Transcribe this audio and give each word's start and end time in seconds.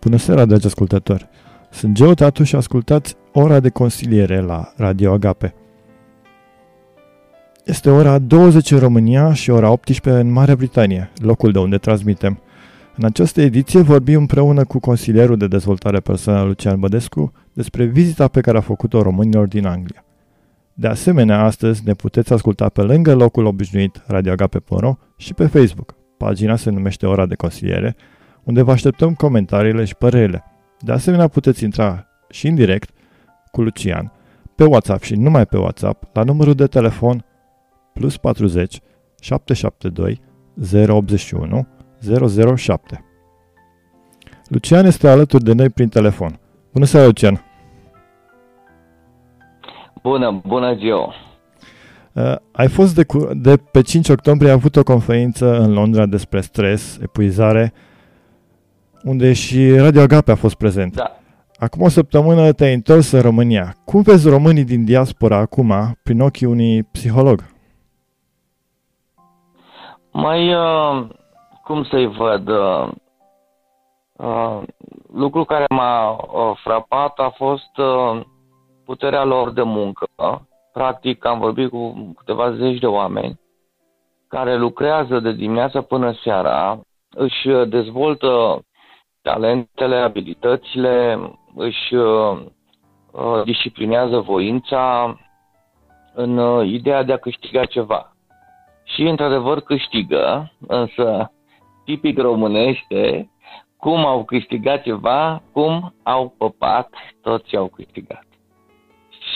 Bună 0.00 0.16
seara, 0.16 0.44
dragi 0.44 0.66
ascultători! 0.66 1.28
Sunt 1.70 1.94
Geo 1.94 2.14
Tatu 2.14 2.42
și 2.42 2.56
ascultați 2.56 3.16
ora 3.32 3.60
de 3.60 3.68
consiliere 3.68 4.40
la 4.40 4.72
Radio 4.76 5.12
Agape. 5.12 5.54
Este 7.64 7.90
ora 7.90 8.18
20 8.18 8.70
în 8.70 8.78
România 8.78 9.32
și 9.32 9.50
ora 9.50 9.70
18 9.70 10.22
în 10.22 10.32
Marea 10.32 10.56
Britanie, 10.56 11.10
locul 11.16 11.52
de 11.52 11.58
unde 11.58 11.76
transmitem. 11.76 12.40
În 12.96 13.04
această 13.04 13.40
ediție 13.40 13.80
vorbim 13.80 14.18
împreună 14.18 14.64
cu 14.64 14.78
consilierul 14.78 15.36
de 15.36 15.46
dezvoltare 15.46 16.00
personală 16.00 16.46
Lucian 16.46 16.80
Bădescu 16.80 17.32
despre 17.52 17.84
vizita 17.84 18.28
pe 18.28 18.40
care 18.40 18.58
a 18.58 18.60
făcut-o 18.60 19.02
românilor 19.02 19.46
din 19.46 19.66
Anglia. 19.66 20.04
De 20.74 20.86
asemenea, 20.86 21.42
astăzi 21.42 21.82
ne 21.84 21.92
puteți 21.92 22.32
asculta 22.32 22.68
pe 22.68 22.82
lângă 22.82 23.14
locul 23.14 23.44
obișnuit 23.44 24.02
Radio 24.06 24.32
Agape.ro 24.32 24.94
și 25.16 25.34
pe 25.34 25.46
Facebook. 25.46 25.94
Pagina 26.16 26.56
se 26.56 26.70
numește 26.70 27.06
Ora 27.06 27.26
de 27.26 27.34
Consiliere, 27.34 27.96
unde 28.48 28.62
vă 28.62 28.70
așteptăm 28.70 29.14
comentariile 29.14 29.84
și 29.84 29.94
părerile. 29.94 30.44
De 30.80 30.92
asemenea, 30.92 31.28
puteți 31.28 31.64
intra 31.64 32.06
și 32.30 32.46
în 32.46 32.54
direct 32.54 32.90
cu 33.50 33.62
Lucian 33.62 34.12
pe 34.54 34.64
WhatsApp 34.64 35.02
și 35.02 35.14
numai 35.14 35.46
pe 35.46 35.58
WhatsApp 35.58 36.04
la 36.12 36.22
numărul 36.22 36.54
de 36.54 36.66
telefon 36.66 37.24
plus 37.92 38.16
40 38.16 38.80
772 39.20 40.20
081 40.88 41.66
007. 42.56 43.04
Lucian 44.48 44.84
este 44.86 45.08
alături 45.08 45.44
de 45.44 45.52
noi 45.52 45.68
prin 45.70 45.88
telefon. 45.88 46.38
Bună 46.72 46.84
seara, 46.84 47.06
Lucian! 47.06 47.42
Bună, 50.02 50.40
bună 50.46 50.74
Gio! 50.74 51.12
Uh, 52.12 52.36
ai 52.52 52.68
fost 52.68 52.94
de, 52.94 53.04
cu- 53.04 53.28
de 53.34 53.56
pe 53.56 53.80
5 53.82 54.08
octombrie, 54.08 54.48
ai 54.48 54.54
avut 54.54 54.76
o 54.76 54.82
conferință 54.82 55.60
în 55.60 55.72
Londra 55.72 56.06
despre 56.06 56.40
stres, 56.40 56.98
epuizare, 57.02 57.72
unde 59.04 59.32
și 59.32 59.76
Radio 59.76 60.00
Agape 60.00 60.30
a 60.30 60.34
fost 60.34 60.54
prezent. 60.54 60.94
Da. 60.94 61.12
Acum 61.58 61.82
o 61.82 61.88
săptămână 61.88 62.52
te-ai 62.52 62.74
întors 62.74 63.10
în 63.10 63.20
România. 63.20 63.74
Cum 63.84 64.02
vezi 64.02 64.28
românii 64.28 64.64
din 64.64 64.84
diaspora 64.84 65.36
acum, 65.36 65.72
prin 66.02 66.20
ochii 66.20 66.46
unui 66.46 66.82
psiholog? 66.82 67.44
Mai, 70.12 70.54
uh, 70.54 71.06
cum 71.64 71.84
să-i 71.84 72.06
văd, 72.06 72.48
uh, 72.48 72.88
uh, 74.16 74.62
lucru 75.12 75.44
care 75.44 75.64
m-a 75.68 76.10
uh, 76.10 76.58
frapat 76.64 77.18
a 77.18 77.34
fost 77.36 77.76
uh, 77.76 78.20
puterea 78.84 79.24
lor 79.24 79.52
de 79.52 79.62
muncă. 79.62 80.06
Practic 80.72 81.24
am 81.26 81.38
vorbit 81.38 81.70
cu 81.70 82.12
câteva 82.18 82.52
zeci 82.52 82.78
de 82.78 82.86
oameni 82.86 83.40
care 84.28 84.56
lucrează 84.56 85.20
de 85.20 85.32
dimineața 85.32 85.80
până 85.80 86.14
seara, 86.22 86.80
își 87.10 87.48
dezvoltă 87.68 88.62
talentele, 89.22 89.96
abilitățile, 89.96 91.18
își 91.54 91.94
uh, 91.94 92.38
uh, 93.10 93.42
disciplinează 93.44 94.18
voința 94.18 95.16
în 96.14 96.38
uh, 96.38 96.68
ideea 96.68 97.02
de 97.02 97.12
a 97.12 97.18
câștiga 97.18 97.64
ceva. 97.64 98.12
Și 98.84 99.02
într-adevăr 99.02 99.60
câștigă, 99.60 100.52
însă 100.66 101.32
tipic 101.84 102.18
românește, 102.18 103.30
cum 103.76 104.06
au 104.06 104.24
câștigat 104.24 104.82
ceva, 104.82 105.42
cum 105.52 105.94
au 106.02 106.34
păpat, 106.38 106.90
toți 107.22 107.56
au 107.56 107.66
câștigat. 107.66 108.26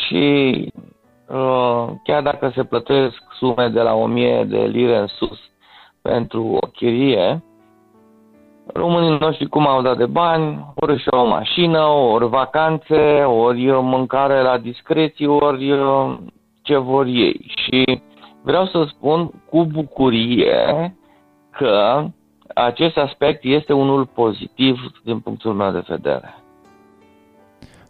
Și 0.07 0.55
uh, 1.29 1.89
chiar 2.05 2.23
dacă 2.23 2.53
se 2.55 2.65
plătesc 2.65 3.23
sume 3.39 3.69
de 3.69 3.81
la 3.81 3.95
1000 3.95 4.45
de 4.45 4.59
lire 4.59 4.97
în 4.97 5.07
sus 5.07 5.39
pentru 6.03 6.45
o 6.45 6.67
chirie, 6.67 7.45
românii 8.73 9.19
noștri 9.21 9.49
cum 9.49 9.67
au 9.67 9.83
dat 9.83 9.97
de 9.97 10.07
bani, 10.07 10.73
ori 10.75 11.01
și 11.01 11.09
o 11.11 11.27
mașină, 11.27 11.81
ori 11.87 12.29
vacanțe, 12.29 13.23
ori 13.23 13.71
mâncare 13.71 14.43
la 14.43 14.59
discreție, 14.59 15.27
ori 15.27 15.73
uh, 15.73 16.19
ce 16.63 16.77
vor 16.77 17.07
ei. 17.07 17.53
Și 17.57 18.01
vreau 18.43 18.67
să 18.67 18.85
spun 18.89 19.31
cu 19.51 19.65
bucurie 19.65 20.95
că 21.51 22.05
acest 22.55 22.97
aspect 22.97 23.45
este 23.45 23.73
unul 23.73 24.07
pozitiv 24.07 24.93
din 25.05 25.19
punctul 25.19 25.53
meu 25.53 25.71
de 25.71 25.83
vedere. 25.89 26.35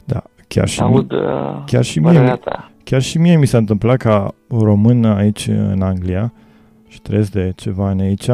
Da, 0.04 0.22
chiar 0.48 0.68
și, 0.68 0.80
Aud 0.80 1.12
mie, 1.12 1.20
uh, 1.20 1.56
chiar 1.66 1.84
și 1.84 1.98
mie, 1.98 2.12
părerea 2.12 2.36
ta. 2.36 2.70
chiar 2.84 3.02
și 3.02 3.18
mie 3.18 3.36
mi 3.36 3.46
s-a 3.46 3.58
întâmplat 3.58 3.96
ca 3.96 4.34
român 4.50 5.04
aici 5.04 5.46
în 5.46 5.82
Anglia 5.82 6.32
și 6.88 7.00
trăiesc 7.00 7.32
de 7.32 7.52
ceva 7.56 7.86
ani 7.86 8.02
aici, 8.02 8.28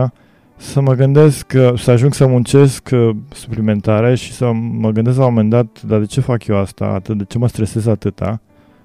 să 0.59 0.81
mă 0.81 0.95
gândesc, 0.95 1.47
că- 1.47 1.73
să 1.77 1.91
ajung 1.91 2.15
să 2.15 2.27
muncesc 2.27 2.89
uh, 2.93 3.11
suplimentare 3.33 4.15
și 4.15 4.33
să 4.33 4.53
mă 4.53 4.91
gândesc 4.91 5.19
la 5.19 5.27
un 5.27 5.33
moment 5.33 5.51
dat, 5.51 5.83
dar 5.83 5.99
de 5.99 6.07
ce 6.07 6.21
fac 6.21 6.47
eu 6.47 6.57
asta, 6.57 6.85
atât, 6.85 7.19
de 7.19 7.25
ce 7.25 7.39
mă 7.39 7.49
stresez 7.49 7.87
atâta, 7.87 8.41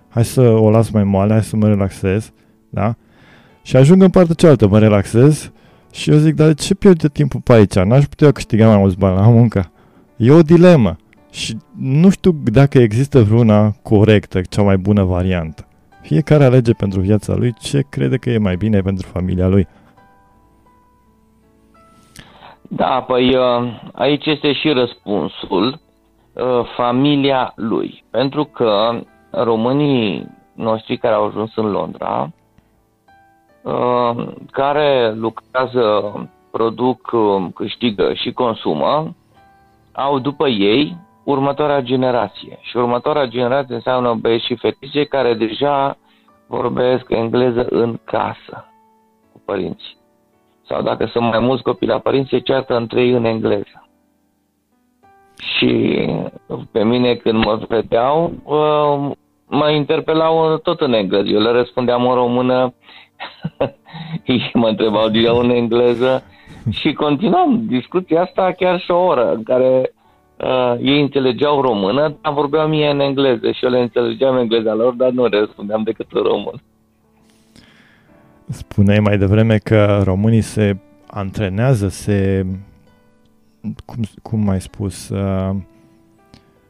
hai 0.09 0.25
să 0.25 0.41
o 0.41 0.69
las 0.69 0.89
mai 0.89 1.03
moale, 1.03 1.31
hai 1.31 1.43
să 1.43 1.55
mă 1.55 1.67
relaxez, 1.67 2.31
da? 2.69 2.95
Și 3.61 3.75
ajung 3.75 4.01
în 4.01 4.09
partea 4.09 4.35
cealaltă, 4.35 4.67
mă 4.67 4.79
relaxez 4.79 5.51
și 5.91 6.11
eu 6.11 6.17
zic, 6.17 6.35
dar 6.35 6.47
de 6.47 6.53
ce 6.53 6.75
pierd 6.75 7.03
eu 7.03 7.09
timpul 7.09 7.39
pe 7.39 7.53
aici? 7.53 7.75
N-aș 7.75 8.05
putea 8.05 8.31
câștiga 8.31 8.67
mai 8.67 8.77
mulți 8.77 8.97
bani 8.97 9.15
la 9.15 9.27
muncă. 9.27 9.71
E 10.15 10.31
o 10.31 10.41
dilemă 10.41 10.95
și 11.31 11.57
nu 11.77 12.09
știu 12.09 12.31
dacă 12.43 12.79
există 12.79 13.23
vreuna 13.23 13.71
corectă, 13.81 14.41
cea 14.41 14.61
mai 14.61 14.77
bună 14.77 15.03
variantă. 15.03 15.67
Fiecare 16.01 16.43
alege 16.43 16.71
pentru 16.71 16.99
viața 16.99 17.35
lui 17.35 17.53
ce 17.59 17.83
crede 17.89 18.17
că 18.17 18.29
e 18.29 18.37
mai 18.37 18.55
bine 18.55 18.81
pentru 18.81 19.07
familia 19.11 19.47
lui. 19.47 19.67
Da, 22.69 23.01
păi 23.07 23.35
uh, 23.35 23.79
aici 23.93 24.25
este 24.25 24.53
și 24.53 24.69
răspunsul 24.69 25.79
uh, 26.33 26.65
familia 26.75 27.53
lui. 27.55 28.03
Pentru 28.11 28.43
că 28.43 28.99
românii 29.31 30.27
noștri 30.55 30.97
care 30.97 31.13
au 31.13 31.25
ajuns 31.25 31.55
în 31.55 31.71
Londra, 31.71 32.29
uh, 33.61 34.27
care 34.51 35.13
lucrează, 35.13 36.13
produc, 36.51 37.11
uh, 37.11 37.45
câștigă 37.55 38.13
și 38.13 38.31
consumă, 38.31 39.15
au 39.91 40.19
după 40.19 40.47
ei 40.47 40.97
următoarea 41.23 41.81
generație. 41.81 42.57
Și 42.61 42.77
următoarea 42.77 43.25
generație 43.25 43.75
înseamnă 43.75 44.13
băieți 44.13 44.45
și 44.45 44.55
fetițe 44.55 45.03
care 45.05 45.33
deja 45.33 45.97
vorbesc 46.47 47.05
engleză 47.09 47.65
în 47.69 47.99
casă 48.03 48.65
cu 49.31 49.41
părinții 49.45 50.01
sau 50.67 50.81
dacă 50.81 51.05
sunt 51.05 51.29
mai 51.29 51.39
mulți 51.39 51.63
copii 51.63 51.87
la 51.87 51.99
părinți, 51.99 52.29
se 52.29 52.39
ceartă 52.39 52.75
între 52.75 53.01
ei 53.01 53.11
în 53.11 53.25
engleză. 53.25 53.87
Și 55.37 55.99
pe 56.71 56.83
mine 56.83 57.15
când 57.15 57.45
mă 57.45 57.59
vedeau, 57.67 58.33
uh, 58.43 59.11
mă 59.47 59.69
interpelau 59.69 60.57
tot 60.57 60.81
în 60.81 60.93
engleză. 60.93 61.27
Eu 61.27 61.39
le 61.39 61.51
răspundeam 61.51 62.07
în 62.07 62.13
română, 62.13 62.73
ei 64.25 64.51
mă 64.53 64.67
întrebau 64.67 65.09
din 65.09 65.21
nou 65.21 65.37
în 65.37 65.49
engleză 65.49 66.23
și 66.69 66.93
continuam 66.93 67.65
discuția 67.65 68.21
asta 68.21 68.51
chiar 68.57 68.79
și 68.79 68.91
o 68.91 69.03
oră 69.03 69.33
în 69.33 69.43
care 69.43 69.93
uh, 70.37 70.73
ei 70.81 71.01
înțelegeau 71.01 71.61
română, 71.61 72.17
dar 72.21 72.33
vorbeau 72.33 72.67
mie 72.67 72.89
în 72.89 72.99
engleză 72.99 73.51
și 73.51 73.65
eu 73.65 73.71
le 73.71 73.79
înțelegeam 73.79 74.37
engleza 74.37 74.73
lor, 74.73 74.93
dar 74.93 75.09
nu 75.09 75.25
răspundeam 75.25 75.83
decât 75.83 76.07
în 76.11 76.21
română. 76.21 76.61
Spuneai 78.53 78.99
mai 78.99 79.17
devreme 79.17 79.57
că 79.57 80.01
românii 80.03 80.41
se 80.41 80.77
antrenează, 81.07 81.87
se... 81.87 82.45
Cum, 83.85 84.03
cum 84.21 84.49
ai 84.49 84.61
spus? 84.61 85.09
Uh, 85.09 85.55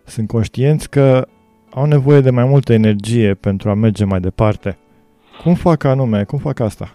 sunt 0.03 0.27
conștienți 0.27 0.89
că 0.89 1.27
au 1.73 1.85
nevoie 1.85 2.21
de 2.21 2.29
mai 2.29 2.45
multă 2.45 2.73
energie 2.73 3.33
pentru 3.33 3.69
a 3.69 3.73
merge 3.73 4.05
mai 4.05 4.19
departe. 4.19 4.77
Cum 5.44 5.53
fac 5.53 5.83
anume? 5.83 6.23
Cum 6.23 6.39
fac 6.39 6.59
asta? 6.59 6.91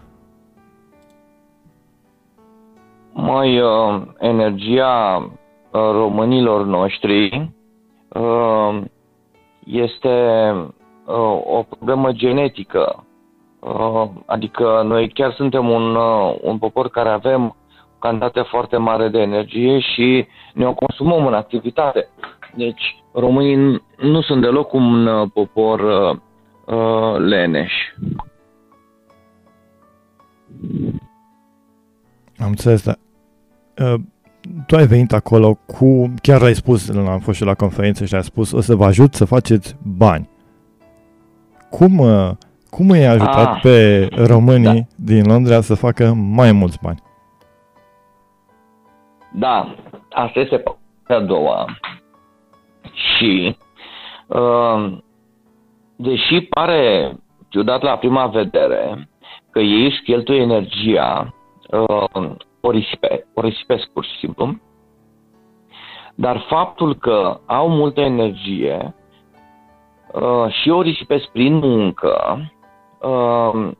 Mai 3.12 3.60
uh, 3.60 4.02
energia 4.18 5.16
uh, 5.16 5.30
românilor 5.70 6.66
noștri 6.66 7.50
uh, 8.08 8.80
este 9.64 10.08
uh, 11.04 11.40
o 11.44 11.62
problemă 11.62 12.12
genetică. 12.12 13.02
Uh, 13.60 14.08
adică 14.26 14.82
noi 14.84 15.08
chiar 15.08 15.32
suntem 15.32 15.68
un, 15.68 15.94
uh, 15.94 16.38
un 16.40 16.58
popor 16.58 16.88
care 16.88 17.08
avem 17.08 17.44
o 17.44 17.98
cantitate 17.98 18.40
foarte 18.40 18.76
mare 18.76 19.08
de 19.08 19.18
energie 19.18 19.78
și 19.80 20.26
ne 20.54 20.66
o 20.66 20.74
consumăm 20.74 21.26
în 21.26 21.34
activitate. 21.34 22.08
Deci 22.54 23.02
românii 23.12 23.56
n- 23.56 23.82
nu 23.96 24.20
sunt 24.20 24.40
deloc 24.40 24.72
un 24.72 25.06
uh, 25.06 25.28
popor 25.34 25.80
uh, 25.80 26.16
uh, 26.76 27.18
leneș. 27.18 27.72
Am 32.38 32.48
înțeles, 32.48 32.84
dar 32.84 32.98
uh, 33.82 34.00
tu 34.66 34.76
ai 34.76 34.86
venit 34.86 35.12
acolo 35.12 35.58
cu, 35.66 36.14
chiar 36.22 36.42
ai 36.42 36.54
spus, 36.54 36.88
am 36.90 37.18
fost 37.18 37.36
și 37.38 37.44
la 37.44 37.54
conferință 37.54 38.04
și 38.04 38.14
ai 38.14 38.22
spus, 38.22 38.52
o 38.52 38.60
să 38.60 38.74
vă 38.74 38.84
ajut 38.84 39.14
să 39.14 39.24
faceți 39.24 39.76
bani. 39.96 40.28
Cum, 41.70 41.98
uh, 41.98 42.30
cum 42.78 42.94
i-ai 42.94 43.06
ajutat 43.06 43.54
Ah, 43.54 43.60
pe 43.62 44.08
românii 44.26 44.88
din 44.96 45.26
Londra 45.26 45.60
să 45.60 45.74
facă 45.74 46.12
mai 46.16 46.52
mulți 46.52 46.78
bani? 46.82 47.02
Da, 49.32 49.74
asta 50.10 50.40
este 50.40 50.56
partea 50.56 51.16
a 51.16 51.20
doua. 51.20 51.66
Și 52.92 53.56
uh, 54.26 54.98
deși 55.96 56.40
pare 56.40 57.12
ciudat 57.48 57.82
la 57.82 57.96
prima 57.96 58.26
vedere 58.26 59.08
că 59.50 59.58
ei 59.58 59.84
își 59.84 60.02
cheltuie 60.02 60.40
energia, 60.40 61.34
uh, 61.70 62.30
o, 62.60 62.70
risipe, 62.70 63.26
o 63.34 63.40
risipesc 63.40 63.86
pur 63.92 64.04
și 64.04 64.18
simplu, 64.18 64.56
dar 66.14 66.44
faptul 66.48 66.94
că 66.94 67.40
au 67.46 67.68
multă 67.68 68.00
energie 68.00 68.94
uh, 70.12 70.52
și 70.62 70.70
o 70.70 70.82
risipesc 70.82 71.26
prin 71.26 71.54
muncă, 71.54 72.40
uh, 73.00 73.70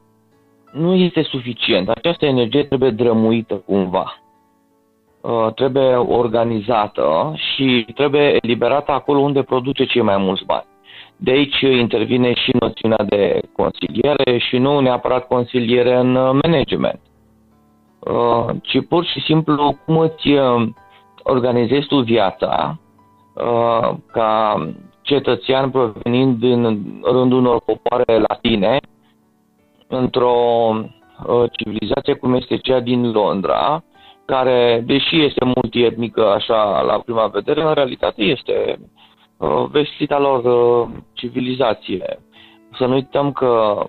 nu 0.72 0.94
este 0.94 1.22
suficient. 1.22 1.88
Această 1.88 2.26
energie 2.26 2.64
trebuie 2.64 2.90
drămuită 2.90 3.54
cumva. 3.54 4.22
Uh, 5.20 5.52
trebuie 5.54 5.94
organizată 5.94 7.34
și 7.34 7.86
trebuie 7.94 8.38
eliberată 8.42 8.92
acolo 8.92 9.18
unde 9.18 9.42
produce 9.42 9.84
cei 9.84 10.02
mai 10.02 10.16
mulți 10.16 10.44
bani. 10.44 10.66
De 11.16 11.30
aici 11.30 11.60
intervine 11.60 12.34
și 12.34 12.56
noțiunea 12.60 13.04
de 13.08 13.40
consiliere 13.52 14.38
și 14.38 14.58
nu 14.58 14.80
neapărat 14.80 15.26
consiliere 15.26 15.96
în 15.96 16.12
management, 16.12 17.00
uh, 17.98 18.46
ci 18.62 18.86
pur 18.88 19.04
și 19.04 19.20
simplu 19.20 19.78
cum 19.84 19.98
îți 19.98 20.28
uh, 20.28 20.68
organizezi 21.22 21.86
tu 21.86 22.00
viața 22.00 22.78
ca 24.12 24.54
cetățean 25.02 25.70
provenind 25.70 26.38
din 26.38 26.62
rândul 27.02 27.38
unor 27.38 27.60
popoare 27.60 28.18
latine 28.28 28.78
într-o 29.88 30.36
civilizație 31.52 32.14
cum 32.14 32.34
este 32.34 32.56
cea 32.56 32.80
din 32.80 33.10
Londra, 33.10 33.82
care, 34.24 34.82
deși 34.86 35.24
este 35.24 35.44
multietnică 35.44 36.30
așa 36.30 36.80
la 36.80 36.98
prima 36.98 37.26
vedere, 37.26 37.62
în 37.62 37.74
realitate 37.74 38.22
este 38.22 38.78
uh, 39.36 39.64
vestita 39.70 40.18
lor 40.18 40.44
uh, 40.44 40.88
civilizație. 41.12 42.18
Să 42.78 42.86
nu 42.86 42.94
uităm 42.94 43.32
că 43.32 43.84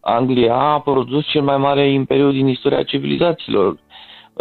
Anglia 0.00 0.54
a 0.54 0.80
produs 0.80 1.26
cel 1.26 1.42
mai 1.42 1.56
mare 1.56 1.90
imperiu 1.90 2.30
din 2.30 2.46
istoria 2.48 2.82
civilizațiilor. 2.82 3.76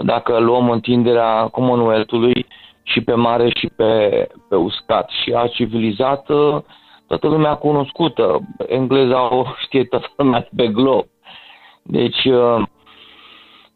Dacă 0.04 0.40
luăm 0.40 0.70
întinderea 0.70 1.48
Commonwealth-ului 1.48 2.46
și 2.84 3.02
pe 3.02 3.14
mare 3.14 3.50
și 3.50 3.70
pe, 3.76 4.28
pe 4.50 4.56
uscat 4.56 5.10
și 5.24 5.34
a 5.34 5.48
civilizat 5.48 6.30
uh, 6.30 6.58
toată 7.08 7.28
lumea 7.28 7.56
cunoscută. 7.56 8.40
Engleza 8.68 9.36
o 9.36 9.44
știe 9.66 9.84
toată 9.84 10.08
lumea 10.16 10.48
pe 10.56 10.68
glob. 10.68 11.06
Deci, 11.84 12.26
uh, 12.26 12.64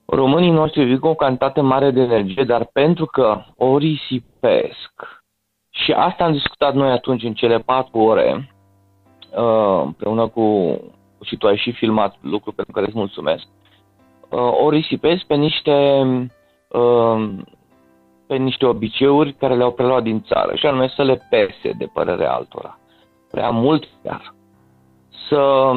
românii 0.06 0.52
noștri 0.52 0.84
vin 0.84 1.00
cu 1.00 1.08
o 1.08 1.16
cantitate 1.16 1.62
mare 1.62 1.92
de 1.92 2.02
energie, 2.02 2.44
dar 2.44 2.70
pentru 2.74 3.06
că 3.06 3.44
o 3.58 3.78
risipesc, 3.78 5.24
și 5.70 5.92
asta 5.92 6.24
am 6.24 6.32
discutat 6.32 6.74
noi 6.74 6.92
atunci 6.92 7.24
în 7.24 7.34
cele 7.34 7.58
patru 7.60 7.98
ore, 7.98 8.54
uh, 9.38 9.82
împreună 9.84 10.28
cu, 10.28 10.78
și 11.22 11.38
tu 11.38 11.48
ai 11.48 11.58
și 11.58 11.72
filmat 11.72 12.16
lucru 12.22 12.52
pentru 12.52 12.74
care 12.74 12.86
îți 12.86 12.98
mulțumesc, 12.98 13.48
uh, 14.30 14.40
o 14.64 14.70
risipesc 14.70 15.24
pe 15.24 15.36
niște, 15.36 16.06
uh, 16.70 17.30
pe 18.28 18.36
niște 18.36 18.66
obiceiuri 18.66 19.34
care 19.34 19.56
le-au 19.56 19.72
preluat 19.72 20.04
din 20.04 20.22
țară, 20.22 20.56
și 20.56 20.66
anume 20.66 20.88
să 20.88 21.04
le 21.04 21.28
pese 21.30 21.72
de 21.78 21.86
părerea 21.94 22.34
altora. 22.34 22.80
Prea 23.32 23.50
mult 23.50 23.88
chiar. 24.04 24.34
Să 25.30 25.74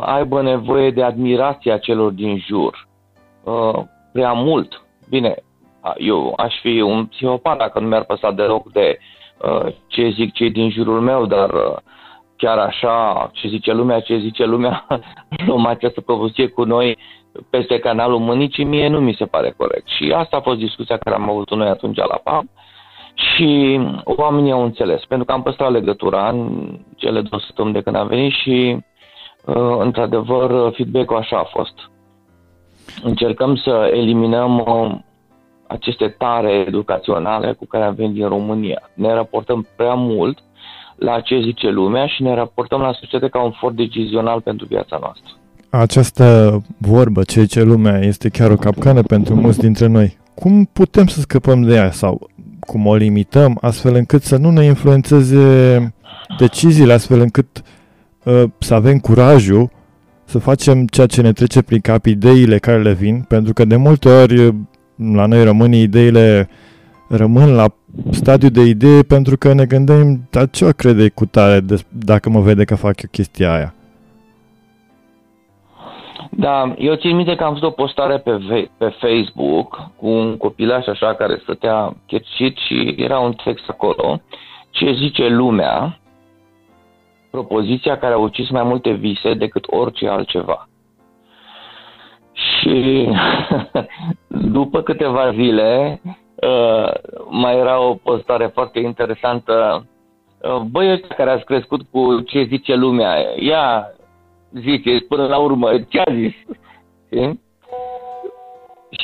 aibă 0.00 0.42
nevoie 0.42 0.90
de 0.90 1.02
admirația 1.02 1.78
celor 1.78 2.10
din 2.10 2.38
jur 2.38 2.88
uh, 3.44 3.82
prea 4.12 4.32
mult. 4.32 4.84
Bine, 5.08 5.34
eu 5.96 6.32
aș 6.36 6.54
fi 6.60 6.80
un 6.80 7.06
psihopat 7.06 7.58
dacă 7.58 7.80
nu 7.80 7.86
mi-ar 7.86 8.04
păsa 8.04 8.30
deloc 8.30 8.72
de 8.72 8.98
uh, 9.42 9.72
ce 9.86 10.08
zic 10.08 10.32
cei 10.32 10.50
din 10.50 10.70
jurul 10.70 11.00
meu, 11.00 11.26
dar 11.26 11.50
uh, 11.50 11.76
chiar 12.36 12.58
așa, 12.58 13.30
ce 13.32 13.48
zice 13.48 13.72
lumea, 13.72 14.00
ce 14.00 14.18
zice 14.18 14.44
lumea, 14.44 14.86
luăm 15.46 15.66
această 15.66 16.00
propoziție 16.00 16.46
cu 16.46 16.64
noi 16.64 16.98
peste 17.50 17.78
canalul 17.78 18.18
Mânicii, 18.18 18.64
mie 18.64 18.88
nu 18.88 19.00
mi 19.00 19.14
se 19.14 19.24
pare 19.26 19.54
corect. 19.56 19.86
Și 19.86 20.12
asta 20.16 20.36
a 20.36 20.40
fost 20.40 20.58
discuția 20.58 20.96
care 20.96 21.16
am 21.16 21.30
avut 21.30 21.50
noi 21.50 21.68
atunci 21.68 21.96
la 21.96 22.20
PAM 22.24 22.50
și 23.36 23.80
oamenii 24.04 24.52
au 24.52 24.64
înțeles, 24.64 25.04
pentru 25.08 25.26
că 25.26 25.32
am 25.32 25.42
păstrat 25.42 25.70
legătura 25.70 26.28
în 26.28 26.68
cele 26.96 27.20
două 27.20 27.42
săptămâni 27.46 27.74
de 27.74 27.80
când 27.80 27.96
am 27.96 28.06
venit 28.06 28.32
și, 28.32 28.76
uh, 29.44 29.76
într-adevăr, 29.78 30.72
feedback-ul 30.74 31.16
așa 31.16 31.36
a 31.38 31.50
fost 31.58 31.90
încercăm 33.02 33.56
să 33.56 33.90
eliminăm 33.92 34.58
uh, 34.58 34.98
aceste 35.66 36.08
tare 36.18 36.64
educaționale 36.66 37.52
cu 37.52 37.66
care 37.66 37.84
avem 37.84 38.12
din 38.12 38.28
România. 38.28 38.90
Ne 38.94 39.12
raportăm 39.12 39.66
prea 39.76 39.94
mult 39.94 40.38
la 40.96 41.20
ce 41.20 41.40
zice 41.44 41.68
lumea 41.68 42.06
și 42.06 42.22
ne 42.22 42.34
raportăm 42.34 42.80
la 42.80 42.92
societate 42.92 43.28
ca 43.28 43.42
un 43.42 43.50
for 43.50 43.72
decizional 43.72 44.40
pentru 44.40 44.66
viața 44.66 44.98
noastră. 45.00 45.32
Această 45.70 46.56
vorbă, 46.78 47.22
ce 47.22 47.40
zice 47.40 47.62
lumea, 47.62 47.98
este 47.98 48.28
chiar 48.28 48.50
o 48.50 48.56
capcană 48.56 49.02
pentru 49.02 49.34
mulți 49.34 49.58
dintre 49.58 49.86
noi. 49.86 50.18
Cum 50.34 50.64
putem 50.64 51.06
să 51.06 51.20
scăpăm 51.20 51.62
de 51.62 51.74
ea 51.74 51.90
sau 51.90 52.28
cum 52.70 52.86
o 52.86 52.94
limităm 52.94 53.58
astfel 53.60 53.94
încât 53.94 54.22
să 54.22 54.36
nu 54.36 54.50
ne 54.50 54.64
influențeze 54.64 55.94
deciziile, 56.38 56.92
astfel 56.92 57.20
încât 57.20 57.62
uh, 58.24 58.42
să 58.58 58.74
avem 58.74 58.98
curajul 58.98 59.70
să 60.24 60.38
facem 60.38 60.86
ceea 60.86 61.06
ce 61.06 61.20
ne 61.20 61.32
trece 61.32 61.62
prin 61.62 61.80
cap, 61.80 62.04
ideile 62.04 62.58
care 62.58 62.82
le 62.82 62.92
vin, 62.92 63.24
pentru 63.28 63.52
că 63.52 63.64
de 63.64 63.76
multe 63.76 64.08
ori 64.08 64.54
la 65.14 65.26
noi 65.26 65.44
românii 65.44 65.82
ideile 65.82 66.48
rămân 67.08 67.54
la 67.54 67.74
stadiu 68.10 68.48
de 68.48 68.60
idee 68.60 69.02
pentru 69.02 69.36
că 69.36 69.52
ne 69.52 69.64
gândim, 69.64 70.26
dar 70.30 70.50
ce 70.50 70.64
o 70.64 70.70
crede 70.70 71.08
cu 71.08 71.26
tare 71.26 71.64
dacă 71.88 72.30
mă 72.30 72.40
vede 72.40 72.64
că 72.64 72.74
fac 72.74 73.02
eu 73.02 73.08
chestia 73.12 73.54
aia? 73.54 73.74
Da, 76.30 76.74
eu 76.78 76.94
țin 76.94 77.16
minte 77.16 77.34
că 77.34 77.44
am 77.44 77.52
văzut 77.52 77.68
o 77.68 77.70
postare 77.70 78.18
pe, 78.18 78.40
pe 78.78 78.88
Facebook 78.88 79.90
cu 79.96 80.08
un 80.08 80.36
copilaș 80.36 80.86
așa 80.86 81.14
care 81.14 81.40
stătea 81.42 81.96
checșit 82.06 82.56
și 82.56 82.94
era 82.96 83.18
un 83.18 83.32
text 83.32 83.68
acolo. 83.68 84.20
Ce 84.70 84.92
zice 84.92 85.28
lumea 85.28 85.98
propoziția 87.30 87.98
care 87.98 88.14
a 88.14 88.18
ucis 88.18 88.50
mai 88.50 88.62
multe 88.62 88.90
vise 88.90 89.34
decât 89.34 89.64
orice 89.66 90.08
altceva. 90.08 90.68
Și 92.32 93.08
după 94.56 94.82
câteva 94.82 95.32
zile 95.32 96.00
uh, 96.34 96.92
mai 97.28 97.56
era 97.58 97.80
o 97.80 97.94
postare 97.94 98.46
foarte 98.46 98.78
interesantă. 98.78 99.86
Uh, 100.42 100.60
băi 100.70 100.92
ăștia 100.92 101.16
care 101.16 101.30
ați 101.30 101.44
crescut 101.44 101.80
cu 101.90 102.20
ce 102.20 102.42
zice 102.42 102.74
lumea, 102.74 103.16
ia 103.38 103.86
zice 104.52 105.04
până 105.08 105.26
la 105.26 105.38
urmă 105.38 105.70
ce 105.88 106.00
a 106.00 106.12
zis. 106.14 106.34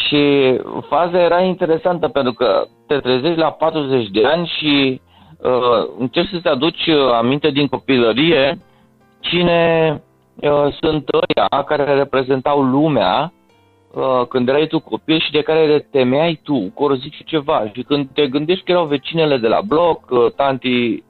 Și 0.09 0.57
faza 0.88 1.23
era 1.23 1.41
interesantă 1.41 2.09
pentru 2.09 2.33
că 2.33 2.65
te 2.87 2.99
trezești 2.99 3.38
la 3.38 3.50
40 3.50 4.09
de 4.09 4.26
ani 4.26 4.53
și 4.59 5.00
uh, 5.43 5.88
încerci 5.99 6.31
să-ți 6.31 6.49
aduci 6.49 6.87
uh, 6.87 7.12
aminte 7.12 7.50
din 7.50 7.67
copilărie 7.67 8.59
cine 9.21 9.91
uh, 10.35 10.67
sunt 10.81 11.09
ăia 11.09 11.62
care 11.62 11.95
reprezentau 11.95 12.62
lumea 12.62 13.33
uh, 13.95 14.26
când 14.29 14.49
erai 14.49 14.67
tu 14.67 14.79
copil 14.79 15.21
și 15.21 15.31
de 15.31 15.43
care 15.43 15.67
te 15.67 15.99
temeai 15.99 16.41
tu, 16.43 16.73
că 16.76 16.95
zici 16.95 17.25
ceva. 17.25 17.71
Și 17.75 17.83
când 17.83 18.09
te 18.15 18.26
gândești 18.26 18.65
că 18.65 18.71
erau 18.71 18.87
vecinele 18.87 19.37
de 19.37 19.49
la 19.49 19.61
bloc, 19.61 20.11
uh, 20.11 20.33
tanti 20.37 21.03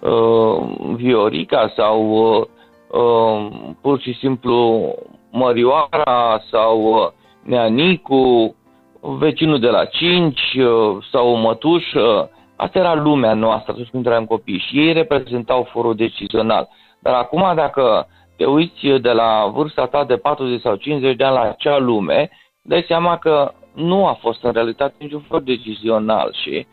uh, 0.00 0.58
Viorica 0.94 1.72
sau 1.76 2.10
uh, 2.10 2.46
uh, 2.90 3.46
pur 3.80 4.00
și 4.00 4.12
simplu 4.12 4.94
Mărioara 5.30 6.42
sau 6.50 6.82
uh, 6.82 7.08
Neanicu, 7.42 8.54
vecinul 9.00 9.58
de 9.58 9.68
la 9.68 9.84
5 9.84 10.40
uh, 10.54 11.04
sau 11.10 11.36
mătușă, 11.36 12.30
Asta 12.60 12.78
era 12.78 12.94
lumea 12.94 13.34
noastră 13.34 13.72
atunci 13.72 13.88
când 13.88 14.06
eram 14.06 14.24
copii. 14.24 14.64
Și 14.68 14.78
ei 14.78 14.92
reprezentau 14.92 15.68
forul 15.70 15.94
decizional. 15.94 16.68
Dar 16.98 17.14
acum 17.14 17.52
dacă 17.54 18.06
te 18.36 18.44
uiți 18.44 18.86
de 19.00 19.12
la 19.12 19.50
vârsta 19.54 19.86
ta 19.86 20.04
de 20.04 20.16
40 20.16 20.60
sau 20.60 20.74
50 20.74 21.16
de 21.16 21.24
ani 21.24 21.34
la 21.34 21.40
acea 21.40 21.78
lume, 21.78 22.30
dai 22.62 22.84
seama 22.86 23.16
că 23.16 23.52
nu 23.74 24.06
a 24.06 24.12
fost 24.12 24.42
în 24.44 24.52
realitate 24.52 24.94
niciun 24.98 25.24
for 25.28 25.40
decizional. 25.40 26.34
Și 26.42 26.66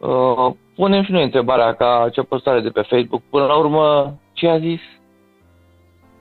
uh, 0.00 0.54
punem 0.74 1.02
și 1.04 1.12
noi 1.12 1.22
întrebarea 1.22 1.74
ca 1.74 2.08
ce 2.12 2.22
postare 2.22 2.60
de 2.60 2.70
pe 2.70 2.82
Facebook, 2.82 3.22
până 3.30 3.44
la 3.44 3.56
urmă, 3.56 4.14
ce 4.32 4.48
a 4.48 4.58
zis 4.58 4.80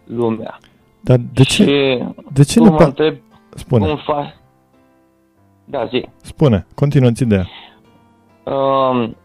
lumea? 0.06 0.58
Dar 1.02 1.18
de 1.34 1.44
ce, 1.44 1.64
și 1.64 2.04
de 2.32 2.44
ce 2.44 2.60
nu 2.60 2.72
mă 2.72 2.84
întreb 2.84 3.16
Spune. 3.50 3.88
cum 3.88 3.98
faci? 3.98 4.36
Da, 5.66 5.86
zi. 5.86 6.06
Spune, 6.22 6.68
continuă-ți 6.76 7.24
ideea. 7.24 7.48
Um, 8.44 9.16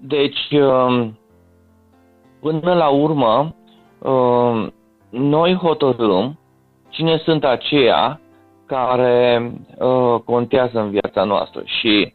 deci, 0.00 0.50
um, 0.50 1.18
până 2.40 2.74
la 2.74 2.88
urmă, 2.88 3.54
um, 3.98 4.72
noi 5.10 5.54
hotărâm 5.54 6.38
cine 6.88 7.20
sunt 7.24 7.44
aceia 7.44 8.20
care 8.66 9.52
uh, 9.78 10.20
contează 10.24 10.80
în 10.80 10.90
viața 10.90 11.24
noastră 11.24 11.62
și 11.64 12.14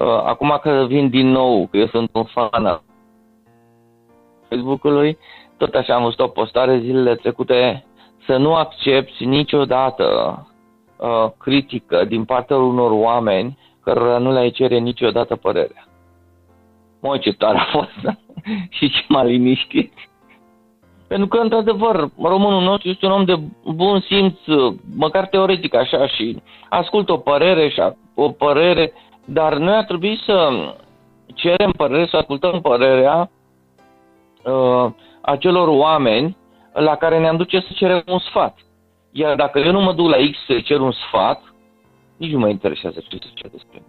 Uh, 0.00 0.06
acum 0.06 0.58
că 0.62 0.84
vin 0.88 1.08
din 1.08 1.28
nou, 1.28 1.66
că 1.70 1.76
eu 1.76 1.86
sunt 1.86 2.10
un 2.12 2.24
fan 2.24 2.66
al 2.66 2.82
Facebook-ului, 4.48 5.18
tot 5.60 5.74
așa 5.74 5.94
am 5.94 6.02
văzut 6.02 6.20
o 6.20 6.28
postare 6.28 6.78
zilele 6.78 7.14
trecute, 7.14 7.84
să 8.26 8.36
nu 8.36 8.54
accepti 8.54 9.24
niciodată 9.24 10.06
uh, 10.96 11.30
critică 11.38 12.04
din 12.04 12.24
partea 12.24 12.56
unor 12.56 12.90
oameni 12.90 13.58
cărora 13.82 14.18
nu 14.18 14.32
le-ai 14.32 14.50
cere 14.50 14.78
niciodată 14.78 15.36
părerea. 15.36 15.88
Mă, 17.00 17.18
ce 17.18 17.32
tare 17.32 17.58
a 17.58 17.64
fost 17.70 18.16
și 18.76 18.90
ce 18.90 19.04
m-a 19.08 19.22
liniștit. 19.22 19.92
Pentru 21.08 21.28
că, 21.28 21.38
într-adevăr, 21.38 22.08
românul 22.22 22.62
nostru 22.62 22.88
este 22.88 23.06
un 23.06 23.12
om 23.12 23.24
de 23.24 23.38
bun 23.64 24.00
simț, 24.00 24.38
măcar 24.96 25.26
teoretic 25.26 25.74
așa, 25.74 26.06
și 26.06 26.42
ascultă 26.68 27.12
o 27.12 27.16
părere 27.16 27.68
și 27.68 27.82
o 28.14 28.28
părere, 28.28 28.92
dar 29.24 29.56
noi 29.56 29.74
ar 29.74 29.84
trebui 29.84 30.20
să 30.24 30.50
cerem 31.34 31.70
părere, 31.70 32.06
să 32.06 32.16
ascultăm 32.16 32.60
părerea 32.60 33.30
uh, 34.44 34.90
acelor 35.30 35.68
oameni 35.68 36.36
la 36.72 36.96
care 36.96 37.18
ne-am 37.18 37.36
duce 37.36 37.60
să 37.60 37.68
cerem 37.74 38.02
un 38.06 38.18
sfat. 38.18 38.58
Iar 39.10 39.36
dacă 39.36 39.58
eu 39.58 39.72
nu 39.72 39.80
mă 39.80 39.92
duc 39.92 40.08
la 40.08 40.16
X 40.16 40.38
să 40.46 40.60
cer 40.64 40.80
un 40.80 40.92
sfat, 40.92 41.42
nici 42.16 42.32
nu 42.32 42.38
mă 42.38 42.48
interesează 42.48 43.00
ce 43.08 43.16
se 43.20 43.26
zice 43.28 43.48
despre 43.48 43.82
mine. 43.82 43.84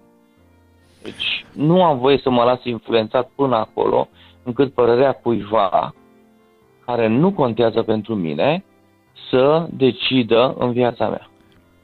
Deci 1.03 1.45
nu 1.53 1.83
am 1.83 1.97
voie 1.97 2.19
să 2.23 2.29
mă 2.29 2.43
las 2.43 2.63
influențat 2.63 3.29
până 3.35 3.55
acolo, 3.55 4.07
încât 4.43 4.73
părerea 4.73 5.11
cuiva 5.11 5.93
care 6.85 7.07
nu 7.07 7.31
contează 7.31 7.81
pentru 7.81 8.15
mine 8.15 8.63
să 9.29 9.67
decidă 9.69 10.55
în 10.57 10.71
viața 10.71 11.09
mea. 11.09 11.29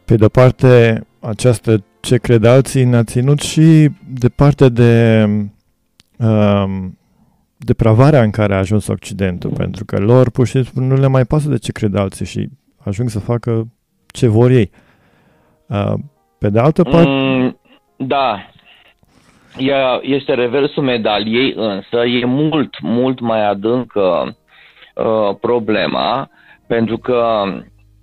Pe 0.05 0.15
de 0.15 0.27
parte, 0.27 1.01
această 1.19 1.83
ce 1.99 2.17
cred 2.17 2.45
alții 2.45 2.83
ne-a 2.83 3.03
ținut 3.03 3.39
și 3.39 3.89
departe 4.19 4.69
de 4.69 5.23
um, 6.17 6.96
depravarea 7.57 8.21
în 8.21 8.31
care 8.31 8.53
a 8.53 8.57
ajuns 8.57 8.87
Occidentul, 8.87 9.51
pentru 9.57 9.85
că 9.85 9.99
lor 9.99 10.29
pur 10.29 10.47
și 10.47 10.63
simplu 10.63 10.95
nu 10.95 11.01
le 11.01 11.07
mai 11.07 11.25
pasă 11.25 11.49
de 11.49 11.57
ce 11.57 11.71
cred 11.71 11.95
alții 11.95 12.25
și 12.25 12.49
ajung 12.85 13.09
să 13.09 13.19
facă 13.19 13.67
ce 14.07 14.27
vor 14.27 14.51
ei. 14.51 14.71
Uh, 15.67 15.93
pe 16.39 16.49
de 16.49 16.59
altă 16.59 16.83
parte... 16.83 17.09
Mm, 17.09 17.59
da, 17.97 18.49
este 20.01 20.33
reversul 20.33 20.83
medaliei, 20.83 21.53
însă 21.55 22.05
e 22.05 22.25
mult, 22.25 22.81
mult 22.81 23.19
mai 23.19 23.49
adâncă 23.49 24.35
uh, 24.95 25.35
problema, 25.41 26.29
pentru 26.67 26.97
că 26.97 27.43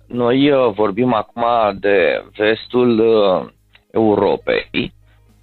noi 0.07 0.51
uh, 0.51 0.73
vorbim 0.73 1.13
acum 1.13 1.43
de 1.79 2.23
vestul 2.37 2.99
uh, 2.99 3.49
Europei, 3.91 4.93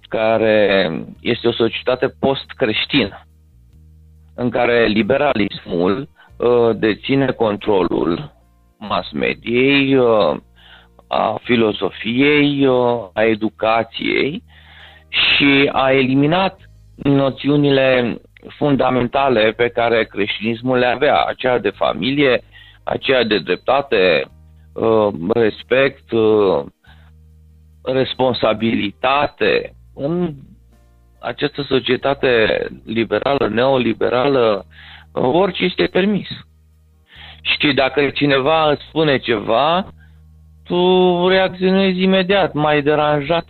care 0.09 0.89
este 1.21 1.47
o 1.47 1.51
societate 1.51 2.15
post-creștină, 2.19 3.25
în 4.35 4.49
care 4.49 4.85
liberalismul 4.85 6.09
uh, 6.37 6.69
deține 6.75 7.25
controlul 7.31 8.31
mass 8.77 9.11
mediei, 9.11 9.95
uh, 9.95 10.35
a 11.07 11.39
filozofiei, 11.43 12.67
uh, 12.67 13.09
a 13.13 13.23
educației 13.23 14.43
și 15.09 15.69
a 15.71 15.91
eliminat 15.91 16.59
noțiunile 16.95 18.21
fundamentale 18.57 19.51
pe 19.51 19.69
care 19.69 20.03
creștinismul 20.05 20.77
le 20.77 20.85
avea, 20.85 21.23
aceea 21.23 21.59
de 21.59 21.69
familie, 21.69 22.41
aceea 22.83 23.23
de 23.23 23.39
dreptate, 23.39 24.25
uh, 24.73 25.07
respect, 25.33 26.11
uh, 26.11 26.63
responsabilitate. 27.83 29.73
În 29.95 30.33
această 31.23 31.61
societate 31.61 32.65
liberală, 32.85 33.47
neoliberală, 33.47 34.65
orice 35.11 35.63
este 35.63 35.85
permis. 35.85 36.27
Și 37.41 37.73
dacă 37.73 38.09
cineva 38.09 38.71
îți 38.71 38.83
spune 38.87 39.17
ceva, 39.17 39.87
tu 40.63 41.27
reacționezi 41.27 42.01
imediat, 42.01 42.53
mai 42.53 42.81
deranjat 42.81 43.45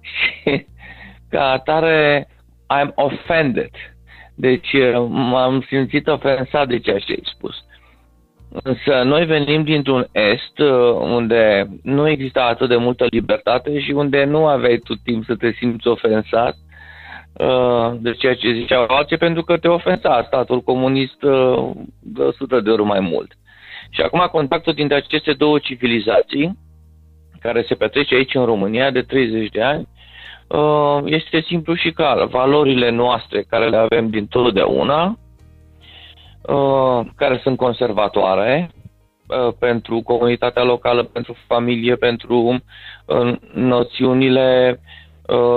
și 0.00 0.66
ca 1.30 1.50
atare 1.50 2.28
I'm 2.74 2.94
offended. 2.94 3.70
Deci 4.36 4.72
m-am 5.08 5.64
simțit 5.68 6.06
ofensat 6.06 6.68
de 6.68 6.78
ceea 6.78 6.98
ce 6.98 7.12
ai 7.12 7.22
spus. 7.36 7.54
Însă 8.62 9.02
noi 9.02 9.24
venim 9.24 9.62
dintr-un 9.62 10.06
est 10.12 10.58
unde 11.00 11.68
nu 11.82 12.08
exista 12.08 12.44
atât 12.44 12.68
de 12.68 12.76
multă 12.76 13.06
libertate 13.10 13.80
și 13.80 13.90
unde 13.90 14.24
nu 14.24 14.46
aveai 14.46 14.76
tu 14.76 14.94
timp 14.94 15.24
să 15.24 15.36
te 15.36 15.52
simți 15.52 15.86
ofensat 15.86 16.54
uh, 16.54 16.73
de 17.98 18.12
ceea 18.12 18.34
ce 18.34 18.52
ziceau 18.52 18.84
alții 18.88 19.16
pentru 19.16 19.42
că 19.42 19.56
te 19.58 19.68
ofensa 19.68 20.24
statul 20.26 20.60
comunist 20.60 21.22
uh, 21.22 21.70
de 22.00 22.22
100 22.22 22.60
de 22.60 22.70
ori 22.70 22.82
mai 22.82 23.00
mult. 23.00 23.32
Și 23.90 24.00
acum 24.00 24.28
contactul 24.32 24.72
dintre 24.72 24.96
aceste 24.96 25.32
două 25.32 25.58
civilizații, 25.58 26.58
care 27.40 27.64
se 27.68 27.74
petrece 27.74 28.14
aici 28.14 28.34
în 28.34 28.44
România 28.44 28.90
de 28.90 29.02
30 29.02 29.48
de 29.50 29.62
ani, 29.62 29.88
uh, 30.48 30.98
este 31.04 31.40
simplu 31.40 31.74
și 31.74 31.90
clar. 31.90 32.24
Valorile 32.26 32.90
noastre 32.90 33.42
care 33.42 33.68
le 33.68 33.76
avem 33.76 34.08
din 34.08 34.26
totdeauna, 34.26 35.18
uh, 36.42 37.06
care 37.16 37.40
sunt 37.42 37.56
conservatoare 37.56 38.70
uh, 39.28 39.52
pentru 39.58 40.00
comunitatea 40.00 40.62
locală, 40.62 41.02
pentru 41.02 41.36
familie, 41.46 41.94
pentru 41.96 42.62
noțiunile 43.54 44.80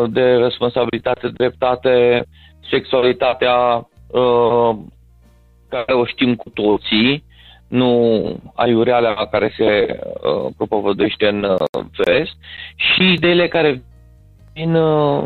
de 0.10 0.36
responsabilitate, 0.36 1.28
dreptate, 1.28 2.26
sexualitatea 2.70 3.88
care 5.70 5.94
o 5.94 6.06
știm 6.06 6.36
cu 6.36 6.50
toții, 6.50 7.24
nu 7.68 8.22
aiureala 8.56 9.14
care 9.14 9.54
se 9.58 10.00
uh, 10.02 10.52
propovăduiește 10.58 11.28
în 11.28 11.44
uh, 11.44 11.86
vest 12.06 12.36
și 12.76 13.12
ideile 13.14 13.48
care 13.48 13.84
vin 14.54 14.76
uh, 14.76 15.24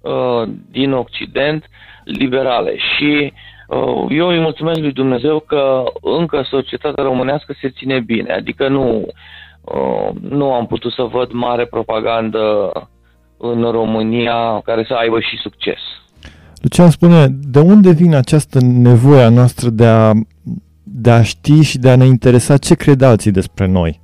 uh, 0.00 0.48
din 0.70 0.92
Occident 0.92 1.64
liberale. 2.04 2.76
Și 2.76 3.32
uh, 3.68 4.06
eu 4.08 4.28
îi 4.28 4.38
mulțumesc 4.40 4.80
lui 4.80 4.92
Dumnezeu 4.92 5.40
că 5.40 5.84
încă 6.00 6.42
societatea 6.50 7.04
românească 7.04 7.54
se 7.60 7.68
ține 7.68 8.00
bine, 8.00 8.32
adică 8.32 8.68
nu, 8.68 9.06
uh, 9.60 10.08
nu 10.20 10.52
am 10.52 10.66
putut 10.66 10.92
să 10.92 11.02
văd 11.02 11.30
mare 11.32 11.66
propagandă 11.66 12.72
în 13.44 13.70
România 13.70 14.60
care 14.64 14.84
să 14.88 14.94
aibă 14.94 15.20
și 15.20 15.36
succes. 15.42 15.78
Lucian 16.62 16.90
spune, 16.90 17.26
de 17.28 17.60
unde 17.60 17.92
vine 17.92 18.16
această 18.16 18.58
nevoie 18.62 19.22
a 19.22 19.28
noastră 19.28 19.68
de 19.70 19.86
a 19.86 20.12
de 20.82 21.10
a 21.10 21.22
ști 21.22 21.62
și 21.62 21.78
de 21.78 21.90
a 21.90 21.96
ne 21.96 22.04
interesa 22.04 22.56
ce 22.56 22.74
cred 22.74 23.02
alții 23.02 23.30
despre 23.30 23.66
noi. 23.66 24.00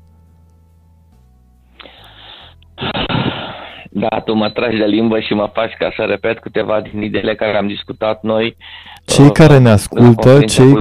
Da, 3.91 4.21
tu 4.25 4.35
mă 4.35 4.51
tragi 4.51 4.77
de 4.77 4.85
limbă 4.85 5.21
și 5.21 5.33
mă 5.33 5.51
faci 5.53 5.73
ca 5.79 5.93
să 5.97 6.03
repet 6.03 6.39
câteva 6.39 6.81
din 6.81 7.03
ideile 7.03 7.35
care 7.35 7.57
am 7.57 7.67
discutat 7.67 8.23
noi. 8.23 8.57
Cei 9.05 9.25
uh, 9.25 9.33
care 9.33 9.59
ne 9.59 9.71
ascultă, 9.71 10.41
cei, 10.41 10.75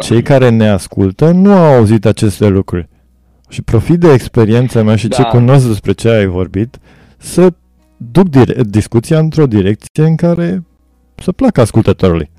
cei 0.00 0.22
care 0.22 0.48
ne 0.48 0.68
ascultă 0.68 1.30
nu 1.30 1.52
au 1.52 1.74
auzit 1.74 2.04
aceste 2.04 2.48
lucruri. 2.48 2.88
Și 3.48 3.62
profit 3.62 3.98
de 4.00 4.12
experiența 4.12 4.82
mea 4.82 4.96
și 4.96 5.08
da. 5.08 5.16
ce 5.16 5.22
cunosc 5.22 5.66
despre 5.66 5.92
ce 5.92 6.08
ai 6.08 6.26
vorbit, 6.26 6.78
să 7.16 7.52
duc 8.00 8.28
dire- 8.28 8.62
discuția 8.62 9.18
într-o 9.18 9.46
direcție 9.46 10.04
în 10.04 10.16
care 10.16 10.64
să 11.14 11.32
placă 11.32 11.60
ascultătorului. 11.60 12.30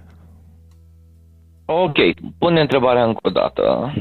Ok, 1.66 1.98
pune 2.38 2.62
întrebarea 2.62 3.06
încă 3.06 3.20
o 3.24 3.30
dată. 3.30 3.94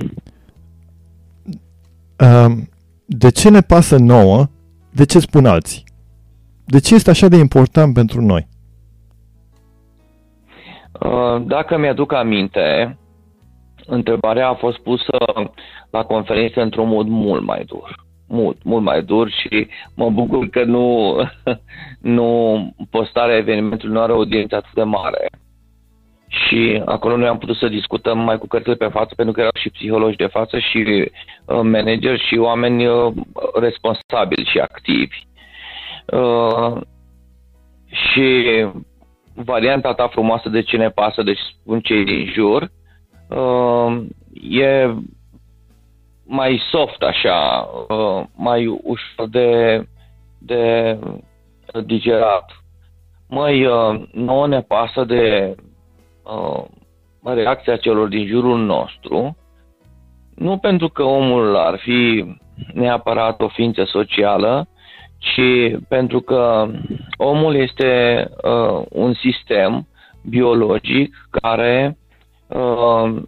De 3.04 3.30
ce 3.30 3.50
ne 3.50 3.60
pasă 3.60 3.96
nouă? 3.98 4.46
De 4.90 5.04
ce 5.04 5.18
spun 5.18 5.46
alții? 5.46 5.84
De 6.64 6.80
ce 6.80 6.94
este 6.94 7.10
așa 7.10 7.28
de 7.28 7.36
important 7.36 7.94
pentru 7.94 8.20
noi? 8.20 8.48
Uh, 11.00 11.42
dacă 11.46 11.78
mi-aduc 11.78 12.12
aminte, 12.12 12.98
întrebarea 13.86 14.48
a 14.48 14.54
fost 14.54 14.78
pusă 14.78 15.16
la 15.90 16.04
conferință 16.04 16.60
într-un 16.60 16.88
mod 16.88 17.06
mult 17.06 17.44
mai 17.44 17.64
dur. 17.64 18.08
Mult, 18.32 18.62
mult 18.64 18.82
mai 18.82 19.02
dur 19.02 19.30
și 19.30 19.68
mă 19.94 20.10
bucur 20.10 20.48
că 20.48 20.64
nu, 20.64 21.16
nu 22.16 22.28
postarea 22.90 23.36
evenimentului 23.36 23.94
nu 23.94 24.00
are 24.00 24.12
o 24.12 24.14
audiență 24.14 24.56
atât 24.56 24.72
de 24.74 24.82
mare 24.82 25.28
și 26.30 26.82
acolo 26.84 27.16
noi 27.16 27.28
am 27.28 27.38
putut 27.38 27.56
să 27.56 27.68
discutăm 27.68 28.18
mai 28.18 28.38
cu 28.38 28.46
cărțile 28.46 28.74
pe 28.74 28.88
față, 28.88 29.14
pentru 29.14 29.34
că 29.34 29.40
erau 29.40 29.52
și 29.60 29.70
psihologi 29.70 30.16
de 30.16 30.26
față 30.26 30.58
și 30.58 30.78
uh, 30.78 31.60
manageri 31.62 32.26
și 32.26 32.36
oameni 32.36 32.86
uh, 32.86 33.12
responsabili 33.60 34.48
și 34.50 34.58
activi. 34.58 35.16
Uh, 36.06 36.80
și 37.86 38.66
varianta 39.34 39.94
ta 39.94 40.08
frumoasă 40.08 40.48
de 40.48 40.62
ce 40.62 40.76
ne 40.76 40.88
pasă, 40.88 41.22
deci 41.22 41.40
spun 41.60 41.80
cei 41.80 42.04
din 42.04 42.26
jur, 42.32 42.70
uh, 43.28 44.02
e 44.50 44.94
mai 46.32 46.62
soft 46.70 47.02
așa, 47.02 47.68
uh, 47.88 48.24
mai 48.36 48.66
ușor 48.66 49.28
de, 49.28 49.82
de 50.38 50.98
digerat. 51.84 52.62
Măi, 53.28 53.66
uh, 53.66 54.02
nouă 54.12 54.46
ne 54.46 54.60
pasă 54.60 55.04
de 55.04 55.54
uh, 56.22 56.64
reacția 57.22 57.76
celor 57.76 58.08
din 58.08 58.26
jurul 58.26 58.58
nostru, 58.58 59.36
nu 60.34 60.58
pentru 60.58 60.88
că 60.88 61.02
omul 61.02 61.56
ar 61.56 61.78
fi 61.78 62.24
neapărat 62.72 63.40
o 63.40 63.48
ființă 63.48 63.84
socială, 63.84 64.68
ci 65.18 65.76
pentru 65.88 66.20
că 66.20 66.70
omul 67.16 67.54
este 67.54 68.24
uh, 68.42 68.84
un 68.88 69.14
sistem 69.14 69.86
biologic 70.28 71.28
care 71.30 71.98
uh, 72.48 73.22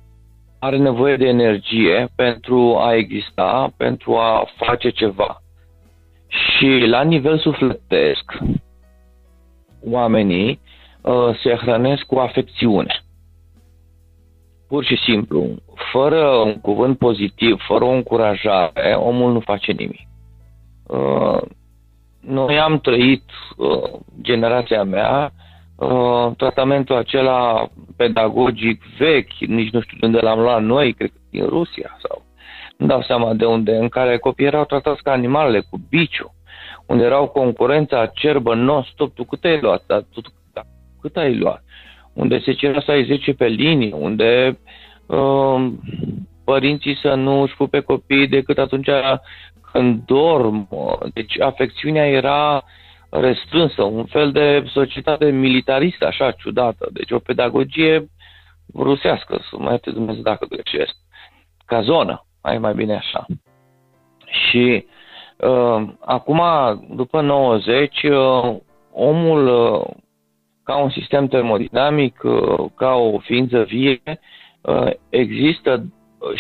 are 0.63 0.79
nevoie 0.79 1.17
de 1.17 1.27
energie 1.27 2.09
pentru 2.17 2.77
a 2.79 2.95
exista, 2.95 3.73
pentru 3.77 4.17
a 4.17 4.45
face 4.57 4.91
ceva. 4.91 5.43
Și 6.29 6.67
la 6.87 7.03
nivel 7.03 7.39
sufletesc, 7.39 8.33
oamenii 9.85 10.61
uh, 11.01 11.39
se 11.43 11.55
hrănesc 11.55 12.03
cu 12.03 12.19
afecțiune. 12.19 13.05
Pur 14.69 14.85
și 14.85 14.97
simplu, 14.97 15.47
fără 15.93 16.27
un 16.27 16.61
cuvânt 16.61 16.99
pozitiv, 16.99 17.61
fără 17.67 17.85
o 17.85 17.91
încurajare, 17.91 18.95
omul 18.95 19.33
nu 19.33 19.41
face 19.41 19.73
nimic. 19.73 20.09
Uh, 20.87 21.41
noi 22.21 22.59
am 22.61 22.79
trăit, 22.81 23.25
uh, 23.57 24.01
generația 24.21 24.83
mea, 24.83 25.33
uh, 25.35 25.52
tratamentul 26.37 26.97
acela 26.97 27.69
pedagogic 27.97 28.83
vechi, 28.99 29.39
nici 29.39 29.71
nu 29.71 29.81
știu 29.81 29.97
de 30.01 30.07
unde 30.07 30.21
l-am 30.21 30.41
luat 30.41 30.63
noi, 30.63 30.93
cred 30.93 31.11
că 31.11 31.19
din 31.31 31.47
Rusia 31.47 31.99
sau 32.03 32.23
nu 32.77 32.87
dau 32.87 33.03
seama 33.03 33.35
de 33.35 33.45
unde, 33.45 33.77
în 33.77 33.89
care 33.89 34.19
copiii 34.19 34.49
erau 34.49 34.65
tratați 34.65 35.03
ca 35.03 35.13
animalele, 35.13 35.61
cu 35.71 35.81
biciu, 35.89 36.35
unde 36.87 37.05
erau 37.05 37.29
concurența 37.29 38.01
acerbă 38.01 38.55
non-stop, 38.55 39.15
tu 39.15 39.25
cât 39.25 39.45
ai 39.45 39.61
luat, 39.61 39.83
dar 39.87 40.05
tu, 40.13 40.21
da, 40.53 40.63
cât 41.01 41.17
ai 41.17 41.37
luat, 41.37 41.63
unde 42.13 42.41
se 42.41 42.53
cerea 42.53 42.81
să 42.81 42.91
ai 42.91 43.05
10 43.05 43.33
pe 43.33 43.47
linie, 43.47 43.95
unde 43.95 44.59
uh, 45.07 45.67
părinții 46.45 46.97
să 46.97 47.15
nu 47.15 47.41
își 47.41 47.57
pupe 47.57 47.81
copiii 47.81 48.29
decât 48.29 48.59
atunci 48.59 48.89
când 49.73 50.03
dorm. 50.07 50.69
Deci 51.13 51.41
afecțiunea 51.41 52.09
era 52.09 52.63
restrânsă, 53.13 53.83
un 53.83 54.05
fel 54.05 54.33
de 54.33 54.65
societate 54.67 55.31
militaristă, 55.31 56.07
așa, 56.07 56.31
ciudată. 56.31 56.89
Deci 56.93 57.11
o 57.11 57.19
pedagogie 57.19 58.07
rusească, 58.75 59.39
să 59.51 59.57
mai 59.59 59.79
te 59.79 59.91
Dumnezeu 59.91 60.23
dacă 60.23 60.47
greșesc, 60.49 60.95
ca 61.67 61.81
zonă, 61.81 62.25
mai 62.43 62.59
mai 62.59 62.75
bine 62.75 62.97
așa. 62.97 63.27
Și 64.27 64.87
uh, 65.37 65.89
acum, 66.01 66.41
după 66.95 67.21
90, 67.21 68.03
uh, 68.03 68.57
omul, 68.93 69.47
uh, 69.47 69.87
ca 70.65 70.77
un 70.77 70.91
sistem 70.91 71.27
termodinamic, 71.27 72.23
uh, 72.23 72.71
ca 72.77 72.95
o 72.95 73.19
ființă 73.19 73.63
vie, 73.63 74.03
uh, 74.61 74.91
există 75.09 75.85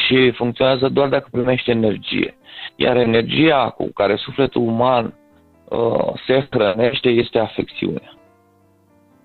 și 0.07 0.31
funcționează 0.31 0.88
doar 0.88 1.09
dacă 1.09 1.29
primește 1.31 1.71
energie. 1.71 2.37
Iar 2.76 2.97
energia 2.97 3.71
cu 3.71 3.91
care 3.95 4.17
sufletul 4.17 4.62
uman 4.62 5.05
uh, 5.05 5.22
se 6.26 6.47
hrănește 6.50 7.09
este 7.09 7.38
afecțiunea. 7.38 8.12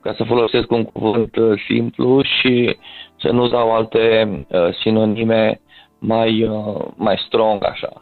Ca 0.02 0.14
să 0.14 0.24
folosesc 0.24 0.72
un 0.72 0.84
cuvânt 0.84 1.36
uh, 1.36 1.62
simplu 1.68 2.22
și 2.22 2.78
să 3.20 3.32
nu 3.32 3.48
dau 3.48 3.76
alte 3.76 4.30
uh, 4.50 4.74
sinonime 4.82 5.62
mai, 6.00 6.44
uh, 6.44 6.86
mai 6.96 7.18
strong 7.26 7.64
așa. 7.64 8.02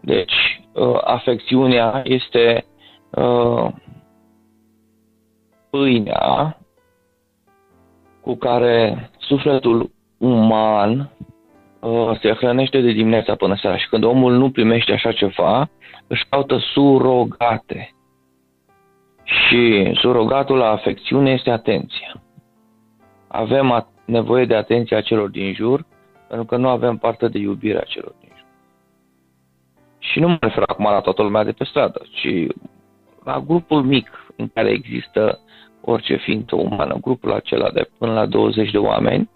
Deci, 0.00 0.62
uh, 0.72 0.98
afecțiunea 1.04 2.02
este 2.04 2.64
uh, 3.10 3.68
pâinea 5.70 6.58
cu 8.22 8.34
care 8.34 9.10
sufletul 9.18 9.90
uman 10.18 11.10
Uh, 11.18 11.35
se 12.20 12.32
hrănește 12.32 12.80
de 12.80 12.92
dimineața 12.92 13.34
până 13.34 13.56
seara 13.56 13.76
și 13.76 13.88
când 13.88 14.04
omul 14.04 14.32
nu 14.32 14.50
primește 14.50 14.92
așa 14.92 15.12
ceva, 15.12 15.68
își 16.06 16.26
caută 16.28 16.58
surogate. 16.58 17.94
Și 19.24 19.92
surogatul 19.94 20.56
la 20.56 20.70
afecțiune 20.70 21.30
este 21.30 21.50
atenția. 21.50 22.22
Avem 23.28 23.86
nevoie 24.04 24.44
de 24.44 24.54
atenția 24.54 25.00
celor 25.00 25.28
din 25.28 25.54
jur, 25.54 25.86
pentru 26.28 26.46
că 26.46 26.56
nu 26.56 26.68
avem 26.68 26.96
parte 26.96 27.28
de 27.28 27.38
iubirea 27.38 27.82
celor 27.86 28.14
din 28.20 28.30
jur. 28.36 28.46
Și 29.98 30.20
nu 30.20 30.28
mă 30.28 30.36
refer 30.40 30.62
acum 30.66 30.84
la 30.84 31.00
toată 31.00 31.22
lumea 31.22 31.44
de 31.44 31.52
pe 31.52 31.64
stradă, 31.64 32.02
ci 32.10 32.46
la 33.24 33.40
grupul 33.40 33.82
mic 33.82 34.10
în 34.36 34.48
care 34.54 34.70
există 34.70 35.40
orice 35.80 36.16
ființă 36.16 36.56
umană, 36.56 36.96
grupul 37.00 37.32
acela 37.32 37.70
de 37.70 37.88
până 37.98 38.12
la 38.12 38.26
20 38.26 38.70
de 38.70 38.78
oameni, 38.78 39.30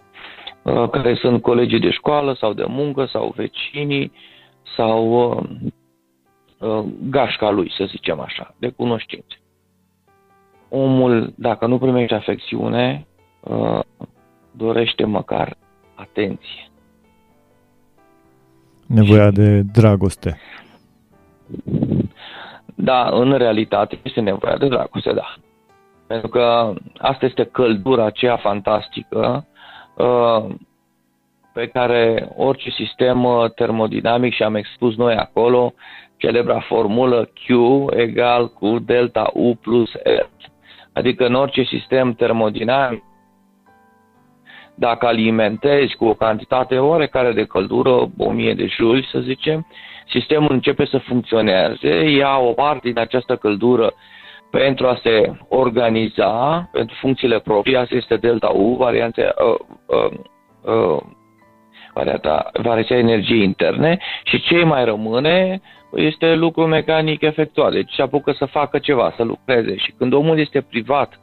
care 0.63 1.15
sunt 1.15 1.41
colegii 1.41 1.79
de 1.79 1.91
școală 1.91 2.33
sau 2.33 2.53
de 2.53 2.65
muncă 2.67 3.05
sau 3.05 3.33
vecinii 3.35 4.11
sau 4.75 5.29
uh, 5.29 5.43
uh, 6.59 6.85
gașca 7.09 7.49
lui, 7.49 7.71
să 7.77 7.85
zicem 7.85 8.19
așa, 8.19 8.55
de 8.57 8.69
cunoștințe. 8.69 9.35
Omul, 10.69 11.33
dacă 11.35 11.67
nu 11.67 11.77
primește 11.77 12.15
afecțiune, 12.15 13.07
dorește 14.51 15.05
măcar 15.05 15.57
atenție. 15.95 16.69
Nevoia 18.87 19.31
de 19.31 19.61
dragoste. 19.61 20.39
Da, 22.75 23.09
în 23.09 23.37
realitate 23.37 23.99
este 24.03 24.19
nevoia 24.19 24.57
de 24.57 24.67
dragoste, 24.67 25.13
da. 25.13 25.35
Pentru 26.07 26.27
că 26.27 26.73
asta 26.97 27.25
este 27.25 27.43
căldura 27.43 28.05
aceea 28.05 28.37
fantastică 28.37 29.45
Uh, 29.50 29.50
pe 31.53 31.67
care 31.67 32.29
orice 32.35 32.69
sistem 32.69 33.23
uh, 33.23 33.51
termodinamic 33.55 34.33
și 34.33 34.43
am 34.43 34.55
expus 34.55 34.95
noi 34.95 35.15
acolo, 35.15 35.73
celebra 36.17 36.59
formulă 36.59 37.25
Q 37.25 37.49
egal 37.89 38.49
cu 38.49 38.79
delta 38.79 39.29
U 39.33 39.55
plus 39.55 39.91
R. 39.93 40.29
Adică 40.93 41.25
în 41.25 41.33
orice 41.33 41.63
sistem 41.63 42.13
termodinamic, 42.13 43.03
dacă 44.75 45.05
alimentezi 45.05 45.95
cu 45.95 46.05
o 46.05 46.13
cantitate 46.13 46.77
oarecare 46.77 47.31
de 47.31 47.45
căldură, 47.45 48.09
1000 48.17 48.53
de 48.53 48.65
juli 48.65 49.07
să 49.11 49.19
zicem, 49.19 49.67
sistemul 50.09 50.51
începe 50.51 50.85
să 50.85 50.97
funcționeze, 50.97 52.09
ia 52.09 52.37
o 52.37 52.51
parte 52.53 52.87
din 52.87 52.99
această 52.99 53.35
căldură 53.35 53.93
pentru 54.51 54.87
a 54.87 54.99
se 55.03 55.31
organiza 55.47 56.69
pentru 56.71 56.95
funcțiile 56.99 57.39
proprii. 57.39 57.75
Asta 57.75 57.95
este 57.95 58.17
delta 58.17 58.47
U, 58.47 58.75
varianța, 58.75 59.21
uh, 59.21 59.59
uh, 59.85 60.17
uh, 60.61 61.01
varianta, 61.93 62.49
variația 62.63 62.97
energiei 62.97 63.43
interne 63.43 63.99
și 64.23 64.41
ce 64.41 64.63
mai 64.63 64.85
rămâne 64.85 65.61
este 65.95 66.35
lucru 66.35 66.65
mecanic 66.65 67.21
efectuat. 67.21 67.71
Deci 67.71 67.93
se 67.93 68.01
apucă 68.01 68.31
să 68.31 68.45
facă 68.45 68.77
ceva, 68.79 69.13
să 69.15 69.23
lucreze 69.23 69.75
și 69.75 69.91
când 69.97 70.13
omul 70.13 70.39
este 70.39 70.61
privat 70.61 71.19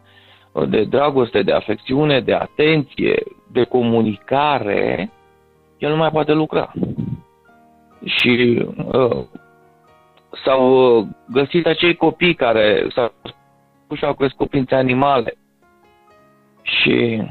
de 0.69 0.85
dragoste, 0.85 1.43
de 1.43 1.53
afecțiune, 1.53 2.21
de 2.21 2.35
atenție, 2.35 3.23
de 3.53 3.65
comunicare, 3.65 5.11
el 5.79 5.91
nu 5.91 5.97
mai 5.97 6.11
poate 6.11 6.33
lucra. 6.33 6.73
Și 8.05 8.67
uh, 8.93 9.25
s-au 10.45 10.97
uh, 10.99 11.07
găsit 11.29 11.67
acei 11.67 11.97
copii 11.97 12.35
care 12.35 12.87
s-au 12.95 13.13
și 13.95 14.05
au 14.05 14.15
crescut 14.15 14.49
printre 14.49 14.77
animale. 14.77 15.35
Și 16.63 17.23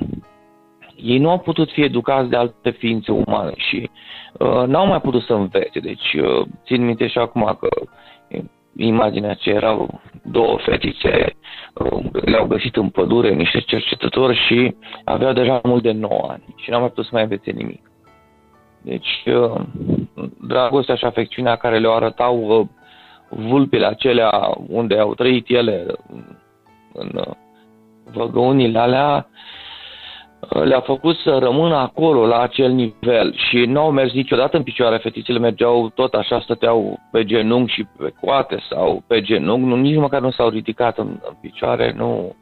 ei 0.96 1.18
nu 1.18 1.30
au 1.30 1.40
putut 1.40 1.72
fi 1.72 1.82
educați 1.82 2.30
de 2.30 2.36
alte 2.36 2.70
ființe 2.70 3.12
umane 3.12 3.54
și 3.56 3.90
uh, 4.40 4.64
n-au 4.66 4.88
mai 4.88 5.02
putut 5.02 5.22
să 5.22 5.34
învețe. 5.34 5.80
Deci 5.80 6.14
uh, 6.14 6.48
țin 6.66 6.86
minte 6.86 7.08
și 7.08 7.18
acum 7.18 7.58
că 7.60 7.68
imaginea 8.78 9.34
ce 9.34 9.50
erau 9.50 10.02
două 10.24 10.58
fetițe, 10.58 11.36
uh, 11.74 12.04
le-au 12.12 12.46
găsit 12.46 12.76
în 12.76 12.90
pădure 12.90 13.34
niște 13.34 13.60
cercetători 13.60 14.38
și 14.48 14.76
aveau 15.04 15.34
deja 15.34 15.60
mult 15.64 15.84
de 15.84 15.92
9 15.92 16.28
ani 16.30 16.44
și 16.56 16.70
n-au 16.70 16.80
mai 16.80 16.90
putut 16.90 17.04
să 17.04 17.10
mai 17.14 17.24
învețe 17.24 17.52
nimic. 17.52 17.92
Deci, 18.82 19.24
uh, 19.26 19.62
dragostea 20.48 20.96
și 20.96 21.06
afecțiunea 21.06 21.56
care 21.56 21.80
le-o 21.80 21.94
arătau 21.94 22.60
uh, 22.60 22.68
vulpile 23.30 23.86
acelea 23.86 24.58
unde 24.68 25.00
au 25.00 25.16
trăit 25.16 25.50
ele 25.50 25.86
în 26.94 27.12
uh, 27.14 27.34
văgăunile 28.14 28.80
alea, 28.80 29.28
uh, 30.40 30.64
le-a 30.64 30.80
făcut 30.80 31.16
să 31.16 31.38
rămână 31.38 31.76
acolo, 31.76 32.26
la 32.26 32.40
acel 32.40 32.72
nivel 32.72 33.36
și 33.36 33.58
nu 33.58 33.80
au 33.80 33.92
mers 33.92 34.14
niciodată 34.14 34.58
în 34.58 34.64
picioare, 34.64 34.98
fetițele 34.98 35.40
mergeau 35.40 35.90
tot 35.90 36.14
așa, 36.14 36.40
stăteau 36.40 37.00
pe 37.12 37.26
genunchi 37.26 37.74
și 37.74 37.88
pe 37.98 38.14
coate 38.22 38.58
sau 38.70 39.04
pe 39.08 39.22
genunchi, 39.22 39.68
nu, 39.68 39.76
nici 39.76 39.98
măcar 39.98 40.22
nu 40.22 40.32
s-au 40.32 40.50
ridicat 40.50 40.98
în, 40.98 41.08
în 41.08 41.36
picioare, 41.42 41.94
nu, 41.96 42.36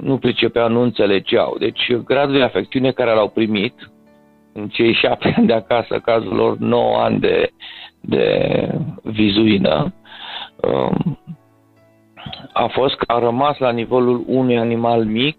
nu 0.00 0.18
pricepeau, 0.18 0.68
nu 0.68 0.80
înțelegeau. 0.80 1.56
Deci 1.58 1.92
gradul 2.04 2.34
de 2.34 2.42
afecțiune 2.42 2.90
care 2.90 3.14
l-au 3.14 3.28
primit 3.28 3.90
în 4.52 4.68
cei 4.68 4.92
șapte 4.92 5.32
ani 5.36 5.46
de 5.46 5.52
acasă, 5.52 5.98
cazul 5.98 6.34
lor 6.34 6.56
9 6.58 6.96
ani 6.96 7.20
de, 7.20 7.50
de 8.00 8.68
vizuină, 9.02 9.82
um, 9.82 9.97
a 12.52 12.66
fost 12.66 12.94
că 12.94 13.12
a 13.12 13.18
rămas 13.18 13.58
la 13.58 13.70
nivelul 13.70 14.24
unui 14.26 14.58
animal 14.58 15.04
mic 15.04 15.38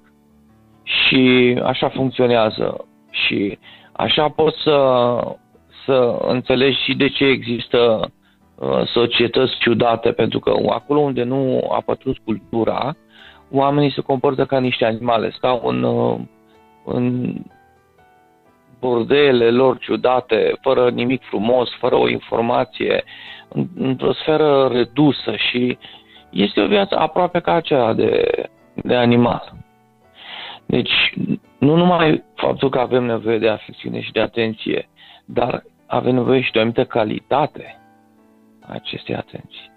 și 0.83 1.55
așa 1.63 1.89
funcționează. 1.89 2.85
Și 3.11 3.57
așa 3.91 4.29
poți 4.29 4.61
să, 4.61 5.17
să 5.85 6.17
înțelegi 6.21 6.83
și 6.83 6.95
de 6.95 7.09
ce 7.09 7.25
există 7.25 8.11
uh, 8.55 8.81
societăți 8.85 9.57
ciudate, 9.59 10.11
pentru 10.11 10.39
că 10.39 10.53
acolo 10.69 10.99
unde 10.99 11.23
nu 11.23 11.67
a 11.71 11.81
pătrus 11.85 12.17
cultura, 12.25 12.95
oamenii 13.51 13.91
se 13.91 14.01
comportă 14.01 14.45
ca 14.45 14.59
niște 14.59 14.85
animale, 14.85 15.31
stau 15.31 15.61
în, 15.65 15.83
uh, 15.83 16.19
în 16.85 17.33
bordele 18.79 19.49
lor 19.49 19.77
ciudate, 19.77 20.57
fără 20.61 20.89
nimic 20.89 21.23
frumos, 21.23 21.69
fără 21.79 21.95
o 21.95 22.09
informație, 22.09 23.03
într-o 23.75 24.13
sferă 24.13 24.69
redusă 24.71 25.35
și 25.49 25.77
este 26.29 26.61
o 26.61 26.67
viață 26.67 26.95
aproape 26.97 27.39
ca 27.39 27.53
aceea 27.53 27.93
de, 27.93 28.31
de 28.73 28.95
animal. 28.95 29.53
Deci, 30.65 31.13
nu 31.57 31.75
numai 31.75 32.23
faptul 32.35 32.69
că 32.69 32.79
avem 32.79 33.03
nevoie 33.03 33.37
de 33.37 33.49
afecțiune 33.49 34.01
și 34.01 34.11
de 34.11 34.19
atenție, 34.19 34.89
dar 35.25 35.63
avem 35.85 36.13
nevoie 36.13 36.41
și 36.41 36.51
de 36.51 36.57
o 36.57 36.61
anumită 36.61 36.85
calitate 36.85 37.79
a 38.59 38.73
acestei 38.73 39.15
atenții. 39.15 39.71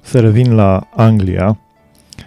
Să 0.00 0.20
revin 0.20 0.54
la 0.54 0.80
Anglia. 0.94 1.58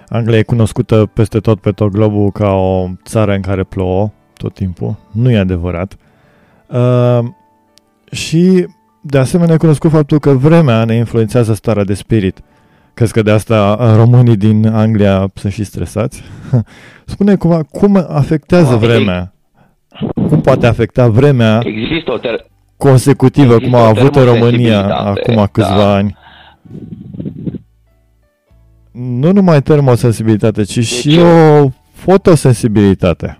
Anglia 0.09 0.37
e 0.37 0.43
cunoscută 0.43 1.05
peste 1.05 1.39
tot 1.39 1.59
pe 1.59 1.71
tot 1.71 1.91
globul 1.91 2.31
ca 2.31 2.53
o 2.53 2.87
țară 3.03 3.33
în 3.33 3.41
care 3.41 3.63
plouă 3.63 4.11
tot 4.37 4.53
timpul. 4.53 4.95
Nu 5.11 5.31
e 5.31 5.37
adevărat. 5.37 5.97
Și 8.11 8.67
de 9.01 9.17
asemenea, 9.17 9.53
e 9.53 9.57
cunoscut 9.57 9.91
faptul 9.91 10.19
că 10.19 10.31
vremea 10.31 10.83
ne 10.83 10.95
influențează 10.95 11.53
starea 11.53 11.83
de 11.83 11.93
spirit. 11.93 12.39
Crezi 12.93 13.13
că 13.13 13.21
de 13.21 13.31
asta 13.31 13.77
românii 13.95 14.37
din 14.37 14.67
Anglia 14.67 15.29
sunt 15.33 15.53
și 15.53 15.63
stresați? 15.63 16.23
Spune 17.05 17.35
cum, 17.35 17.67
cum 17.71 18.05
afectează 18.09 18.75
vremea? 18.75 19.33
Cum 20.13 20.41
poate 20.41 20.67
afecta 20.67 21.07
vremea 21.07 21.61
Există 21.63 22.11
o 22.11 22.17
ter- 22.17 22.45
consecutivă, 22.77 23.57
cum 23.57 23.75
a 23.75 23.87
avut 23.87 24.15
în 24.15 24.23
România 24.23 24.87
acum 24.87 25.47
câțiva 25.51 25.75
da. 25.75 25.93
ani? 25.93 26.17
Nu 28.91 29.31
numai 29.31 29.61
termosensibilitate, 29.61 30.63
ci 30.63 30.75
de 30.75 30.81
și 30.81 31.09
ce? 31.09 31.21
o 31.21 31.69
fotosensibilitate. 31.93 33.38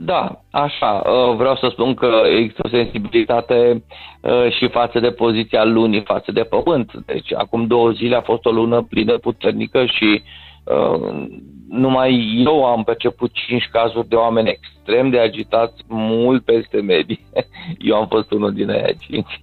Da, 0.00 0.40
așa. 0.50 1.02
Uh, 1.06 1.36
vreau 1.36 1.56
să 1.56 1.68
spun 1.70 1.94
că 1.94 2.22
există 2.38 2.62
o 2.64 2.68
sensibilitate 2.68 3.84
uh, 4.20 4.52
și 4.52 4.68
față 4.68 5.00
de 5.00 5.10
poziția 5.10 5.64
lunii, 5.64 6.00
față 6.00 6.32
de 6.32 6.42
pământ. 6.42 6.92
Deci 7.06 7.32
acum 7.34 7.66
două 7.66 7.90
zile 7.90 8.16
a 8.16 8.20
fost 8.20 8.44
o 8.44 8.50
lună 8.50 8.82
plină 8.82 9.18
puternică 9.18 9.84
și 9.86 10.22
uh, 10.64 11.26
numai 11.68 12.42
eu 12.44 12.64
am 12.64 12.84
perceput 12.84 13.30
cinci 13.32 13.68
cazuri 13.72 14.08
de 14.08 14.14
oameni 14.14 14.48
extrem 14.48 15.10
de 15.10 15.18
agitați, 15.18 15.84
mult 15.88 16.44
peste 16.44 16.80
medie. 16.80 17.20
Eu 17.78 17.96
am 17.96 18.06
fost 18.06 18.30
unul 18.30 18.52
din 18.52 18.70
aia 18.70 18.92
cinci. 18.98 19.42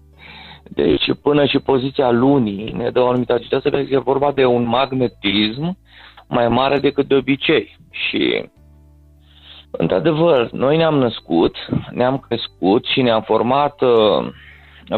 Deci 0.64 1.06
până 1.22 1.46
și 1.46 1.60
poziția 1.60 2.12
lunii 2.12 2.74
ne 2.78 2.90
dă 2.90 3.02
o 3.02 3.08
anumită 3.08 3.34
agitație 3.34 3.70
pentru 3.70 3.90
că 3.90 3.96
e 3.96 4.12
vorba 4.14 4.32
de 4.32 4.46
un 4.46 4.68
magnetism 4.68 5.78
mai 6.28 6.48
mare 6.48 6.80
decât 6.80 7.08
de 7.08 7.16
obicei. 7.16 7.78
Și 7.92 8.50
Într-adevăr, 9.78 10.52
noi 10.52 10.78
ne-am 10.78 10.98
născut, 10.98 11.56
ne-am 11.92 12.18
crescut 12.18 12.86
și 12.86 13.02
ne-am 13.02 13.22
format 13.22 13.82
uh, 13.82 14.28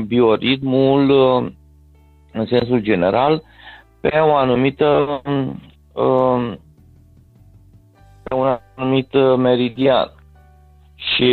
bioritmul 0.08 1.10
uh, 1.10 1.52
în 2.34 2.46
sensul 2.46 2.80
general 2.80 3.44
pe 4.02 4.18
o 4.20 4.36
anumită 4.36 5.22
uh, 5.94 6.54
pe 8.24 8.34
un 8.36 8.58
anumit 8.76 9.14
meridian 9.38 10.12
și 10.96 11.32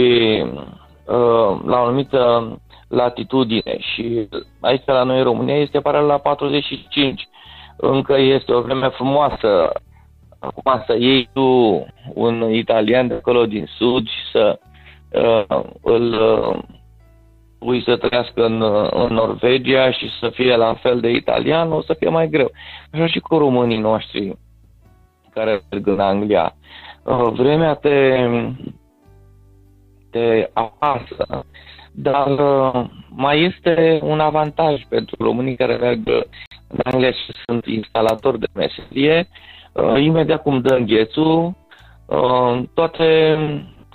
uh, 1.07 1.61
la 1.64 1.80
o 1.80 1.85
anumită 1.85 2.48
latitudine 2.88 3.78
și 3.78 4.28
aici 4.61 4.83
la 4.87 5.02
noi 5.02 5.18
în 5.18 5.24
România 5.24 5.57
este 5.57 5.80
paralel 5.80 6.07
la 6.07 6.18
45. 6.18 7.28
Încă 7.76 8.18
este 8.18 8.52
o 8.52 8.61
vreme 8.61 8.88
frumoasă 8.88 9.72
Acum 10.44 10.83
să 10.87 10.96
iei 10.98 11.28
tu 11.33 11.87
un 12.14 12.50
italian 12.50 13.09
de 13.09 13.14
acolo 13.14 13.46
din 13.46 13.66
sud 13.76 14.07
și 14.07 14.30
să 14.33 14.59
uh, 15.11 15.61
îl 15.83 16.12
uh, 16.12 16.59
pui 17.59 17.83
să 17.83 17.96
trăiască 17.96 18.44
în, 18.44 18.61
uh, 18.61 18.88
în 18.90 19.14
Norvegia 19.14 19.90
și 19.90 20.09
să 20.20 20.28
fie 20.28 20.57
la 20.57 20.74
fel 20.74 21.00
de 21.00 21.11
italian, 21.11 21.72
o 21.72 21.83
să 21.83 21.94
fie 21.98 22.09
mai 22.09 22.28
greu. 22.28 22.50
Așa 22.92 23.07
și 23.07 23.18
cu 23.18 23.37
românii 23.38 23.78
noștri 23.78 24.38
care 25.30 25.61
merg 25.70 25.87
în 25.87 26.00
Anglia. 26.00 26.54
Uh, 27.02 27.30
vremea 27.33 27.74
te, 27.74 28.26
te 30.11 30.50
apasă, 30.52 31.44
dar 31.92 32.38
uh, 32.38 32.85
mai 33.09 33.42
este 33.42 33.98
un 34.02 34.20
avantaj 34.20 34.83
pentru 34.88 35.16
românii 35.18 35.57
care 35.57 35.76
merg 35.76 36.09
în 36.68 36.78
Anglia 36.85 37.11
și 37.11 37.33
sunt 37.46 37.66
instalatori 37.66 38.38
de 38.38 38.46
meserie, 38.54 39.18
Uh, 39.18 39.63
imediat 39.96 40.42
cum 40.42 40.60
dă 40.60 40.74
înghețul, 40.74 41.54
uh, 42.06 42.62
toate 42.74 43.37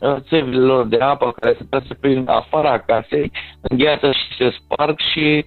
uh, 0.02 0.16
țevile 0.20 0.60
lor 0.60 0.86
de 0.86 0.98
apă 0.98 1.32
care 1.32 1.56
se 1.58 1.66
trase 1.70 1.94
prin 1.94 2.28
afara 2.28 2.80
casei, 2.80 3.32
îngheață 3.62 4.12
și 4.12 4.36
se 4.38 4.50
sparg 4.50 5.00
și 5.00 5.46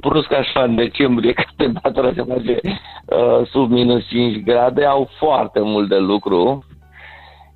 brusc 0.00 0.32
așa 0.32 0.62
în 0.62 0.74
decembrie, 0.74 1.32
când 1.40 1.48
temperatura 1.56 2.12
se 2.14 2.22
face 2.22 2.60
uh, 2.64 3.46
sub 3.46 3.70
minus 3.70 4.08
5 4.08 4.42
grade, 4.44 4.84
au 4.84 5.10
foarte 5.18 5.60
mult 5.60 5.88
de 5.88 5.98
lucru. 5.98 6.64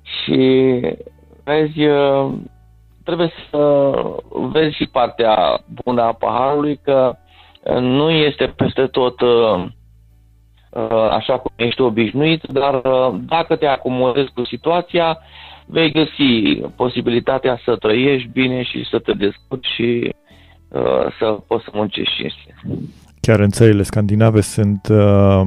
Și 0.03 0.81
vezi, 1.43 1.83
uh, 1.83 2.31
trebuie 3.03 3.31
să 3.49 3.91
vezi 4.31 4.75
și 4.75 4.85
partea 4.91 5.63
bună 5.83 6.01
a 6.01 6.13
paharului, 6.13 6.79
că 6.83 7.15
nu 7.79 8.09
este 8.09 8.53
peste 8.55 8.87
tot 8.87 9.21
uh, 9.21 9.29
Uh, 9.55 9.71
așa 11.11 11.37
cum 11.37 11.51
ești 11.55 11.81
obișnuit, 11.81 12.43
dar 12.43 12.73
uh, 12.73 13.19
dacă 13.25 13.55
te 13.55 13.65
acomodezi 13.65 14.31
cu 14.33 14.45
situația, 14.45 15.17
vei 15.65 15.91
găsi 15.91 16.61
posibilitatea 16.75 17.59
să 17.65 17.75
trăiești 17.75 18.29
bine 18.33 18.63
și 18.63 18.87
să 18.89 18.99
te 18.99 19.13
descurci 19.13 19.67
și 19.75 20.13
uh, 20.69 20.81
să 21.19 21.37
poți 21.47 21.63
să 21.63 21.69
muncești 21.73 22.15
cinste. 22.15 22.55
Chiar 23.21 23.39
în 23.39 23.49
țările 23.49 23.83
scandinave 23.83 24.41
sunt 24.41 24.87
uh, 24.91 25.41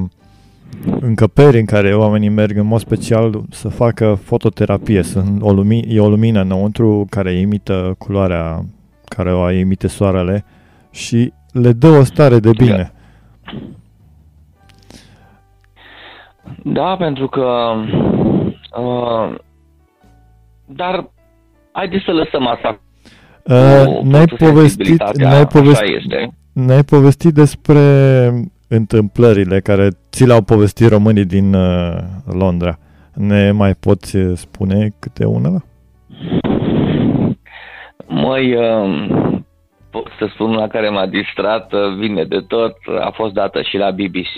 încăperi 1.00 1.58
în 1.58 1.64
care 1.64 1.94
oamenii 1.94 2.28
merg 2.28 2.56
în 2.56 2.66
mod 2.66 2.80
special 2.80 3.42
să 3.50 3.68
facă 3.68 4.18
fototerapie. 4.22 5.02
Sunt 5.02 5.42
o 5.42 5.52
lumină, 5.52 5.86
e 5.88 6.00
o 6.00 6.08
lumină 6.08 6.40
înăuntru 6.40 7.06
care 7.10 7.32
imită 7.32 7.94
culoarea 7.98 8.64
care 9.04 9.32
o 9.32 9.50
emite 9.50 9.88
soarele 9.88 10.44
și 10.90 11.32
le 11.52 11.72
dă 11.72 11.88
o 11.88 12.04
stare 12.04 12.38
de 12.38 12.50
bine. 12.56 12.92
Da, 16.72 16.96
pentru 16.96 17.28
că... 17.28 17.74
Uh, 18.80 19.34
dar 20.66 21.10
haideți 21.72 22.04
să 22.04 22.12
lăsăm 22.12 22.46
asta. 22.46 22.80
Uh, 23.44 24.02
n-ai 24.02 24.24
povestit, 24.24 25.16
n-ai, 25.16 25.46
povestit, 25.46 26.12
n-ai 26.52 26.82
povestit 26.82 27.34
despre 27.34 27.80
întâmplările 28.68 29.60
care 29.60 29.88
ți 30.10 30.26
le-au 30.26 30.42
povestit 30.42 30.88
românii 30.88 31.24
din 31.24 31.54
uh, 31.54 31.98
Londra. 32.32 32.78
Ne 33.14 33.50
mai 33.50 33.74
poți 33.74 34.16
spune 34.34 34.88
câte 34.98 35.24
unele? 35.24 35.64
Măi, 38.06 38.54
uh, 38.54 39.38
pot 39.90 40.06
să 40.18 40.28
spun 40.32 40.50
una 40.50 40.66
care 40.68 40.88
m-a 40.88 41.06
distrat, 41.06 41.72
uh, 41.72 41.96
vine 41.98 42.24
de 42.24 42.40
tot, 42.40 42.76
a 43.00 43.10
fost 43.10 43.32
dată 43.32 43.62
și 43.62 43.76
la 43.76 43.90
BBC. 43.90 44.34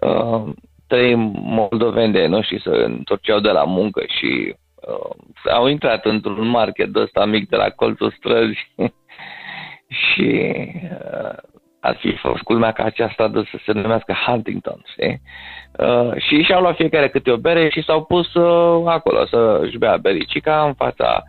Uh, 0.00 0.52
trei 0.92 1.14
moldoveni 1.34 2.12
de 2.12 2.26
noștri 2.26 2.60
se 2.60 2.70
întorceau 2.70 3.40
de 3.40 3.50
la 3.50 3.64
muncă 3.64 4.02
și 4.18 4.54
uh, 4.74 5.52
au 5.52 5.66
intrat 5.66 6.04
într-un 6.04 6.48
market 6.48 6.96
ăsta 6.96 7.24
mic 7.24 7.48
de 7.48 7.56
la 7.56 7.68
colțul 7.70 8.14
străzi 8.16 8.72
și 10.02 10.54
uh, 10.82 11.36
ar 11.80 11.96
fi 11.96 12.16
fost 12.16 12.42
culmea 12.42 12.72
ca 12.72 12.84
aceasta 12.84 13.28
de 13.28 13.42
să 13.50 13.58
se 13.64 13.72
numească 13.72 14.14
Huntington, 14.26 14.82
știi? 14.92 15.20
Uh, 15.78 16.12
și 16.16 16.42
și-au 16.42 16.60
luat 16.60 16.76
fiecare 16.76 17.08
câte 17.08 17.30
o 17.30 17.36
bere 17.36 17.68
și 17.68 17.82
s-au 17.82 18.04
pus 18.04 18.34
uh, 18.34 18.82
acolo 18.86 19.26
să-și 19.26 19.78
bea 19.78 19.96
bericica 19.96 20.64
în 20.66 20.74
fața 20.74 21.22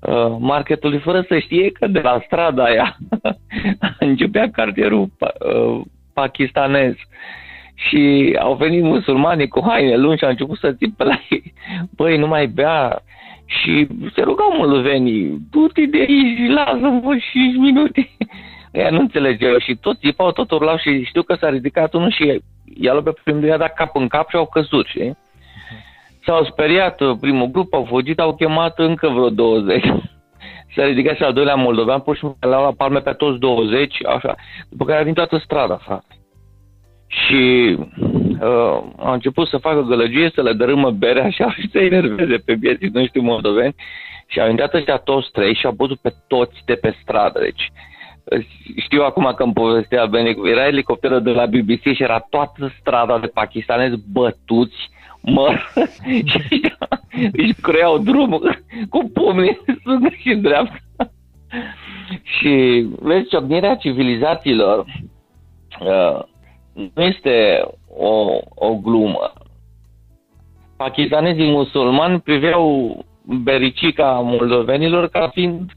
uh, 0.00 0.36
marketului, 0.38 0.98
fără 0.98 1.24
să 1.28 1.38
știe 1.38 1.70
că 1.70 1.86
de 1.86 2.00
la 2.00 2.22
strada 2.24 2.64
aia 2.64 2.96
începea 4.08 4.50
cartierul 4.50 5.08
uh, 5.18 5.80
pakistanez. 6.12 6.92
Uh, 6.92 7.42
și 7.74 8.36
au 8.40 8.54
venit 8.54 8.82
musulmanii 8.82 9.48
cu 9.48 9.62
haine 9.66 9.96
lungi 9.96 10.18
și 10.18 10.24
au 10.24 10.30
început 10.30 10.58
să 10.58 10.72
țipe 10.72 11.04
la 11.04 11.20
ei. 11.28 11.52
Băi, 11.96 12.16
nu 12.16 12.26
mai 12.26 12.46
bea. 12.46 13.02
Și 13.46 13.86
se 14.14 14.20
rugau 14.22 14.56
moldovenii, 14.56 15.38
du-te 15.50 15.86
de 15.86 15.98
aici, 15.98 16.50
lasă-mă 16.50 17.16
5 17.32 17.56
minute. 17.56 18.10
ea 18.72 18.90
nu 18.90 19.00
înțelegeau 19.00 19.58
și 19.58 19.74
toți 19.74 19.98
țipau, 19.98 20.32
tot 20.32 20.50
urlau 20.50 20.76
și 20.76 21.04
știu 21.04 21.22
că 21.22 21.34
s-a 21.34 21.48
ridicat 21.48 21.94
unul 21.94 22.10
și 22.10 22.42
i-a 22.80 22.92
luat 22.92 23.04
pe 23.04 23.14
primul, 23.24 23.44
i-a 23.44 23.56
dat 23.56 23.74
cap 23.74 23.96
în 23.96 24.08
cap 24.08 24.28
și 24.28 24.36
au 24.36 24.46
căzut, 24.46 24.86
știi? 24.86 25.16
S-au 26.24 26.44
speriat 26.44 27.16
primul 27.20 27.46
grup, 27.46 27.74
au 27.74 27.84
fugit, 27.84 28.20
au 28.20 28.34
chemat 28.34 28.78
încă 28.78 29.08
vreo 29.08 29.30
20. 29.30 29.84
S-a 30.74 30.84
ridicat 30.84 31.16
și 31.16 31.22
al 31.22 31.32
doilea 31.32 31.54
moldovean, 31.54 32.00
pur 32.00 32.14
și 32.14 32.20
simplu 32.20 32.48
le-au 32.48 32.62
la 32.62 32.72
palme 32.76 33.00
pe 33.00 33.12
toți 33.12 33.38
20, 33.38 34.06
așa, 34.06 34.34
după 34.68 34.84
care 34.84 34.98
a 34.98 35.02
venit 35.02 35.14
toată 35.14 35.38
strada, 35.38 35.76
frate. 35.76 36.14
Și 37.14 37.76
uh, 38.40 38.82
a 38.96 39.12
început 39.12 39.48
să 39.48 39.56
facă 39.56 39.80
gălăgie, 39.80 40.30
să 40.34 40.42
le 40.42 40.52
dărâmă 40.52 40.90
berea 40.90 41.24
așa 41.24 41.52
și 41.52 41.68
să 41.72 41.78
enerveze 41.78 42.36
pe 42.36 42.54
vieții 42.54 42.90
nu 42.92 43.06
știu 43.06 43.22
moldoveni. 43.22 43.74
Și 44.26 44.40
au 44.40 44.50
intrat 44.50 44.74
ăștia 44.74 44.96
toți 44.96 45.30
trei 45.30 45.54
și 45.54 45.66
au 45.66 45.72
bătut 45.72 45.98
pe 45.98 46.14
toți 46.26 46.62
de 46.64 46.74
pe 46.74 46.96
stradă. 47.02 47.40
Deci 47.40 47.72
știu 48.76 49.02
acum 49.02 49.32
că 49.36 49.42
îmi 49.42 49.52
povestea 49.52 50.06
Bene, 50.06 50.34
era 50.44 50.66
elicopterul 50.66 51.22
de 51.22 51.30
la 51.30 51.46
BBC 51.46 51.82
și 51.82 52.02
era 52.02 52.18
toată 52.18 52.72
strada 52.80 53.18
de 53.18 53.26
pakistanezi 53.26 53.96
bătuți 54.12 54.90
mă, 55.20 55.56
și 56.30 56.72
își 57.42 57.54
creau 57.60 57.98
drumul 57.98 58.64
cu 58.90 59.10
pumnii 59.14 59.60
sunt 59.82 60.12
și 60.18 60.28
în 60.28 60.40
dreapta. 60.40 61.10
și 62.22 62.86
vezi, 63.00 63.28
ciocnirea 63.28 63.74
civilizațiilor 63.74 64.84
uh, 65.80 66.22
nu 66.94 67.02
este 67.02 67.64
o, 67.96 68.38
o 68.54 68.74
glumă. 68.74 69.32
Pakistanezii 70.76 71.50
musulmani 71.50 72.20
priveau 72.20 72.98
bericica 73.42 74.10
moldovenilor 74.10 75.08
ca 75.08 75.28
fiind 75.28 75.70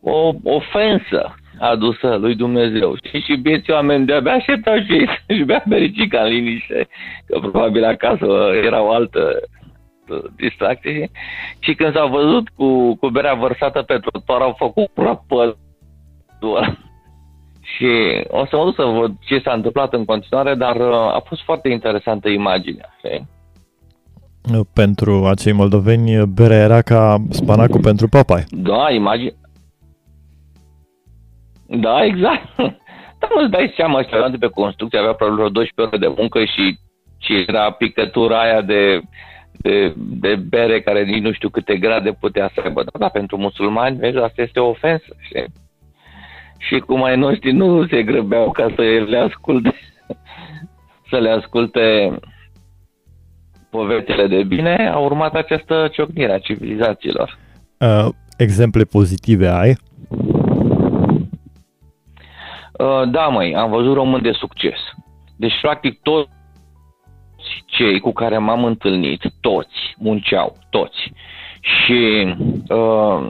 o 0.00 0.32
ofensă 0.44 1.34
adusă 1.58 2.14
lui 2.14 2.34
Dumnezeu. 2.34 2.96
Știi? 2.96 3.20
Și 3.20 3.36
bieții 3.36 3.72
oameni 3.72 4.06
de-abia 4.06 4.32
așteptau 4.32 4.76
și 4.76 5.08
își 5.26 5.42
bea 5.42 5.64
bericica 5.66 6.20
în 6.20 6.28
liniște, 6.28 6.88
că 7.26 7.38
probabil 7.38 7.84
acasă 7.84 8.26
era 8.64 8.82
o 8.82 8.90
altă 8.90 9.40
distracție. 10.36 11.10
Și 11.58 11.74
când 11.74 11.94
s-au 11.94 12.08
văzut 12.08 12.48
cu, 12.48 12.96
cu 12.96 13.08
berea 13.08 13.34
vărsată 13.34 13.82
pe 13.82 13.98
trotuar, 13.98 14.40
au 14.40 14.54
făcut 14.58 14.86
prăpăd 14.86 15.56
și 17.74 17.86
o 18.28 18.46
să 18.46 18.56
mă 18.56 18.64
duc 18.64 18.74
să 18.74 18.82
văd 18.82 19.12
ce 19.20 19.38
s-a 19.38 19.52
întâmplat 19.52 19.92
în 19.92 20.04
continuare, 20.04 20.54
dar 20.54 20.76
uh, 20.76 20.94
a 20.94 21.22
fost 21.26 21.42
foarte 21.42 21.68
interesantă 21.68 22.28
imaginea. 22.28 22.94
Știi? 22.98 23.28
Pentru 24.74 25.26
acei 25.26 25.52
moldoveni, 25.52 26.26
berea 26.26 26.56
era 26.56 26.82
ca 26.82 27.16
spanacul 27.30 27.80
pentru 27.80 28.08
papai. 28.08 28.44
Da, 28.50 28.90
imagine. 28.90 29.32
Da, 31.66 32.04
exact. 32.04 32.56
Dar 33.20 33.30
nu-ți 33.34 33.50
dai 33.50 33.72
seama, 33.76 33.98
ăștia 33.98 34.28
de 34.28 34.36
pe 34.36 34.46
construcție 34.46 34.98
avea 34.98 35.12
probabil 35.12 35.38
vreo 35.38 35.50
12 35.50 35.94
ore 35.94 36.06
de 36.06 36.14
muncă 36.20 36.44
și 36.44 36.78
ce 37.18 37.44
era 37.46 37.70
picătura 37.70 38.40
aia 38.40 38.60
de, 38.62 39.00
de, 39.52 39.94
de 39.96 40.34
bere 40.34 40.80
care 40.80 41.04
nici 41.04 41.22
nu 41.22 41.32
știu 41.32 41.48
câte 41.48 41.76
grade 41.76 42.12
putea 42.20 42.50
să 42.54 42.60
aibă. 42.64 42.84
Da, 42.98 43.08
pentru 43.08 43.36
musulmani, 43.36 43.96
vezi, 43.96 44.16
asta 44.16 44.42
este 44.42 44.60
o 44.60 44.68
ofensă, 44.68 45.16
știi? 45.18 45.46
Și 46.58 46.78
cum 46.78 47.02
ai 47.02 47.16
noștri 47.16 47.52
nu 47.52 47.86
se 47.86 48.02
grăbeau 48.02 48.50
ca 48.50 48.72
să 48.74 48.82
le 48.82 49.18
asculte, 49.18 49.74
să 51.10 51.18
le 51.18 51.30
asculte 51.30 52.18
povețele 53.70 54.26
de 54.26 54.42
bine, 54.42 54.90
a 54.92 54.98
urmat 54.98 55.34
această 55.34 55.88
ciocnire 55.92 56.32
a 56.32 56.38
civilizațiilor. 56.38 57.38
Uh, 57.78 58.08
exemple 58.36 58.84
pozitive 58.84 59.48
ai? 59.48 59.76
Uh, 62.78 63.10
da, 63.10 63.26
măi, 63.26 63.54
am 63.54 63.70
văzut 63.70 63.94
români 63.94 64.22
de 64.22 64.32
succes. 64.32 64.78
Deci, 65.36 65.60
practic, 65.60 66.00
toți 66.02 66.30
cei 67.66 68.00
cu 68.00 68.12
care 68.12 68.38
m-am 68.38 68.64
întâlnit, 68.64 69.22
toți 69.40 69.94
munceau, 69.98 70.56
toți. 70.70 71.12
Și 71.60 72.34
uh, 72.68 73.28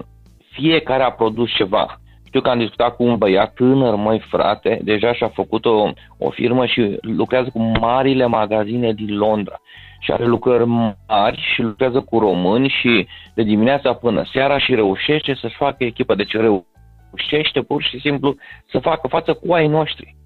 fiecare 0.53 1.03
a 1.03 1.11
produs 1.11 1.51
ceva. 1.55 2.01
Știu 2.37 2.49
că 2.49 2.55
am 2.55 2.62
discutat 2.64 2.96
cu 2.96 3.03
un 3.03 3.16
băiat 3.16 3.55
tânăr, 3.55 3.94
măi 3.94 4.18
frate, 4.18 4.81
deja 4.83 5.12
și-a 5.12 5.29
făcut 5.29 5.64
o, 5.64 5.90
o 6.18 6.31
firmă 6.31 6.66
și 6.66 6.99
lucrează 7.01 7.51
cu 7.53 7.59
marile 7.81 8.27
magazine 8.27 8.92
din 8.92 9.16
Londra. 9.16 9.61
Și 10.01 10.12
are 10.12 10.25
lucrări 10.25 10.66
mari 10.66 11.40
și 11.55 11.62
lucrează 11.62 12.01
cu 12.01 12.18
români 12.18 12.68
și 12.68 13.07
de 13.35 13.42
dimineața 13.42 13.92
până 13.92 14.25
seara 14.33 14.59
și 14.59 14.75
reușește 14.75 15.35
să-și 15.35 15.57
facă 15.57 15.85
echipă. 15.85 16.14
Deci 16.14 16.33
reușește 16.33 17.61
pur 17.61 17.83
și 17.83 18.01
simplu 18.01 18.35
să 18.70 18.79
facă 18.79 19.09
față 19.09 19.35
cu 19.35 19.53
ai 19.53 19.66
noștri. 19.66 20.16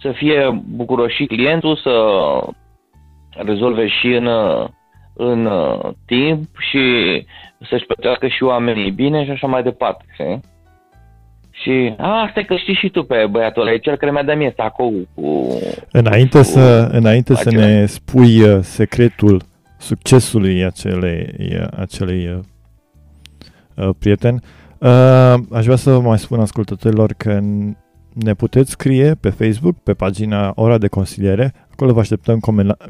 Să 0.00 0.12
fie 0.12 0.62
bucuroși 0.76 1.26
clientul, 1.26 1.76
să 1.76 1.92
rezolve 3.30 3.88
și 3.88 4.06
în, 4.06 4.28
în 5.14 5.48
timp 6.06 6.48
și 6.58 6.82
să-și 7.68 7.86
plătească 7.86 8.28
și 8.28 8.42
oamenii 8.42 8.90
bine 8.90 9.24
și 9.24 9.30
așa 9.30 9.46
mai 9.46 9.62
departe. 9.62 10.04
Știi? 10.12 10.52
Și, 11.62 11.94
a, 11.98 12.22
asta 12.26 12.42
că 12.46 12.56
știi 12.56 12.74
și 12.74 12.88
tu 12.88 13.02
pe 13.02 13.26
băiatul 13.30 13.62
ăla, 13.62 13.72
e 13.72 13.78
cel 13.78 13.96
care 13.96 14.12
mi-a 14.12 14.22
dat 14.22 14.36
mie 14.36 14.52
sacou 14.56 15.08
cu... 15.14 15.58
Înainte, 15.90 16.38
cu, 16.38 16.44
să, 16.44 16.88
înainte 16.92 17.34
să 17.34 17.50
ne 17.50 17.86
spui 17.86 18.42
uh, 18.42 18.58
secretul 18.60 19.42
succesului 19.78 20.64
acelei, 20.64 21.26
acelei 21.76 22.28
uh, 22.28 22.38
uh, 23.86 23.94
prieten, 23.98 24.42
uh, 24.78 25.34
aș 25.52 25.64
vrea 25.64 25.76
să 25.76 25.90
vă 25.90 26.00
mai 26.00 26.18
spun 26.18 26.40
ascultătorilor 26.40 27.12
că 27.12 27.40
ne 28.12 28.34
puteți 28.34 28.70
scrie 28.70 29.14
pe 29.20 29.28
Facebook, 29.28 29.76
pe 29.82 29.94
pagina 29.94 30.52
Ora 30.54 30.78
de 30.78 30.88
Consiliere, 30.88 31.54
acolo 31.72 31.92
vă 31.92 32.00
așteptăm 32.00 32.40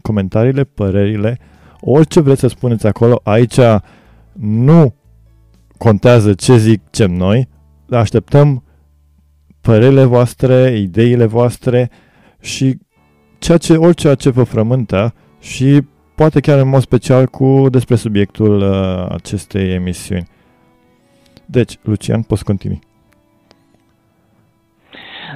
comentariile, 0.03 0.65
părerile, 0.65 1.39
orice 1.81 2.21
vreți 2.21 2.41
să 2.41 2.49
spuneți 2.49 2.87
acolo, 2.87 3.21
aici 3.23 3.59
nu 4.41 4.95
contează 5.79 6.35
ce 6.35 6.57
zic 6.57 6.81
ce 6.91 7.07
noi, 7.07 7.49
așteptăm 7.91 8.63
părerile 9.61 10.05
voastre, 10.05 10.77
ideile 10.77 11.25
voastre 11.27 11.91
și 12.41 12.79
ceea 13.39 13.59
ce, 13.59 13.77
orice 13.77 14.15
ce 14.15 14.31
vă 14.31 14.43
frământă 14.43 15.15
și 15.41 15.81
poate 16.17 16.41
chiar 16.41 16.59
în 16.59 16.69
mod 16.69 16.81
special 16.81 17.27
cu 17.27 17.67
despre 17.71 17.95
subiectul 17.95 18.61
uh, 18.61 19.07
acestei 19.09 19.73
emisiuni. 19.73 20.29
Deci, 21.47 21.79
Lucian, 21.83 22.23
poți 22.23 22.45
continui. 22.45 22.79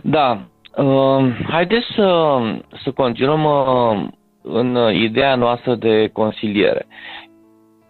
Da. 0.03 0.41
Uh, 0.77 1.47
haideți 1.49 1.87
să, 1.95 2.39
să 2.85 2.91
continuăm 2.91 3.45
uh, 3.45 4.09
în 4.43 4.93
ideea 4.93 5.35
noastră 5.35 5.75
de 5.75 6.11
consiliere. 6.13 6.87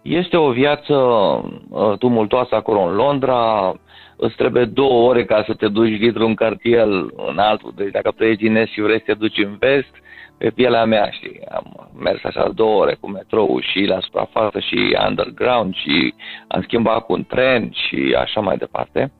Este 0.01 0.37
o 0.37 0.51
viață 0.51 0.93
uh, 0.93 1.97
tumultoasă 1.97 2.55
acolo 2.55 2.79
în 2.79 2.95
Londra, 2.95 3.73
îți 4.19 4.35
trebuie 4.35 4.65
două 4.65 5.09
ore 5.09 5.25
ca 5.25 5.43
să 5.47 5.53
te 5.53 5.67
duci 5.67 5.97
dintr-un 5.97 6.33
cartier 6.33 6.87
în 7.27 7.37
altul. 7.37 7.73
Deci 7.75 7.91
dacă 7.91 8.11
tu 8.11 8.23
ești 8.23 8.43
din 8.43 8.55
est 8.55 8.71
și 8.71 8.81
vrei 8.81 8.97
să 8.97 9.03
te 9.05 9.13
duci 9.13 9.37
în 9.37 9.55
vest, 9.59 9.95
pe 10.37 10.49
pielea 10.49 10.85
mea, 10.85 11.09
știi, 11.09 11.41
am 11.51 11.89
mers 11.99 12.23
așa 12.23 12.49
două 12.55 12.81
ore 12.81 12.97
cu 12.99 13.09
metrou 13.09 13.59
și 13.59 13.83
la 13.83 13.99
suprafață 13.99 14.59
și 14.59 14.97
underground 15.07 15.75
și 15.75 16.13
am 16.47 16.61
schimbat 16.61 17.05
cu 17.05 17.13
un 17.13 17.23
tren 17.23 17.71
și 17.71 18.15
așa 18.19 18.39
mai 18.39 18.57
departe. 18.57 19.11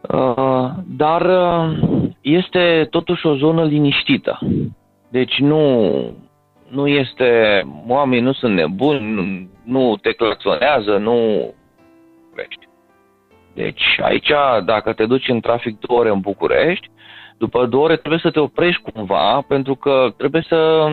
Uh, 0.00 0.70
dar 0.86 1.22
uh, 1.22 1.78
este 2.20 2.86
totuși 2.90 3.26
o 3.26 3.34
zonă 3.34 3.64
liniștită. 3.64 4.38
Deci 5.10 5.38
nu, 5.38 5.92
nu 6.68 6.86
este, 6.86 7.62
oamenii 7.88 8.24
nu 8.24 8.32
sunt 8.32 8.54
nebuni, 8.54 9.12
nu, 9.12 9.48
nu 9.64 9.96
te 9.96 10.12
claxonează, 10.12 10.96
nu 10.96 11.14
vești. 12.34 12.69
Deci 13.54 13.98
aici, 14.02 14.32
dacă 14.64 14.92
te 14.92 15.06
duci 15.06 15.28
în 15.28 15.40
trafic 15.40 15.78
două 15.78 16.00
ore 16.00 16.10
în 16.10 16.20
București, 16.20 16.90
după 17.38 17.66
două 17.66 17.84
ore 17.84 17.96
trebuie 17.96 18.20
să 18.22 18.30
te 18.30 18.40
oprești 18.40 18.82
cumva, 18.92 19.44
pentru 19.48 19.74
că 19.74 20.12
trebuie 20.16 20.44
să 20.48 20.92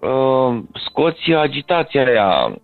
uh, 0.00 0.58
scoți 0.86 1.32
agitația 1.32 2.06
aia 2.06 2.58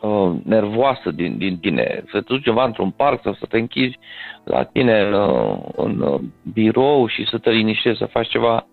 uh, 0.00 0.32
nervoasă 0.44 1.10
din, 1.10 1.38
din 1.38 1.58
tine, 1.58 2.04
să 2.10 2.20
te 2.20 2.24
duci 2.26 2.42
ceva 2.42 2.64
într-un 2.64 2.90
parc 2.90 3.22
sau 3.22 3.34
să 3.34 3.46
te 3.48 3.58
închizi 3.58 3.98
la 4.44 4.64
tine 4.64 5.00
în, 5.00 5.12
uh, 5.12 5.58
în 5.76 6.00
uh, 6.00 6.20
birou 6.52 7.06
și 7.06 7.26
să 7.26 7.38
te 7.38 7.50
liniștești, 7.50 7.98
să 7.98 8.06
faci 8.06 8.28
ceva. 8.28 8.66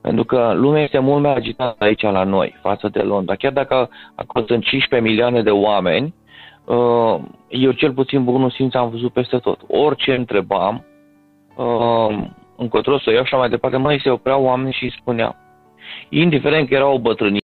Pentru 0.00 0.24
că 0.24 0.52
lumea 0.54 0.82
este 0.82 0.98
mult 0.98 1.22
mai 1.22 1.34
agitată 1.34 1.84
aici 1.84 2.02
la 2.02 2.24
noi, 2.24 2.58
față 2.62 2.88
de 2.88 3.00
Londra. 3.00 3.34
Chiar 3.34 3.52
dacă 3.52 3.90
acolo 4.14 4.44
sunt 4.46 4.64
15 4.64 5.08
milioane 5.10 5.42
de 5.42 5.50
oameni, 5.50 6.14
uh, 6.16 6.23
eu 7.48 7.72
cel 7.72 7.92
puțin 7.92 8.24
bunul 8.24 8.50
simț 8.50 8.74
am 8.74 8.90
văzut 8.90 9.12
peste 9.12 9.38
tot. 9.38 9.60
Orice 9.68 10.14
întrebam, 10.14 10.84
uh, 11.56 12.26
încotro 12.56 12.98
să 12.98 13.12
iau 13.12 13.24
și 13.24 13.34
mai 13.34 13.48
departe, 13.48 13.76
mai 13.76 14.00
se 14.02 14.10
opreau 14.10 14.44
oameni 14.44 14.72
și 14.72 14.84
îi 14.84 14.96
spuneau. 15.00 15.36
Indiferent 16.08 16.68
că 16.68 16.74
era 16.74 16.86
o 16.86 16.98
bătrânică 16.98 17.42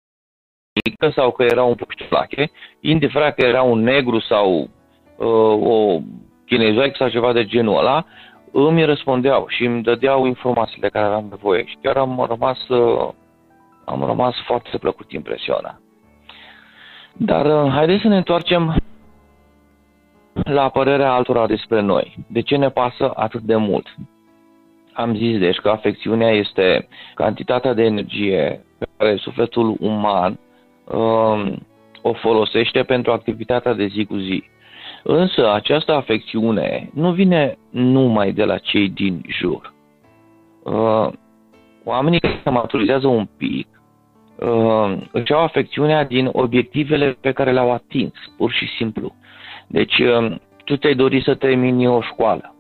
sau 1.15 1.31
că 1.31 1.43
era 1.43 1.63
un 1.63 1.75
puștulache, 1.75 2.51
indiferent 2.81 3.35
că 3.35 3.47
era 3.47 3.63
un 3.63 3.83
negru 3.83 4.21
sau 4.21 4.69
uh, 5.17 5.69
o 5.69 5.99
chinezoică 6.47 6.95
sau 6.99 7.09
ceva 7.09 7.33
de 7.33 7.45
genul 7.45 7.79
ăla, 7.79 8.05
îmi 8.53 8.85
răspundeau 8.85 9.47
și 9.49 9.65
îmi 9.65 9.83
dădeau 9.83 10.27
informațiile 10.27 10.89
care 10.89 11.05
aveam 11.05 11.27
nevoie 11.31 11.65
și 11.65 11.77
chiar 11.83 11.97
am 11.97 12.27
rămas, 12.29 12.69
uh, 12.69 13.09
am 13.85 14.05
rămas 14.05 14.35
foarte 14.47 14.79
plăcut 14.79 15.13
impresionat. 15.13 15.81
Dar 17.13 17.65
uh, 17.65 17.73
haideți 17.73 18.03
să 18.03 18.09
ne 18.09 18.17
întoarcem 18.17 18.77
la 20.43 20.69
părerea 20.69 21.13
altora 21.13 21.47
despre 21.47 21.81
noi. 21.81 22.17
De 22.29 22.41
ce 22.41 22.57
ne 22.57 22.69
pasă 22.69 23.13
atât 23.15 23.41
de 23.41 23.57
mult? 23.57 23.87
Am 24.93 25.15
zis 25.15 25.39
deci 25.39 25.57
că 25.57 25.69
afecțiunea 25.69 26.31
este 26.31 26.89
cantitatea 27.15 27.73
de 27.73 27.83
energie 27.83 28.65
pe 28.79 28.87
care 28.97 29.17
sufletul 29.17 29.77
uman 29.81 30.39
um, 30.85 31.67
o 32.03 32.13
folosește 32.13 32.83
pentru 32.83 33.13
activitatea 33.13 33.73
de 33.73 33.87
zi 33.87 34.05
cu 34.05 34.17
zi. 34.17 34.45
Însă 35.03 35.53
această 35.53 35.93
afecțiune 35.93 36.91
nu 36.95 37.13
vine 37.13 37.59
numai 37.71 38.33
de 38.33 38.45
la 38.45 38.59
cei 38.59 38.89
din 38.89 39.21
jur. 39.29 39.75
Uh, 40.63 41.09
oamenii 41.85 42.21
care 42.21 42.41
se 42.43 42.51
maturizează 42.51 43.07
un 43.07 43.29
pic 43.37 43.67
uh, 44.39 44.97
își 45.13 45.33
au 45.33 45.43
afecțiunea 45.43 46.05
din 46.05 46.29
obiectivele 46.33 47.17
pe 47.21 47.33
care 47.33 47.53
le-au 47.53 47.73
atins, 47.73 48.13
pur 48.37 48.51
și 48.53 48.67
simplu. 48.77 49.15
Deci, 49.67 49.99
uh, 49.99 50.35
tu 50.65 50.77
te-ai 50.77 50.95
dorit 50.95 51.23
să 51.23 51.35
termini 51.35 51.87
o 51.87 52.01
școală. 52.01 52.55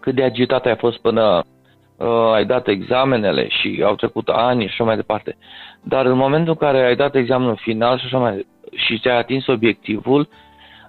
Cât 0.00 0.14
de 0.14 0.22
agitat 0.22 0.66
ai 0.66 0.76
fost 0.76 0.98
până 0.98 1.44
uh, 1.96 2.32
ai 2.32 2.44
dat 2.44 2.68
examenele 2.68 3.48
și 3.48 3.82
au 3.84 3.94
trecut 3.94 4.28
ani 4.28 4.62
și 4.62 4.68
așa 4.70 4.84
mai 4.84 4.96
departe. 4.96 5.36
Dar 5.82 6.06
în 6.06 6.16
momentul 6.16 6.56
în 6.60 6.68
care 6.68 6.84
ai 6.84 6.96
dat 6.96 7.14
examenul 7.14 7.56
final 7.56 7.98
și 7.98 8.04
așa 8.04 8.18
mai 8.18 8.46
și 8.74 8.98
ți-ai 8.98 9.18
atins 9.18 9.46
obiectivul, 9.46 10.28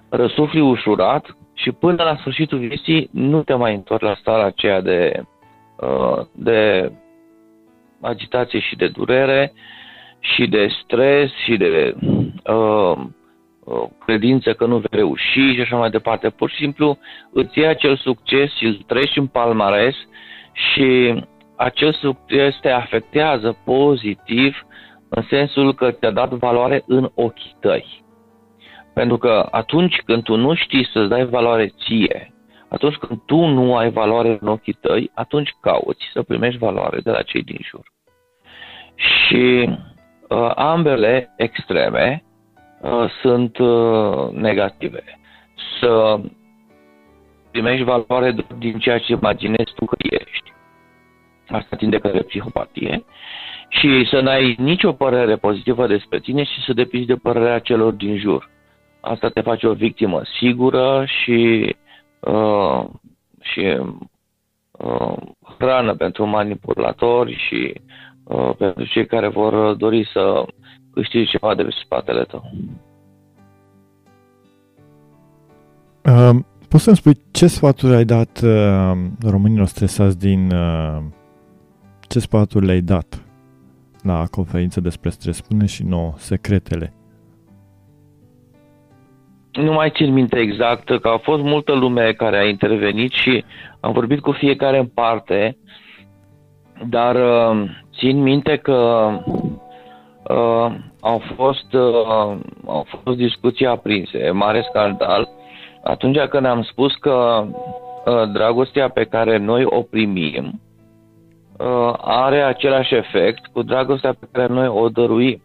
răsufli 0.08 0.60
ușurat 0.60 1.36
și 1.54 1.72
până 1.72 2.02
la 2.02 2.16
sfârșitul 2.16 2.58
vieții 2.58 3.08
nu 3.12 3.42
te 3.42 3.54
mai 3.54 3.74
întorci 3.74 4.02
la 4.02 4.14
starea 4.14 4.44
aceea 4.44 4.80
de, 4.80 5.22
uh, 5.76 6.26
de 6.32 6.92
agitație 8.00 8.60
și 8.60 8.76
de 8.76 8.88
durere 8.88 9.52
și 10.18 10.46
de 10.46 10.68
stres 10.82 11.30
și 11.44 11.56
de 11.56 11.94
uh, 12.00 12.26
uh, 12.44 13.06
credință 14.04 14.54
că 14.54 14.66
nu 14.66 14.76
vei 14.76 14.88
reuși 14.90 15.54
și 15.54 15.60
așa 15.60 15.76
mai 15.76 15.90
departe. 15.90 16.30
Pur 16.30 16.50
și 16.50 16.56
simplu 16.56 16.98
îți 17.32 17.58
iei 17.58 17.66
acel 17.66 17.96
succes 17.96 18.56
și 18.56 18.64
îl 18.64 18.74
treci 18.86 19.16
în 19.16 19.26
palmares 19.26 19.96
și 20.52 21.14
acel 21.56 21.92
succes 21.92 22.58
te 22.60 22.70
afectează 22.70 23.56
pozitiv 23.64 24.66
în 25.08 25.22
sensul 25.28 25.74
că 25.74 25.90
ți-a 25.90 26.10
dat 26.10 26.32
valoare 26.32 26.82
în 26.86 27.10
ochii 27.14 27.56
tăi. 27.60 28.04
Pentru 28.94 29.16
că 29.16 29.48
atunci 29.50 30.02
când 30.04 30.22
tu 30.22 30.36
nu 30.36 30.54
știi 30.54 30.88
să-ți 30.92 31.08
dai 31.08 31.24
valoare 31.24 31.72
ție, 31.84 32.34
atunci 32.68 32.94
când 32.94 33.20
tu 33.26 33.46
nu 33.46 33.76
ai 33.76 33.90
valoare 33.90 34.38
în 34.40 34.48
ochii 34.48 34.78
tăi, 34.80 35.10
atunci 35.14 35.54
cauți 35.60 36.10
să 36.12 36.22
primești 36.22 36.58
valoare 36.58 37.00
de 37.00 37.10
la 37.10 37.22
cei 37.22 37.42
din 37.42 37.58
jur. 37.62 37.92
Și 38.94 39.68
uh, 40.28 40.50
ambele 40.54 41.34
extreme 41.36 42.22
uh, 42.22 42.25
sunt 43.22 43.58
uh, 43.58 44.30
negative. 44.30 45.04
Să 45.80 46.20
primești 47.50 47.84
valoare 47.84 48.34
din 48.58 48.78
ceea 48.78 48.98
ce 48.98 49.12
imaginezi 49.12 49.72
tu 49.74 49.84
că 49.84 49.96
ești. 49.98 50.52
Asta 51.48 51.76
tinde 51.76 51.98
către 51.98 52.22
psihopatie. 52.22 53.04
Și 53.68 54.06
să 54.10 54.20
n-ai 54.20 54.56
nicio 54.58 54.92
părere 54.92 55.36
pozitivă 55.36 55.86
despre 55.86 56.18
tine 56.18 56.44
și 56.44 56.62
să 56.66 56.72
depinzi 56.72 57.06
de 57.06 57.14
părerea 57.14 57.58
celor 57.58 57.92
din 57.92 58.16
jur 58.16 58.54
asta 59.06 59.28
te 59.28 59.40
face 59.40 59.66
o 59.66 59.72
victimă 59.72 60.22
sigură 60.38 61.04
și, 61.06 61.74
uh, 62.20 62.84
și 63.40 63.78
uh, 64.70 65.16
hrană 65.58 65.94
pentru 65.94 66.26
manipulatori 66.26 67.34
și 67.46 67.80
uh, 68.24 68.50
pentru 68.58 68.84
cei 68.84 69.06
care 69.06 69.28
vor 69.28 69.74
dori 69.74 70.08
să 70.12 70.44
câștige 71.00 71.24
ceva 71.24 71.54
de 71.54 71.62
pe 71.62 71.70
spatele 71.84 72.24
tău. 72.24 72.50
Uh, 76.04 76.38
poți 76.68 76.84
să-mi 76.84 76.96
spui 76.96 77.14
ce 77.30 77.46
sfaturi 77.46 77.94
ai 77.94 78.04
dat 78.04 78.40
uh, 78.44 78.92
românilor 79.30 79.66
stresați 79.66 80.18
din... 80.18 80.50
Uh, 80.50 81.02
ce 82.08 82.18
sfaturi 82.18 82.66
le-ai 82.66 82.80
dat 82.80 83.24
la 84.02 84.24
conferință 84.30 84.80
despre 84.80 85.10
stres? 85.10 85.36
Spune 85.36 85.66
și 85.66 85.82
nouă 85.82 86.12
secretele 86.16 86.96
nu 89.62 89.72
mai 89.72 89.90
țin 89.90 90.12
minte 90.12 90.38
exact, 90.38 91.00
că 91.00 91.08
a 91.08 91.18
fost 91.18 91.42
multă 91.42 91.72
lume 91.72 92.12
care 92.12 92.38
a 92.38 92.48
intervenit 92.48 93.12
și 93.12 93.44
am 93.80 93.92
vorbit 93.92 94.20
cu 94.20 94.32
fiecare 94.32 94.78
în 94.78 94.86
parte, 94.86 95.58
dar 96.88 97.14
uh, 97.14 97.68
țin 97.98 98.22
minte 98.22 98.56
că 98.56 99.08
uh, 100.28 100.74
au 101.00 101.22
fost, 101.36 101.72
uh, 101.72 102.36
au 102.66 102.86
fost 103.02 103.16
discuții 103.16 103.66
aprinse, 103.66 104.30
mare 104.30 104.66
scandal, 104.68 105.28
atunci 105.84 106.18
când 106.18 106.46
am 106.46 106.62
spus 106.62 106.94
că 106.94 107.44
uh, 108.04 108.32
dragostea 108.32 108.88
pe 108.88 109.04
care 109.04 109.36
noi 109.36 109.64
o 109.64 109.82
primim 109.82 110.60
uh, 111.58 111.94
are 112.00 112.42
același 112.42 112.94
efect 112.94 113.46
cu 113.46 113.62
dragostea 113.62 114.12
pe 114.12 114.28
care 114.32 114.52
noi 114.52 114.68
o 114.68 114.88
dăruim. 114.88 115.40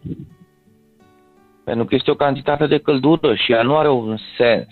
Pentru 1.64 1.84
că 1.84 1.94
este 1.94 2.10
o 2.10 2.14
cantitate 2.14 2.66
de 2.66 2.78
căldură 2.78 3.34
și 3.34 3.52
ea 3.52 3.62
nu 3.62 3.76
are 3.76 3.90
un 3.90 4.16
sens 4.36 4.66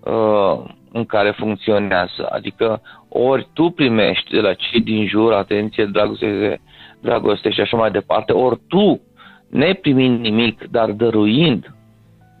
uh, 0.00 0.70
în 0.92 1.04
care 1.04 1.30
funcționează. 1.30 2.28
Adică 2.30 2.82
ori 3.08 3.48
tu 3.52 3.70
primești 3.70 4.30
de 4.30 4.40
la 4.40 4.54
cei 4.54 4.80
din 4.80 5.06
jur 5.06 5.32
atenție, 5.32 5.84
dragoste, 5.84 6.60
dragoste 7.00 7.50
și 7.50 7.60
așa 7.60 7.76
mai 7.76 7.90
departe, 7.90 8.32
ori 8.32 8.60
tu, 8.68 9.00
neprimind 9.50 10.20
nimic, 10.20 10.70
dar 10.70 10.90
dăruind 10.90 11.74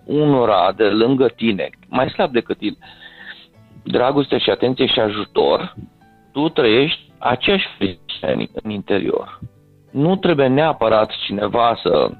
unora 0.04 0.72
de 0.76 0.84
lângă 0.84 1.28
tine, 1.28 1.70
mai 1.88 2.08
slab 2.08 2.32
decât 2.32 2.58
tine, 2.58 2.76
dragoste 3.82 4.38
și 4.38 4.50
atenție 4.50 4.86
și 4.86 5.00
ajutor, 5.00 5.74
tu 6.32 6.48
trăiești 6.48 7.00
aceeași 7.18 7.66
frică 7.76 8.48
în 8.62 8.70
interior. 8.70 9.38
Nu 9.90 10.16
trebuie 10.16 10.46
neapărat 10.46 11.12
cineva 11.26 11.78
să 11.82 12.10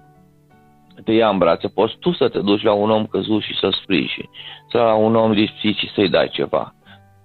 te 1.05 1.13
ia 1.13 1.29
în 1.29 1.39
brațe, 1.39 1.69
poți 1.69 1.97
tu 1.99 2.13
să 2.13 2.29
te 2.29 2.39
duci 2.39 2.63
la 2.63 2.73
un 2.73 2.91
om 2.91 3.07
căzut 3.07 3.43
și 3.43 3.55
să 3.55 3.69
sprijini, 3.83 4.31
sau 4.73 4.85
la 4.85 4.95
un 4.95 5.15
om 5.15 5.31
lipsit 5.31 5.77
și 5.77 5.93
să-i 5.95 6.09
dai 6.09 6.29
ceva. 6.29 6.75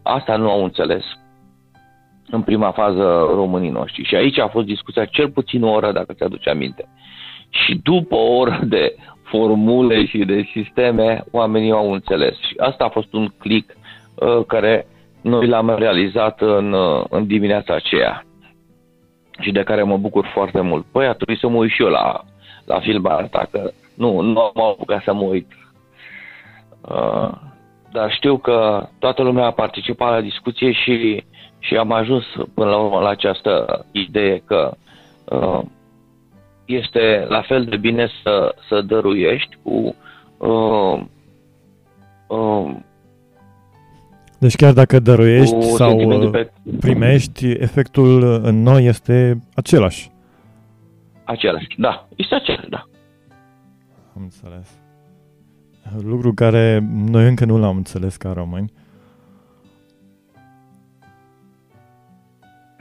Asta 0.03 0.35
nu 0.35 0.49
au 0.49 0.63
înțeles 0.63 1.03
în 2.29 2.41
prima 2.41 2.71
fază 2.71 3.27
românii 3.33 3.69
noștri. 3.69 4.03
Și 4.03 4.15
aici 4.15 4.39
a 4.39 4.47
fost 4.47 4.65
discuția 4.65 5.05
cel 5.05 5.29
puțin 5.29 5.63
o 5.63 5.71
oră, 5.71 5.91
dacă 5.91 6.13
ți-aduce 6.13 6.49
aminte. 6.49 6.89
Și 7.63 7.79
după 7.83 8.15
o 8.15 8.35
oră 8.35 8.59
de 8.63 8.95
formule 9.23 10.05
și 10.05 10.17
de 10.17 10.49
sisteme, 10.51 11.23
oamenii 11.31 11.71
au 11.71 11.91
înțeles. 11.91 12.37
Și 12.37 12.53
asta 12.57 12.83
a 12.83 12.89
fost 12.89 13.13
un 13.13 13.27
click 13.37 13.77
uh, 14.15 14.45
care 14.47 14.87
noi 15.21 15.47
l-am 15.47 15.75
realizat 15.77 16.41
în, 16.41 16.73
uh, 16.73 17.03
în 17.09 17.27
dimineața 17.27 17.73
aceea 17.73 18.23
și 19.39 19.51
de 19.51 19.63
care 19.63 19.83
mă 19.83 19.97
bucur 19.97 20.25
foarte 20.33 20.61
mult. 20.61 20.85
Păi 20.91 21.05
a 21.05 21.13
trebuit 21.13 21.39
să 21.39 21.47
mă 21.47 21.57
uit 21.57 21.71
și 21.71 21.81
eu 21.81 21.89
la 21.89 22.23
la 22.65 22.79
filmarea 22.79 23.23
asta, 23.23 23.47
că 23.51 23.71
nu, 23.95 24.19
nu 24.19 24.39
am 24.39 24.61
apucat 24.63 25.03
să 25.03 25.13
mă 25.13 25.23
uit. 25.23 25.47
Uh, 26.81 27.29
dar 27.91 28.11
știu 28.11 28.37
că 28.37 28.87
toată 28.99 29.21
lumea 29.23 29.45
a 29.45 29.51
participat 29.51 30.11
la 30.11 30.21
discuție 30.21 30.71
și, 30.71 31.23
și 31.59 31.77
am 31.77 31.91
ajuns 31.91 32.23
până 32.53 32.69
la 32.69 32.77
urmă 32.77 32.99
la 32.99 33.09
această 33.09 33.85
idee 33.91 34.43
că 34.45 34.71
uh, 35.25 35.61
este 36.65 37.25
la 37.27 37.41
fel 37.41 37.65
de 37.65 37.77
bine 37.77 38.07
să, 38.23 38.55
să 38.67 38.81
dăruiești 38.81 39.57
cu 39.63 39.95
uh, 40.37 41.03
uh, 42.27 42.75
deci 44.39 44.55
chiar 44.55 44.73
dacă 44.73 44.99
dăruiești 44.99 45.61
sau 45.61 45.99
uh, 45.99 46.45
primești, 46.79 47.51
efectul 47.51 48.23
în 48.43 48.61
noi 48.61 48.85
este 48.85 49.41
același. 49.55 50.11
Același, 51.23 51.67
da. 51.77 52.07
Este 52.15 52.35
același, 52.35 52.69
da. 52.69 52.83
Am 54.15 54.21
înțeles. 54.21 54.79
Lucru 56.03 56.33
care 56.33 56.87
noi 57.09 57.27
încă 57.27 57.45
nu 57.45 57.57
l-am 57.57 57.75
înțeles 57.75 58.15
ca 58.15 58.33
români. 58.33 58.71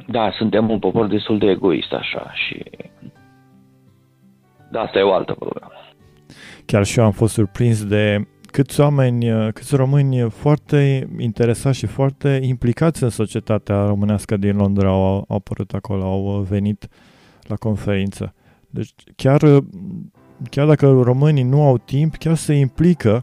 Da, 0.07 0.31
suntem 0.37 0.71
un 0.71 0.79
popor 0.79 1.07
destul 1.07 1.39
de 1.39 1.47
egoist 1.47 1.93
așa 1.93 2.33
și... 2.35 2.63
Da, 4.71 4.81
asta 4.81 4.99
e 4.99 5.03
o 5.03 5.13
altă 5.13 5.33
problemă. 5.33 5.73
Chiar 6.67 6.85
și 6.85 6.99
eu 6.99 7.05
am 7.05 7.11
fost 7.11 7.33
surprins 7.33 7.87
de 7.87 8.27
câți 8.55 8.81
oameni, 8.81 9.53
câți 9.53 9.77
români 9.77 10.31
foarte 10.31 11.09
interesați 11.19 11.79
și 11.79 11.87
foarte 11.87 12.41
implicați 12.43 13.03
în 13.03 13.09
societatea 13.09 13.87
românească 13.87 14.37
din 14.37 14.57
Londra 14.57 14.89
au, 14.89 15.25
au 15.29 15.37
apărut 15.37 15.73
acolo, 15.73 16.05
au 16.05 16.47
venit 16.49 16.89
la 17.49 17.57
conferință. 17.57 18.35
Deci 18.71 18.91
chiar, 19.17 19.41
chiar 20.51 20.67
dacă 20.67 20.91
românii 20.91 21.43
nu 21.43 21.63
au 21.63 21.79
timp, 21.79 22.15
chiar 22.15 22.35
se 22.35 22.55
implică. 22.55 23.23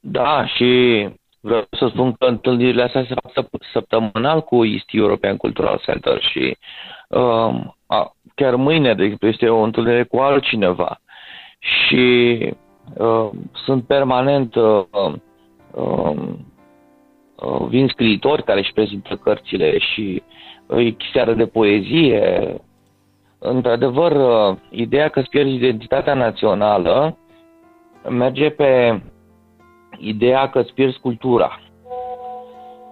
Da, 0.00 0.46
și 0.46 1.08
vreau 1.40 1.66
să 1.70 1.88
spun 1.92 2.12
că 2.12 2.24
întâlnirile 2.24 2.82
astea 2.82 3.04
se 3.08 3.14
fac 3.22 3.48
săptămânal 3.72 4.42
cu 4.42 4.64
East 4.64 4.88
European 4.90 5.36
Cultural 5.36 5.80
Center 5.84 6.22
și 6.32 6.38
uh, 6.38 6.56
a, 7.01 7.01
chiar 8.34 8.54
mâine, 8.54 8.94
de 8.94 9.02
exemplu, 9.02 9.28
este 9.28 9.48
o 9.48 9.60
întâlnire 9.60 10.04
cu 10.04 10.16
altcineva 10.16 11.00
și 11.58 12.38
uh, 12.96 13.30
sunt 13.52 13.86
permanent 13.86 14.54
uh, 14.54 14.84
uh, 15.70 16.12
uh, 17.34 17.66
vin 17.68 17.88
scriitori 17.88 18.44
care 18.44 18.58
își 18.58 18.72
prezintă 18.72 19.16
cărțile 19.16 19.78
și 19.78 20.22
uh, 20.66 20.94
seară 21.12 21.34
de 21.34 21.46
poezie. 21.46 22.56
Într-adevăr, 23.38 24.12
uh, 24.12 24.58
ideea 24.70 25.08
că 25.08 25.18
îți 25.18 25.28
pierzi 25.28 25.54
identitatea 25.54 26.14
națională 26.14 27.16
merge 28.08 28.50
pe 28.50 29.02
ideea 29.98 30.50
că 30.50 30.58
îți 30.58 30.74
pierzi 30.74 31.00
cultura. 31.00 31.60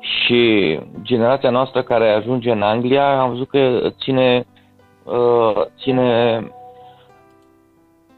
Și 0.01 0.79
generația 1.03 1.51
noastră 1.51 1.83
care 1.83 2.11
ajunge 2.11 2.51
în 2.51 2.63
Anglia, 2.63 3.21
am 3.21 3.31
văzut 3.31 3.49
că 3.49 3.91
ține, 3.99 4.47
uh, 5.05 5.63
ține 5.79 6.41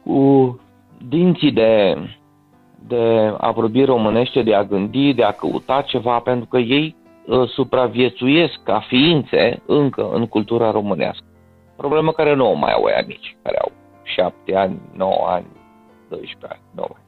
cu 0.04 0.60
dinții 1.08 1.52
de, 1.52 1.96
de 2.88 3.34
a 3.38 3.50
vorbi 3.50 3.84
românește, 3.84 4.42
de 4.42 4.54
a 4.54 4.64
gândi, 4.64 5.12
de 5.12 5.22
a 5.22 5.32
căuta 5.32 5.82
ceva, 5.86 6.18
pentru 6.18 6.46
că 6.46 6.58
ei 6.58 6.96
uh, 7.26 7.48
supraviețuiesc 7.48 8.62
ca 8.64 8.80
ființe 8.88 9.62
încă 9.66 10.10
în 10.12 10.26
cultura 10.26 10.70
românească. 10.70 11.24
Problemă 11.76 12.12
care 12.12 12.34
nu 12.34 12.50
o 12.50 12.54
mai 12.54 12.72
au 12.72 12.84
aia 12.84 13.04
mici, 13.06 13.36
care 13.42 13.58
au 13.58 13.72
7 14.02 14.56
ani, 14.56 14.80
9 14.94 15.26
ani, 15.26 15.46
12 16.08 16.46
ani, 16.48 16.60
9 16.74 16.88
ani. 16.94 17.01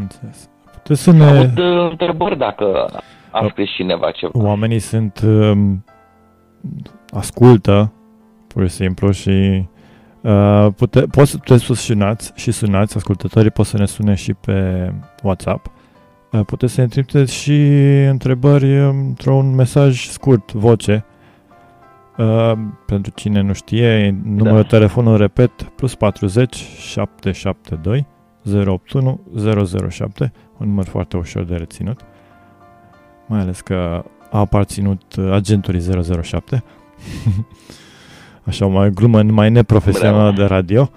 Înțeles. 0.00 0.48
Puteți 0.72 1.02
să 1.02 1.12
ne... 1.12 1.24
Am 1.24 1.36
avut 1.36 1.58
uh, 1.58 1.90
întrebări 1.90 2.38
dacă 2.38 2.86
a 3.30 3.46
scris 3.48 3.70
cineva 3.70 4.10
ceva. 4.10 4.44
Oamenii 4.44 4.78
sunt... 4.78 5.20
Uh, 5.26 5.72
ascultă, 7.10 7.92
pur 8.46 8.68
și 8.68 8.74
simplu, 8.74 9.10
și 9.10 9.66
uh, 10.20 10.66
pute, 10.76 11.00
poți, 11.00 11.38
puteți 11.38 11.64
să 11.64 11.74
sunați 11.74 12.32
și 12.34 12.50
sunați, 12.50 12.96
ascultătorii 12.96 13.50
pot 13.50 13.66
să 13.66 13.76
ne 13.76 13.86
sune 13.86 14.14
și 14.14 14.34
pe 14.34 14.90
WhatsApp. 15.22 15.70
Uh, 16.32 16.40
puteți 16.46 16.72
să 16.72 16.80
ne 16.80 16.86
trimiteți 16.86 17.34
și 17.34 17.60
întrebări 18.08 18.78
într-un 18.78 19.54
mesaj 19.54 20.06
scurt, 20.06 20.52
voce, 20.52 21.04
Uh, 22.18 22.52
pentru 22.86 23.12
cine 23.14 23.40
nu 23.40 23.52
știe, 23.52 24.16
numărul 24.24 24.60
da. 24.60 24.66
telefonului, 24.66 25.18
repet, 25.18 25.62
plus 25.62 25.94
40 25.94 26.56
772 26.78 28.06
081 28.52 29.20
007, 29.88 30.32
un 30.58 30.68
număr 30.68 30.84
foarte 30.84 31.16
ușor 31.16 31.44
de 31.44 31.54
reținut, 31.54 32.00
mai 33.26 33.40
ales 33.40 33.60
că 33.60 34.04
a 34.30 34.38
aparținut 34.38 35.02
agentului 35.30 35.82
007, 36.22 36.62
așa 38.48 38.66
mai 38.66 38.90
glumă 38.90 39.22
mai 39.22 39.50
neprofesională 39.50 40.32
de 40.32 40.44
radio. 40.44 40.90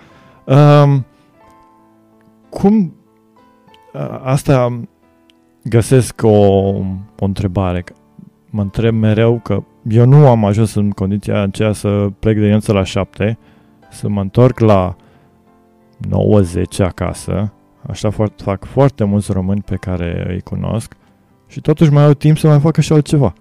Um, 0.45 1.05
cum 2.49 2.93
asta 4.23 4.79
găsesc 5.63 6.21
o, 6.23 6.29
o 7.19 7.25
întrebare. 7.25 7.83
Mă 8.49 8.61
întreb 8.61 8.95
mereu 8.95 9.39
că 9.43 9.63
eu 9.87 10.05
nu 10.05 10.27
am 10.27 10.45
ajuns 10.45 10.73
în 10.73 10.89
condiția 10.89 11.41
aceea 11.41 11.71
să 11.71 12.07
plec 12.19 12.33
de 12.33 12.39
dimineața 12.39 12.73
la 12.73 12.83
7, 12.83 13.37
să 13.91 14.09
mă 14.09 14.21
întorc 14.21 14.59
la 14.59 14.95
9-10 16.07 16.85
acasă, 16.85 17.53
așa 17.89 18.09
fac 18.35 18.65
foarte 18.65 19.03
mulți 19.03 19.31
români 19.31 19.63
pe 19.65 19.75
care 19.75 20.25
îi 20.29 20.41
cunosc 20.41 20.95
și 21.47 21.61
totuși 21.61 21.91
mai 21.91 22.03
au 22.03 22.13
timp 22.13 22.37
să 22.37 22.47
mai 22.47 22.59
facă 22.59 22.81
și 22.81 22.93
altceva. 22.93 23.33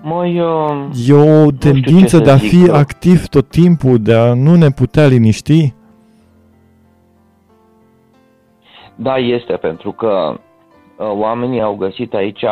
Măi, 0.00 0.40
uh, 0.40 0.86
e 1.06 1.12
o 1.12 1.50
tendință 1.50 2.18
de 2.18 2.30
a 2.30 2.36
fi 2.36 2.56
zic, 2.56 2.72
activ 2.72 3.26
tot 3.26 3.48
timpul, 3.48 3.98
de 3.98 4.14
a 4.14 4.34
nu 4.34 4.54
ne 4.54 4.70
putea 4.70 5.06
liniști? 5.06 5.74
Da, 8.94 9.16
este, 9.16 9.52
pentru 9.52 9.92
că 9.92 10.34
uh, 10.96 11.10
oamenii 11.10 11.60
au 11.60 11.74
găsit 11.74 12.14
aici 12.14 12.44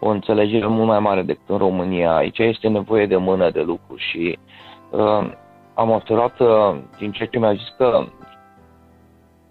o 0.00 0.08
înțelegere 0.08 0.66
mult 0.66 0.86
mai 0.86 0.98
mare 0.98 1.22
decât 1.22 1.48
în 1.48 1.58
România. 1.58 2.14
Aici 2.14 2.38
este 2.38 2.68
nevoie 2.68 3.06
de 3.06 3.16
mână 3.16 3.50
de 3.50 3.60
lucru 3.60 3.96
și 3.96 4.38
uh, 4.90 5.30
am 5.76 5.90
observat 5.90 6.40
uh, 6.40 6.76
din 6.98 7.10
ce 7.12 7.28
mi-a 7.38 7.52
zis 7.52 7.74
că 7.76 8.04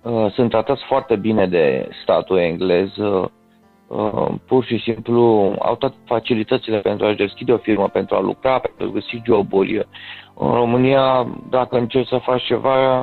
uh, 0.02 0.32
sunt 0.32 0.50
tratați 0.50 0.84
foarte 0.88 1.16
bine 1.16 1.48
de 1.48 1.90
statul 2.04 2.38
englez, 2.38 2.98
uh, 2.98 3.26
uh, 3.88 4.28
pur 4.48 4.64
și 4.66 4.78
simplu 4.80 5.22
au 5.60 5.76
toate 5.76 5.96
facilitățile 6.06 6.80
pentru 6.80 7.06
a-și 7.06 7.18
deschide 7.18 7.52
o 7.52 7.58
firmă, 7.58 7.88
pentru 7.88 8.16
a 8.16 8.20
lucra, 8.20 8.60
pentru 8.60 8.86
a 8.88 8.92
găsi 8.94 9.22
joburi. 9.26 9.88
În 10.38 10.52
România, 10.52 11.28
dacă 11.50 11.78
încerci 11.78 12.08
să 12.08 12.18
faci 12.18 12.44
ceva, 12.44 13.00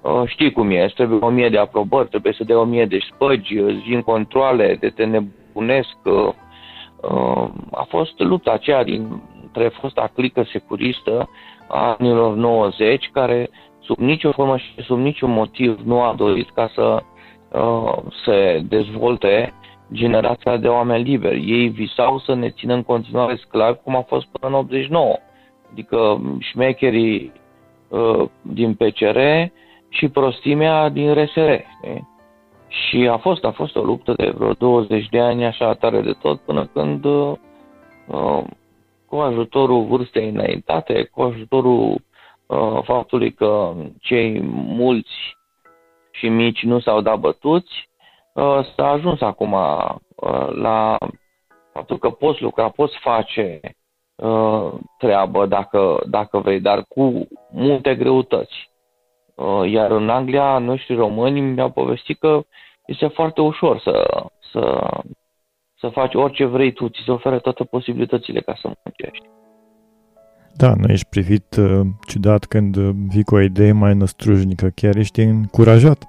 uh, 0.00 0.22
știi 0.26 0.52
cum 0.52 0.70
e, 0.70 0.86
trebuie 0.94 1.18
o 1.22 1.28
mie 1.28 1.48
de 1.48 1.58
aprobări, 1.58 2.08
trebuie 2.08 2.32
să 2.32 2.44
dea 2.44 2.58
o 2.58 2.64
mie 2.64 2.86
de 2.86 2.98
spăgi, 3.12 3.58
îți 3.58 3.82
vin 3.86 4.02
controle, 4.02 4.76
de 4.80 4.88
te 4.88 5.04
nebunesc. 5.04 5.96
Uh, 6.04 6.28
uh, 7.10 7.48
a 7.70 7.86
fost 7.88 8.18
lupta 8.18 8.50
aceea 8.52 8.84
dintre 8.84 9.68
fosta 9.80 10.10
clică 10.14 10.42
securistă 10.52 11.12
a 11.20 11.28
anilor 11.68 12.34
90, 12.34 13.10
care 13.12 13.50
sub 13.80 13.98
nicio 13.98 14.32
formă 14.32 14.56
și 14.56 14.82
sub 14.82 14.98
niciun 14.98 15.30
motiv 15.30 15.80
nu 15.84 16.00
a 16.00 16.14
dorit 16.16 16.50
ca 16.50 16.70
să 16.74 17.02
uh, 17.52 17.96
se 18.24 18.62
dezvolte 18.68 19.52
generația 19.92 20.56
de 20.56 20.68
oameni 20.68 21.04
liberi. 21.04 21.50
Ei 21.50 21.68
visau 21.68 22.18
să 22.18 22.34
ne 22.34 22.50
țină 22.50 22.74
în 22.74 22.82
continuare 22.82 23.36
sclavi, 23.36 23.78
cum 23.84 23.96
a 23.96 24.02
fost 24.02 24.26
până 24.26 24.52
în 24.52 24.60
89. 24.60 25.16
Adică 25.70 26.20
șmecherii 26.38 27.32
uh, 27.88 28.28
din 28.42 28.74
PCR 28.74 29.18
și 29.88 30.08
prostimea 30.08 30.88
din 30.88 31.12
RSR. 31.12 31.50
Ne? 31.82 32.00
Și 32.68 33.08
a 33.10 33.16
fost, 33.16 33.44
a 33.44 33.50
fost 33.50 33.76
o 33.76 33.82
luptă 33.82 34.12
de 34.16 34.32
vreo 34.36 34.52
20 34.52 35.08
de 35.08 35.20
ani 35.20 35.44
așa 35.44 35.74
tare 35.74 36.00
de 36.00 36.12
tot 36.22 36.40
până 36.40 36.66
când 36.72 37.04
uh, 37.04 37.32
cu 39.14 39.20
ajutorul 39.20 39.84
vârstei 39.84 40.28
înaintate, 40.28 41.04
cu 41.04 41.22
ajutorul 41.22 42.00
uh, 42.46 42.80
faptului 42.82 43.32
că 43.32 43.72
cei 44.00 44.40
mulți 44.52 45.36
și 46.10 46.28
mici 46.28 46.62
nu 46.62 46.80
s-au 46.80 47.00
dat 47.00 47.18
bătuți, 47.18 47.88
uh, 48.32 48.66
s-a 48.76 48.88
ajuns 48.88 49.20
acum 49.20 49.52
uh, 49.52 50.48
la 50.48 50.98
faptul 51.72 51.98
că 51.98 52.10
poți 52.10 52.42
lucra, 52.42 52.68
poți 52.68 52.98
face 52.98 53.60
uh, 54.16 54.72
treabă 54.98 55.46
dacă, 55.46 56.02
dacă 56.06 56.38
vrei, 56.38 56.60
dar 56.60 56.84
cu 56.88 57.28
multe 57.50 57.94
greutăți. 57.94 58.70
Uh, 59.34 59.70
iar 59.70 59.90
în 59.90 60.08
Anglia, 60.08 60.58
noștri 60.58 60.94
români 60.94 61.40
mi-au 61.40 61.70
povestit 61.70 62.18
că 62.18 62.40
este 62.86 63.06
foarte 63.06 63.40
ușor 63.40 63.80
să, 63.80 64.24
să, 64.52 64.88
să 65.84 65.90
faci 65.90 66.14
orice 66.14 66.44
vrei 66.44 66.72
tu, 66.72 66.88
ți 66.88 67.02
se 67.04 67.10
oferă 67.10 67.38
toate 67.38 67.64
posibilitățile 67.64 68.40
ca 68.40 68.54
să 68.60 68.70
muncești. 68.84 69.26
Da, 70.56 70.74
nu 70.74 70.92
ești 70.92 71.06
privit 71.08 71.56
uh, 71.56 71.80
ciudat 72.06 72.44
când 72.44 72.76
uh, 72.76 72.90
vii 73.08 73.24
cu 73.24 73.34
o 73.34 73.40
idee 73.40 73.72
mai 73.72 73.94
năstrujnică, 73.94 74.68
chiar 74.74 74.96
ești 74.96 75.20
încurajat 75.20 76.08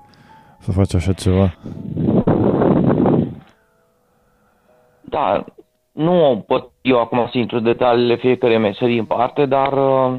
să 0.59 0.71
faci 0.71 0.93
așa 0.93 1.13
ceva. 1.13 1.53
Da, 5.01 5.45
nu 5.91 6.43
pot 6.47 6.71
eu 6.82 6.99
acum 6.99 7.28
să 7.32 7.38
intru 7.38 7.59
detaliile 7.59 8.15
fiecare 8.15 8.57
meserii 8.57 8.99
în 8.99 9.05
parte, 9.05 9.45
dar 9.45 9.73
uh, 9.73 10.15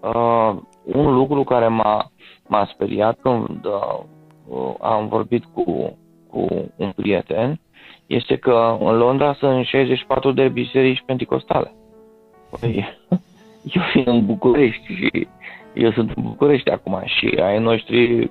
uh, 0.00 0.56
un 0.84 1.14
lucru 1.14 1.44
care 1.44 1.68
m-a, 1.68 2.10
m-a 2.48 2.68
speriat 2.72 3.18
când 3.20 3.64
uh, 3.64 4.74
am 4.80 5.08
vorbit 5.08 5.44
cu, 5.44 5.96
cu 6.30 6.46
un 6.76 6.92
prieten 6.96 7.58
este 8.14 8.36
că 8.36 8.76
în 8.80 8.96
Londra 8.96 9.34
sunt 9.34 9.64
64 9.64 10.32
de 10.32 10.48
biserici 10.48 11.02
penticostale. 11.06 11.72
Păi, 12.60 12.84
eu 13.74 13.82
fiind 13.92 14.06
în 14.06 14.26
București 14.26 14.94
și 14.94 15.26
eu 15.74 15.92
sunt 15.92 16.12
în 16.16 16.22
București 16.22 16.70
acum 16.70 17.02
și 17.04 17.38
ai 17.42 17.58
noștri 17.58 18.30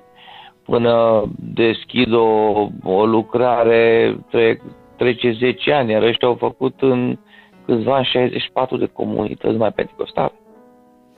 până 0.64 1.24
deschid 1.38 2.12
o, 2.12 2.68
o 2.82 3.06
lucrare 3.06 4.16
tre, 4.30 4.60
trece 4.96 5.32
10 5.32 5.72
ani, 5.72 5.90
iar 5.90 6.02
ăștia 6.02 6.28
au 6.28 6.34
făcut 6.34 6.74
în 6.80 7.18
câțiva 7.66 7.94
ani 7.94 8.04
64 8.04 8.76
de 8.76 8.86
comunități 8.86 9.56
mai 9.56 9.72
penticostale. 9.72 10.32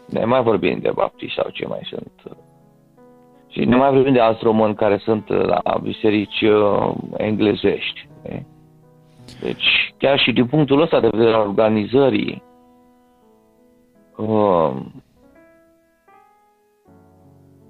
Ne 0.06 0.24
mai 0.24 0.42
vorbim 0.42 0.78
de 0.78 0.90
baptiști 0.94 1.40
sau 1.40 1.50
ce 1.50 1.66
mai 1.66 1.80
sunt. 1.82 2.36
Și 3.48 3.64
ne 3.64 3.76
mai 3.76 3.92
vorbim 3.92 4.12
de 4.12 4.20
alți 4.20 4.42
români 4.42 4.74
care 4.74 4.96
sunt 4.96 5.28
la 5.28 5.62
biserici 5.82 6.40
uh, 6.40 6.94
englezești. 7.16 8.08
Deci, 9.40 9.94
chiar 9.98 10.18
și 10.18 10.32
din 10.32 10.46
punctul 10.46 10.82
ăsta 10.82 11.00
de 11.00 11.08
vedere 11.12 11.32
al 11.34 11.46
organizării, 11.46 12.42
uh, 14.16 14.76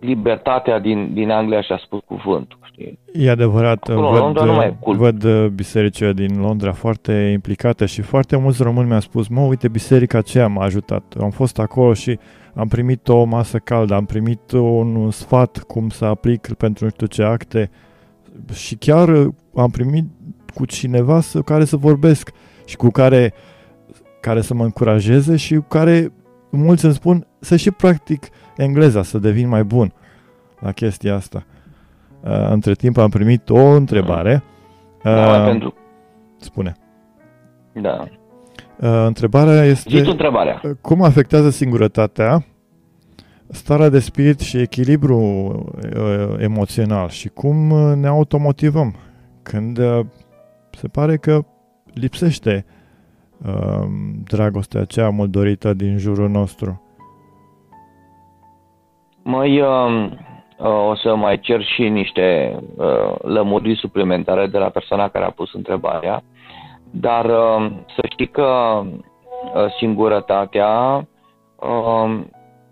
libertatea 0.00 0.78
din, 0.78 1.14
din 1.14 1.30
Anglia 1.30 1.60
și-a 1.62 1.80
spus 1.84 2.00
cuvântul. 2.04 2.58
Știi? 2.62 2.98
E 3.12 3.30
adevărat, 3.30 3.88
Acolo, 3.88 4.10
văd, 4.10 4.20
Londra 4.20 4.44
nu 4.44 4.52
mai 4.52 4.66
e 4.66 4.76
cult. 4.80 4.98
văd 4.98 5.24
uh, 5.24 5.46
bisericile 5.46 6.12
din 6.12 6.40
Londra 6.40 6.72
foarte 6.72 7.12
implicate 7.12 7.86
și 7.86 8.02
foarte 8.02 8.36
mulți 8.36 8.62
români 8.62 8.88
mi-au 8.88 9.00
spus, 9.00 9.28
mă, 9.28 9.40
uite, 9.40 9.68
biserica 9.68 10.18
aceea 10.18 10.48
m-a 10.48 10.64
ajutat. 10.64 11.14
Am 11.20 11.30
fost 11.30 11.58
acolo 11.58 11.92
și 11.92 12.18
am 12.54 12.68
primit 12.68 13.08
o 13.08 13.24
masă 13.24 13.58
caldă, 13.58 13.94
am 13.94 14.04
primit 14.04 14.50
un 14.52 15.10
sfat 15.10 15.58
cum 15.58 15.88
să 15.88 16.04
aplic 16.04 16.52
pentru 16.54 16.84
nu 16.84 16.90
știu 16.90 17.06
ce 17.06 17.22
acte 17.22 17.70
și 18.52 18.76
chiar 18.76 19.08
uh, 19.08 19.26
am 19.54 19.70
primit 19.70 20.04
cu 20.56 20.64
cineva 20.64 21.20
să, 21.20 21.40
care 21.40 21.64
să 21.64 21.76
vorbesc 21.76 22.30
și 22.64 22.76
cu 22.76 22.90
care, 22.90 23.34
care 24.20 24.40
să 24.40 24.54
mă 24.54 24.64
încurajeze 24.64 25.36
și 25.36 25.54
cu 25.54 25.64
care 25.68 26.12
mulți 26.50 26.84
îmi 26.84 26.94
spun 26.94 27.26
să 27.40 27.56
și 27.56 27.70
practic 27.70 28.28
engleza, 28.56 29.02
să 29.02 29.18
devin 29.18 29.48
mai 29.48 29.64
bun 29.64 29.92
la 30.60 30.72
chestia 30.72 31.14
asta. 31.14 31.44
Uh, 32.20 32.50
între 32.50 32.72
timp 32.74 32.96
am 32.96 33.10
primit 33.10 33.50
o 33.50 33.64
întrebare. 33.64 34.42
Da, 35.02 35.38
Uh, 35.40 35.44
pentru... 35.44 35.74
Spune. 36.36 36.76
Da. 37.72 38.08
Uh, 38.80 39.04
întrebarea 39.06 39.64
este... 39.64 39.96
Zi 39.96 40.02
tu 40.02 40.10
întrebarea. 40.10 40.60
Cum 40.80 41.02
afectează 41.02 41.50
singurătatea 41.50 42.44
starea 43.48 43.88
de 43.88 43.98
spirit 43.98 44.40
și 44.40 44.56
echilibru 44.56 45.18
uh, 45.18 46.34
emoțional 46.38 47.08
și 47.08 47.28
cum 47.28 47.70
uh, 47.70 47.96
ne 47.96 48.06
automotivăm 48.06 48.94
când 49.42 49.78
uh, 49.78 50.00
se 50.76 50.88
pare 50.88 51.16
că 51.16 51.44
lipsește 51.94 52.66
uh, 53.46 53.86
dragostea 54.24 54.80
aceea 54.80 55.10
mult 55.10 55.30
dorită 55.30 55.74
din 55.74 55.98
jurul 55.98 56.28
nostru. 56.28 56.80
Măi, 59.22 59.60
uh, 59.60 60.10
uh, 60.58 60.88
o 60.88 60.94
să 60.94 61.14
mai 61.14 61.40
cer 61.40 61.62
și 61.64 61.88
niște 61.88 62.58
uh, 62.76 63.14
lămuriri 63.22 63.78
suplimentare 63.78 64.46
de 64.46 64.58
la 64.58 64.68
persoana 64.68 65.08
care 65.08 65.24
a 65.24 65.30
pus 65.30 65.54
întrebarea, 65.54 66.22
dar 66.90 67.24
uh, 67.24 67.70
să 67.96 68.06
știi 68.10 68.28
că 68.28 68.82
uh, 68.82 69.72
singurătatea 69.78 71.06
uh, 71.56 72.20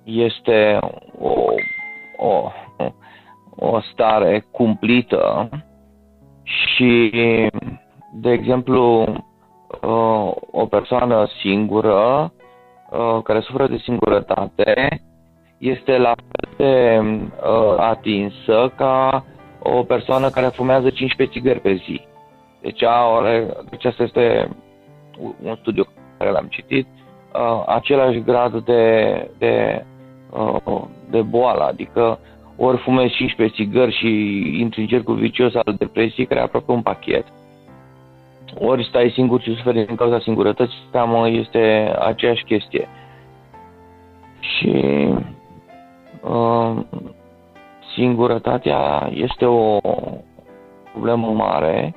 este 0.05 0.79
o, 1.19 1.33
o, 2.17 2.51
o 3.57 3.81
stare 3.93 4.47
cumplită 4.51 5.49
și, 6.43 7.11
de 8.15 8.31
exemplu, 8.31 9.01
uh, 9.83 10.33
o 10.51 10.67
persoană 10.67 11.27
singură 11.41 12.33
uh, 12.91 13.23
care 13.23 13.41
suferă 13.41 13.67
de 13.67 13.77
singurătate 13.77 15.03
este 15.59 15.99
la 15.99 16.15
fel 16.15 16.49
de 16.57 17.01
uh, 17.01 17.75
atinsă 17.79 18.73
ca 18.77 19.25
o 19.63 19.83
persoană 19.83 20.29
care 20.29 20.47
fumează 20.47 20.91
15 20.91 21.39
țigări 21.39 21.61
pe 21.61 21.75
zi. 21.75 22.01
Deci, 22.61 22.83
are, 22.83 23.57
deci 23.71 23.85
asta 23.85 24.03
este 24.03 24.49
un 25.43 25.57
studiu 25.61 25.85
care 26.19 26.31
l-am 26.31 26.47
citit, 26.47 26.87
uh, 26.87 27.63
același 27.67 28.21
grad 28.21 28.65
de, 28.65 29.31
de, 29.39 29.85
uh, 30.31 30.83
de 31.11 31.23
boală, 31.23 31.65
adică 31.65 32.19
ori 32.57 32.79
fumezi 32.79 33.15
15 33.15 33.63
țigări 33.63 33.97
și 33.97 34.09
intri 34.61 34.81
în 34.81 34.87
cercul 34.87 35.17
vicios 35.17 35.55
al 35.55 35.75
depresiei, 35.79 36.27
care 36.27 36.41
e 36.41 36.43
aproape 36.43 36.73
un 36.73 36.83
pachet, 36.83 37.25
ori 38.59 38.85
stai 38.85 39.11
singur 39.15 39.41
și 39.41 39.55
suferi 39.57 39.87
din 39.87 39.97
cauza 39.97 40.21
singurătății, 40.21 40.79
cam 40.93 41.25
este 41.25 41.95
aceeași 41.99 42.45
chestie. 42.45 42.89
Și 44.41 44.85
uh, 46.23 46.77
singurătatea 47.95 49.11
este 49.15 49.45
o 49.45 49.79
problemă 50.93 51.27
mare 51.27 51.95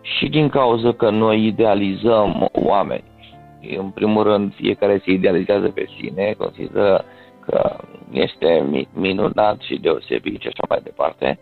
și 0.00 0.28
din 0.28 0.48
cauza 0.48 0.92
că 0.92 1.10
noi 1.10 1.46
idealizăm 1.46 2.48
oameni. 2.52 3.04
În 3.78 3.90
primul 3.90 4.22
rând, 4.22 4.54
fiecare 4.54 5.02
se 5.04 5.10
idealizează 5.10 5.68
pe 5.68 5.86
sine, 5.98 6.34
consideră 6.38 7.04
că 7.46 7.76
este 8.10 8.64
minunat 8.94 9.60
și 9.60 9.78
deosebit 9.78 10.40
și 10.40 10.46
așa 10.46 10.64
mai 10.68 10.80
departe. 10.82 11.38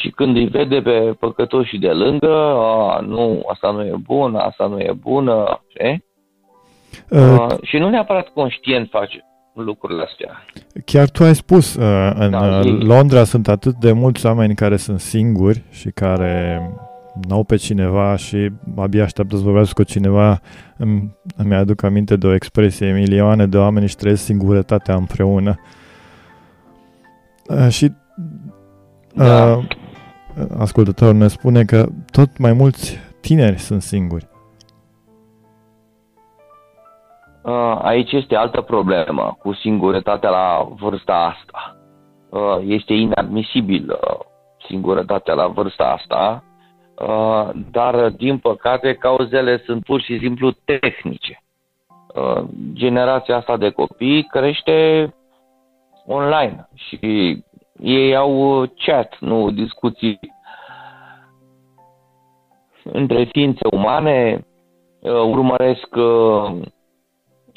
Și 0.00 0.10
când 0.10 0.36
îi 0.36 0.46
vede 0.46 0.80
pe 0.80 1.16
păcătoșii 1.18 1.78
de 1.78 1.88
lângă, 1.90 2.34
a, 2.56 3.00
nu, 3.00 3.42
asta 3.52 3.70
nu 3.70 3.82
e 3.84 3.94
bună, 4.02 4.38
asta 4.38 4.66
nu 4.66 4.78
e 4.78 4.92
bună, 5.00 5.60
știi? 5.68 6.04
Uh, 7.10 7.20
Uh, 7.38 7.46
și 7.62 7.76
nu 7.76 7.88
neapărat 7.88 8.28
conștient 8.28 8.88
face 8.90 9.24
lucrurile 9.54 10.02
astea. 10.02 10.44
Chiar 10.84 11.08
tu 11.08 11.22
ai 11.24 11.34
spus, 11.34 11.74
uh, 11.74 12.10
în 12.14 12.30
Da, 12.30 12.58
uh, 12.58 12.60
zi. 12.62 12.68
Londra 12.68 13.24
sunt 13.24 13.48
atât 13.48 13.74
de 13.74 13.92
mulți 13.92 14.26
oameni 14.26 14.54
care 14.54 14.76
sunt 14.76 15.00
singuri 15.00 15.62
și 15.70 15.90
care 15.90 16.60
n-au 17.28 17.44
pe 17.44 17.56
cineva 17.56 18.16
și 18.16 18.50
abia 18.76 19.02
așteaptă 19.02 19.36
să 19.36 19.42
vorbească 19.42 19.82
cu 19.82 19.88
cineva. 19.88 20.40
Îmi, 20.76 21.16
îmi 21.36 21.54
aduc 21.54 21.82
aminte 21.82 22.16
de 22.16 22.26
o 22.26 22.34
expresie, 22.34 22.92
milioane 22.92 23.46
de 23.46 23.58
oameni 23.58 23.84
își 23.84 23.96
trăiesc 23.96 24.22
singurătatea 24.24 24.94
împreună. 24.94 25.60
Uh, 27.48 27.68
și 27.68 27.92
Da. 29.14 29.56
uh, 29.56 29.64
ascultătorul 30.58 31.14
ne 31.14 31.28
spune 31.28 31.64
că 31.64 31.86
tot 32.10 32.38
mai 32.38 32.52
mulți 32.52 32.98
tineri 33.20 33.58
sunt 33.58 33.82
singuri. 33.82 34.26
Uh, 37.42 37.78
Aici 37.82 38.12
este 38.12 38.34
altă 38.34 38.60
problemă 38.60 39.36
cu 39.38 39.52
singurătatea 39.54 40.30
la 40.30 40.68
vârsta 40.80 41.14
asta. 41.14 41.76
Uh, 42.28 42.58
Este 42.66 42.92
inadmisibil 42.92 43.90
uh, 43.90 44.18
singurătatea 44.68 45.34
la 45.34 45.46
vârsta 45.46 45.84
asta, 45.84 46.44
uh, 46.98 47.50
dar 47.70 48.08
din 48.08 48.38
păcate 48.38 48.94
cauzele 48.94 49.62
sunt 49.64 49.84
pur 49.84 50.00
și 50.00 50.18
simplu 50.18 50.50
tehnice. 50.64 51.42
Uh, 52.14 52.44
Generația 52.72 53.36
asta 53.36 53.56
de 53.56 53.70
copii 53.70 54.22
crește 54.24 55.08
online 56.06 56.68
și 56.74 56.98
ei 57.78 58.16
au 58.16 58.60
uh, 58.60 58.70
chat, 58.76 59.16
nu 59.20 59.50
discuții 59.50 60.18
între 62.82 63.24
ființe 63.24 63.66
umane, 63.70 64.46
uh, 65.00 65.12
urmăresc 65.12 65.96
uh, 65.96 66.52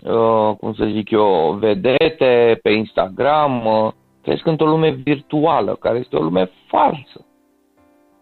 uh, 0.04 0.56
cum 0.60 0.74
să 0.74 0.86
zic 0.86 1.10
eu, 1.12 1.52
vedete 1.60 2.60
pe 2.62 2.70
Instagram, 2.70 3.66
uh, 3.66 3.92
trăiesc 4.22 4.46
într-o 4.46 4.68
lume 4.68 4.90
virtuală, 4.90 5.76
care 5.76 5.98
este 5.98 6.16
o 6.16 6.22
lume 6.22 6.50
falsă. 6.68 7.26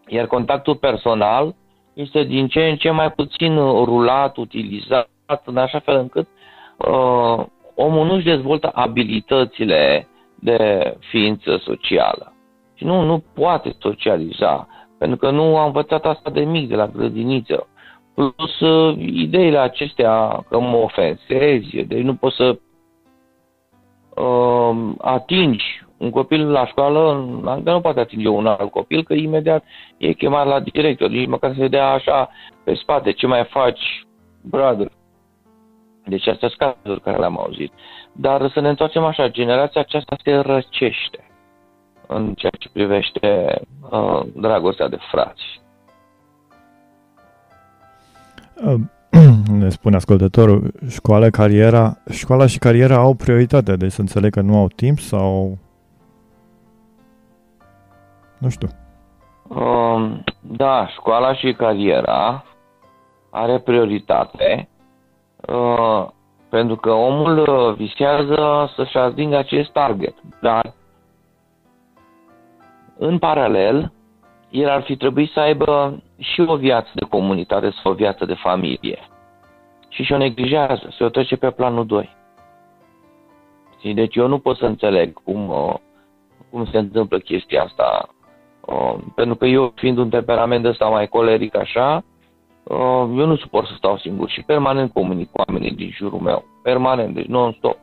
Iar 0.06 0.26
contactul 0.26 0.76
personal 0.76 1.54
este 1.92 2.22
din 2.22 2.48
ce 2.48 2.66
în 2.66 2.76
ce 2.76 2.90
mai 2.90 3.10
puțin 3.12 3.56
uh, 3.56 3.84
rulat, 3.84 4.36
utilizat, 4.36 5.08
în 5.44 5.56
așa 5.56 5.78
fel 5.78 5.96
încât 5.96 6.28
uh, 6.76 7.44
omul 7.74 8.06
nu-și 8.06 8.24
dezvoltă 8.24 8.70
abilitățile 8.74 10.08
de 10.40 10.96
ființă 10.98 11.56
socială. 11.56 12.32
Și 12.74 12.84
nu, 12.84 13.02
nu 13.02 13.24
poate 13.34 13.76
socializa, 13.78 14.68
pentru 14.98 15.16
că 15.16 15.30
nu 15.30 15.56
a 15.56 15.64
învățat 15.64 16.04
asta 16.04 16.30
de 16.30 16.40
mic, 16.40 16.68
de 16.68 16.74
la 16.74 16.86
grădiniță. 16.86 17.68
Plus 18.14 18.60
uh, 18.60 18.96
ideile 18.98 19.58
acestea 19.58 20.44
că 20.48 20.60
mă 20.60 20.76
ofensezi, 20.76 21.76
deci 21.76 22.02
nu 22.02 22.14
poți 22.14 22.36
să 22.36 22.58
uh, 24.22 24.94
atingi 24.98 25.86
un 25.96 26.10
copil 26.10 26.50
la 26.50 26.66
școală, 26.66 27.12
în 27.12 27.46
Anglia 27.46 27.72
nu 27.72 27.80
poate 27.80 28.00
atinge 28.00 28.28
un 28.28 28.46
alt 28.46 28.70
copil, 28.70 29.02
că 29.02 29.14
imediat 29.14 29.64
e 29.96 30.12
chemat 30.12 30.46
la 30.46 30.60
director, 30.60 31.08
nici 31.08 31.28
măcar 31.28 31.54
să-i 31.54 31.68
dea 31.68 31.90
așa 31.90 32.30
pe 32.64 32.74
spate, 32.74 33.12
ce 33.12 33.26
mai 33.26 33.44
faci, 33.44 34.06
brother. 34.42 34.90
Deci 36.08 36.26
astea 36.26 36.48
sunt 36.48 36.74
cazuri 36.82 37.00
care 37.00 37.18
le-am 37.18 37.38
auzit. 37.38 37.72
Dar 38.12 38.50
să 38.50 38.60
ne 38.60 38.68
întoarcem 38.68 39.04
așa, 39.04 39.28
generația 39.28 39.80
aceasta 39.80 40.16
se 40.24 40.34
răcește 40.34 41.30
în 42.06 42.34
ceea 42.34 42.52
ce 42.58 42.68
privește 42.72 43.60
uh, 43.90 44.20
dragostea 44.34 44.88
de 44.88 44.98
frați. 45.10 45.60
Uh, 48.64 48.80
ne 49.60 49.68
spune 49.68 49.96
ascultătorul, 49.96 50.72
școala, 50.88 51.30
cariera, 51.30 51.96
școala 52.10 52.46
și 52.46 52.58
cariera 52.58 52.94
au 52.94 53.14
prioritate, 53.14 53.76
deci 53.76 53.92
să 53.92 54.00
înțeleg 54.00 54.32
că 54.32 54.40
nu 54.40 54.56
au 54.58 54.68
timp 54.68 54.98
sau... 54.98 55.58
Nu 58.38 58.48
știu. 58.48 58.68
Um, 59.48 60.24
da, 60.40 60.88
școala 60.88 61.34
și 61.34 61.52
cariera 61.52 62.44
are 63.30 63.58
prioritate 63.58 64.68
uh, 65.48 66.08
pentru 66.48 66.76
că 66.76 66.92
omul 66.92 67.38
uh, 67.38 67.74
visează 67.74 68.70
să-și 68.76 68.96
atingă 68.96 69.36
acest 69.36 69.70
target. 69.70 70.14
Dar, 70.40 70.74
în 72.98 73.18
paralel, 73.18 73.92
el 74.50 74.68
ar 74.68 74.82
fi 74.82 74.96
trebuit 74.96 75.30
să 75.30 75.40
aibă 75.40 76.02
și 76.18 76.40
o 76.40 76.56
viață 76.56 76.88
de 76.94 77.06
comunitate 77.10 77.70
sau 77.70 77.92
o 77.92 77.94
viață 77.94 78.24
de 78.24 78.34
familie. 78.34 78.98
Și 79.88 80.02
și-o 80.02 80.16
neglijează, 80.16 80.88
se 80.96 81.04
o 81.04 81.08
trece 81.08 81.36
pe 81.36 81.50
planul 81.50 81.86
2. 81.86 82.14
Deci 83.94 84.16
eu 84.16 84.26
nu 84.26 84.38
pot 84.38 84.56
să 84.56 84.66
înțeleg 84.66 85.22
cum, 85.22 85.48
uh, 85.48 85.74
cum 86.50 86.66
se 86.66 86.78
întâmplă 86.78 87.18
chestia 87.18 87.62
asta. 87.62 88.08
Uh, 88.60 88.94
pentru 89.14 89.34
că 89.36 89.46
eu, 89.46 89.72
fiind 89.74 89.98
un 89.98 90.08
temperament 90.08 90.64
ăsta 90.64 90.86
mai 90.86 91.06
coleric 91.06 91.56
așa, 91.56 91.94
uh, 91.96 92.15
eu 92.70 93.26
nu 93.26 93.36
suport 93.36 93.66
să 93.66 93.72
stau 93.76 93.98
singur 93.98 94.28
și 94.28 94.42
permanent 94.42 94.92
comunic 94.92 95.30
cu 95.30 95.42
oamenii 95.46 95.74
din 95.74 95.90
jurul 95.90 96.20
meu. 96.20 96.44
Permanent, 96.62 97.14
deci 97.14 97.26
non-stop. 97.26 97.78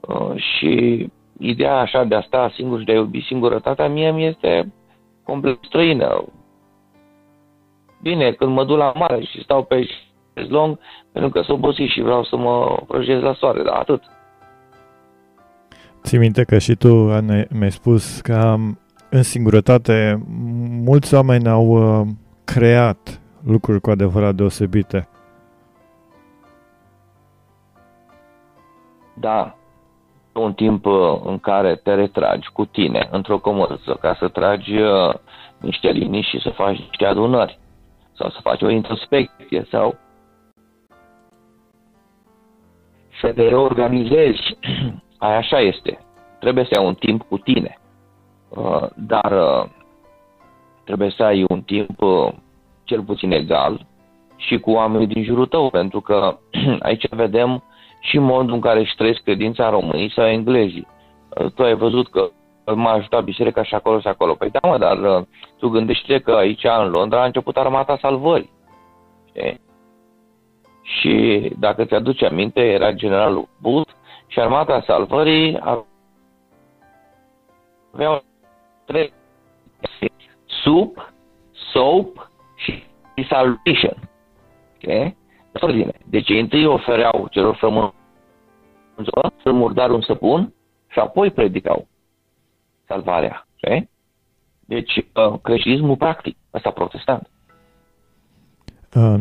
Uh, 0.00 0.34
și 0.36 1.06
ideea 1.38 1.76
așa 1.78 2.04
de 2.04 2.14
a 2.14 2.20
sta 2.20 2.52
singur 2.54 2.78
și 2.78 2.84
de 2.84 2.92
a 2.92 2.94
iubi 2.94 3.24
singurătatea, 3.26 3.88
mie 3.88 4.10
mi 4.10 4.26
este 4.26 4.72
complet 5.22 5.58
străină. 5.62 6.24
Bine, 8.02 8.32
când 8.32 8.52
mă 8.52 8.64
duc 8.64 8.76
la 8.76 8.92
mare 8.94 9.20
și 9.20 9.42
stau 9.42 9.62
pe 9.62 9.86
long, 10.48 10.78
pentru 11.12 11.30
că 11.30 11.42
sunt 11.42 11.58
obosit 11.58 11.88
și 11.90 12.00
vreau 12.00 12.24
să 12.24 12.36
mă 12.36 12.82
prăjez 12.86 13.20
la 13.20 13.34
soare, 13.34 13.62
dar 13.62 13.74
atât. 13.74 14.02
Ții 16.02 16.18
minte 16.18 16.44
că 16.44 16.58
și 16.58 16.74
tu 16.74 16.88
mi-ai 17.50 17.70
spus 17.70 18.20
că 18.20 18.54
în 19.10 19.22
singurătate 19.22 20.22
mulți 20.84 21.14
oameni 21.14 21.48
au 21.48 21.66
uh, 21.66 22.06
creat 22.44 23.23
lucruri 23.46 23.80
cu 23.80 23.90
adevărat 23.90 24.34
deosebite. 24.34 25.08
Da, 29.14 29.56
un 30.32 30.52
timp 30.52 30.86
uh, 30.86 31.20
în 31.24 31.38
care 31.38 31.74
te 31.74 31.94
retragi 31.94 32.50
cu 32.52 32.64
tine 32.64 33.08
într-o 33.10 33.38
comodă 33.38 33.78
ca 34.00 34.16
să 34.18 34.28
tragi 34.28 34.76
uh, 34.76 35.14
niște 35.58 35.90
linii 35.90 36.22
și 36.22 36.40
să 36.40 36.50
faci 36.50 36.78
niște 36.78 37.04
adunări 37.04 37.58
sau 38.12 38.30
să 38.30 38.38
faci 38.42 38.62
o 38.62 38.70
introspecție 38.70 39.66
sau 39.70 39.98
să 43.20 43.32
te 43.32 43.48
reorganizezi. 43.48 44.56
Aia 45.18 45.36
așa 45.36 45.60
este. 45.60 45.98
Trebuie 46.40 46.64
să 46.64 46.78
ai 46.78 46.86
un 46.86 46.94
timp 46.94 47.22
cu 47.22 47.38
tine. 47.38 47.78
Uh, 48.48 48.86
dar 48.96 49.32
trebuie 50.84 51.10
să 51.10 51.22
ai 51.22 51.44
un 51.48 51.62
timp 51.62 52.00
cel 52.84 53.02
puțin 53.02 53.32
egal 53.32 53.86
și 54.36 54.58
cu 54.58 54.70
oamenii 54.70 55.06
din 55.06 55.24
jurul 55.24 55.46
tău, 55.46 55.70
pentru 55.70 56.00
că 56.00 56.38
aici 56.88 57.08
vedem 57.08 57.62
și 58.00 58.18
modul 58.18 58.54
în 58.54 58.60
care 58.60 58.80
își 58.80 58.94
trăiesc 58.94 59.20
credința 59.20 59.70
românii 59.70 60.12
sau 60.12 60.26
englezii. 60.26 60.86
Uh, 61.38 61.50
tu 61.50 61.62
ai 61.62 61.74
văzut 61.74 62.08
că 62.10 62.30
m-a 62.74 62.92
ajutat 62.92 63.24
biserica 63.24 63.62
și 63.62 63.74
acolo 63.74 64.00
și 64.00 64.08
acolo. 64.08 64.34
Păi 64.34 64.50
da, 64.50 64.68
mă, 64.68 64.78
dar 64.78 64.98
uh, 64.98 65.26
tu 65.58 65.68
gândește 65.68 66.18
că 66.18 66.32
aici 66.32 66.64
în 66.64 66.90
Londra 66.90 67.22
a 67.22 67.24
început 67.24 67.56
armata 67.56 67.98
salvării. 68.00 68.50
Știi? 69.28 69.60
Și 70.82 71.50
dacă 71.58 71.84
ți-aduce 71.84 72.26
aminte, 72.26 72.60
era 72.60 72.92
generalul 72.92 73.48
Booth 73.60 73.90
și 74.26 74.40
armata 74.40 74.82
salvării 74.86 75.58
avea 77.94 78.22
trei 78.84 79.12
soup, 80.62 81.12
soap 81.72 82.30
și 83.14 83.26
salvation. 83.28 84.10
Okay? 84.74 85.16
ordine. 85.60 85.92
Deci 86.06 86.28
ei 86.28 86.40
întâi 86.40 86.64
ofereau 86.64 87.28
celor 87.30 87.56
frămânți 87.56 87.94
să 89.42 89.52
murdar 89.52 89.90
un 89.90 90.00
săpun 90.00 90.52
și 90.88 90.98
apoi 90.98 91.30
predicau 91.30 91.86
salvarea. 92.86 93.46
Okay? 93.56 93.88
Deci 94.60 94.96
uh, 94.96 95.38
creștinismul 95.42 95.96
practic, 95.96 96.36
ăsta 96.54 96.70
protestant. 96.70 97.30
Uh, 98.94 99.20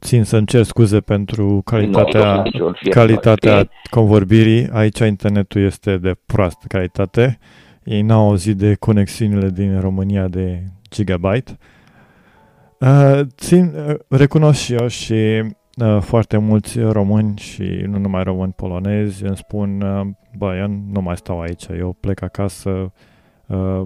țin 0.00 0.24
să-mi 0.24 0.46
cer 0.46 0.62
scuze 0.62 1.00
pentru 1.00 1.62
calitatea, 1.64 2.42
calitatea 2.90 3.68
convorbirii. 3.90 4.68
Aici 4.72 4.98
internetul 4.98 5.60
este 5.60 5.96
de 5.96 6.14
proastă 6.26 6.64
calitate. 6.68 7.38
Ei 7.84 8.02
n-au 8.02 8.28
auzit 8.28 8.56
de 8.56 8.74
conexiunile 8.74 9.48
din 9.48 9.80
România 9.80 10.28
de 10.28 10.62
gigabyte. 10.90 11.50
Uh, 11.50 11.77
țin, 13.36 13.74
uh, 13.88 13.94
recunosc 14.08 14.60
și 14.60 14.74
eu 14.74 14.86
și 14.86 15.42
Uh, 15.84 15.98
foarte 16.00 16.36
mulți 16.36 16.80
români 16.80 17.36
și 17.36 17.62
nu 17.62 17.98
numai 17.98 18.22
români 18.22 18.52
polonezi 18.52 19.24
îmi 19.24 19.36
spun, 19.36 19.80
uh, 19.80 20.06
bă, 20.36 20.56
eu 20.56 20.66
nu 20.92 21.00
mai 21.00 21.16
stau 21.16 21.40
aici, 21.40 21.66
eu 21.78 21.92
plec 22.00 22.22
acasă, 22.22 22.92
uh, 23.46 23.82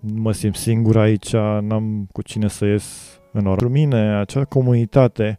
mă 0.00 0.32
simt 0.32 0.54
singur 0.54 0.96
aici, 0.96 1.32
n-am 1.60 2.08
cu 2.12 2.22
cine 2.22 2.48
să 2.48 2.64
ies 2.64 3.18
în 3.32 3.46
oraș. 3.46 3.58
Pentru 3.58 3.68
mine, 3.68 4.16
acea 4.16 4.44
comunitate 4.44 5.38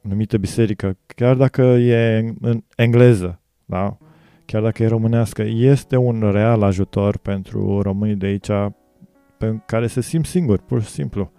numită 0.00 0.38
biserică, 0.38 0.98
chiar 1.06 1.36
dacă 1.36 1.62
e 1.62 2.34
în 2.40 2.62
engleză, 2.76 3.40
da? 3.64 3.96
chiar 4.44 4.62
dacă 4.62 4.82
e 4.82 4.86
românească, 4.86 5.42
este 5.42 5.96
un 5.96 6.30
real 6.32 6.62
ajutor 6.62 7.18
pentru 7.18 7.80
românii 7.80 8.14
de 8.14 8.26
aici 8.26 8.50
pe 9.38 9.62
care 9.66 9.86
se 9.86 10.00
simt 10.00 10.26
singuri, 10.26 10.62
pur 10.62 10.82
și 10.82 10.88
simplu. 10.88 11.32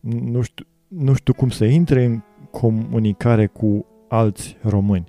Nu 0.00 0.42
știu, 0.42 0.64
nu 0.88 1.14
știu 1.14 1.34
cum 1.34 1.48
să 1.48 1.64
intre 1.64 2.04
în 2.04 2.20
comunicare 2.50 3.46
cu 3.46 3.86
alți 4.08 4.56
români. 4.62 5.04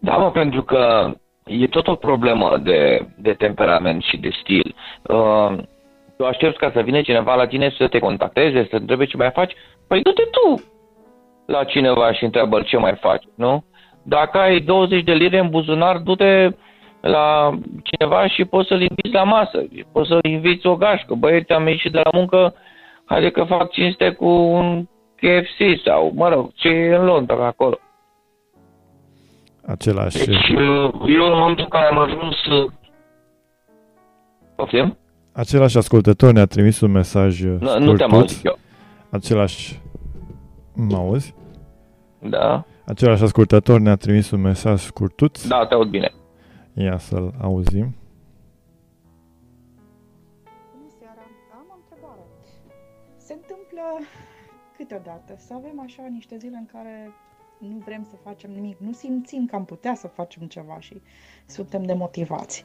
Da, 0.00 0.16
mă, 0.16 0.30
pentru 0.30 0.62
că 0.62 1.14
e 1.44 1.66
tot 1.66 1.86
o 1.86 1.94
problemă 1.94 2.58
de, 2.62 3.08
de 3.18 3.32
temperament 3.32 4.02
și 4.02 4.16
de 4.16 4.30
stil. 4.40 4.74
Uh, 5.02 5.58
tu 6.16 6.26
aștepți 6.26 6.58
ca 6.58 6.70
să 6.74 6.80
vină 6.80 7.00
cineva 7.00 7.34
la 7.34 7.46
tine 7.46 7.74
să 7.78 7.88
te 7.88 7.98
contacteze, 7.98 8.66
să 8.70 8.76
întrebe 8.76 9.04
ce 9.04 9.16
mai 9.16 9.30
faci? 9.30 9.52
Păi 9.88 10.02
du-te 10.02 10.22
tu 10.22 10.62
la 11.46 11.64
cineva 11.64 12.12
și 12.12 12.24
întreabă 12.24 12.62
ce 12.62 12.76
mai 12.76 12.96
faci, 13.00 13.24
nu? 13.34 13.64
Dacă 14.02 14.38
ai 14.38 14.60
20 14.60 15.04
de 15.04 15.12
lire 15.12 15.38
în 15.38 15.48
buzunar, 15.48 15.98
du-te 15.98 16.48
la 17.00 17.58
cineva 17.82 18.28
și 18.28 18.44
poți 18.44 18.68
să-l 18.68 18.80
inviți 18.80 19.12
la 19.12 19.22
masă, 19.22 19.68
poți 19.92 20.08
să-l 20.08 20.20
inviți 20.22 20.66
o 20.66 20.76
gașcă. 20.76 21.14
Băieți, 21.14 21.52
am 21.52 21.66
ieșit 21.66 21.92
de 21.92 22.00
la 22.04 22.10
muncă, 22.12 22.54
haide 23.04 23.30
că 23.30 23.44
fac 23.44 23.70
cinste 23.70 24.10
cu 24.10 24.28
un 24.28 24.84
KFC 25.16 25.84
sau, 25.84 26.12
mă 26.14 26.28
rog, 26.28 26.50
ce 26.54 26.68
e 26.68 26.94
în 26.94 27.04
Londra 27.04 27.46
acolo. 27.46 27.78
Același... 29.66 30.26
Deci, 30.26 30.48
eu 31.06 31.24
în 31.24 31.38
momentul 31.38 31.64
în 31.64 31.68
care 31.68 31.86
am 31.86 31.98
ajuns... 31.98 32.36
Poftim? 34.56 34.98
Același 35.32 35.76
ascultător 35.76 36.32
ne-a 36.32 36.46
trimis 36.46 36.80
un 36.80 36.90
mesaj 36.90 37.42
nu, 37.42 37.78
nu 37.78 37.94
te-am 37.94 38.12
auzit 38.12 38.44
eu. 38.44 38.58
Același... 39.10 39.80
Mă 40.74 40.96
auzi? 40.96 41.34
Da. 42.18 42.64
Același 42.86 43.22
ascultător 43.22 43.80
ne-a 43.80 43.96
trimis 43.96 44.30
un 44.30 44.40
mesaj 44.40 44.80
scurtuț. 44.80 45.46
Da, 45.46 45.66
te 45.66 45.74
aud 45.74 45.88
bine. 45.88 46.12
Ia 46.80 46.98
să-l 46.98 47.34
auzim. 47.40 47.94
Bună 50.72 50.90
seara! 50.98 51.24
Am 51.52 51.66
o 51.70 51.74
întrebare. 51.82 52.20
Se 53.16 53.32
întâmplă 53.32 53.82
câteodată 54.76 55.34
să 55.38 55.54
avem 55.54 55.80
așa 55.80 56.02
niște 56.10 56.36
zile 56.36 56.56
în 56.56 56.66
care 56.72 57.10
nu 57.58 57.82
vrem 57.84 58.06
să 58.10 58.16
facem 58.24 58.50
nimic, 58.50 58.78
nu 58.78 58.92
simțim 58.92 59.46
că 59.46 59.56
am 59.56 59.64
putea 59.64 59.94
să 59.94 60.06
facem 60.06 60.46
ceva 60.46 60.76
și 60.78 61.02
suntem 61.46 61.82
demotivați. 61.82 62.64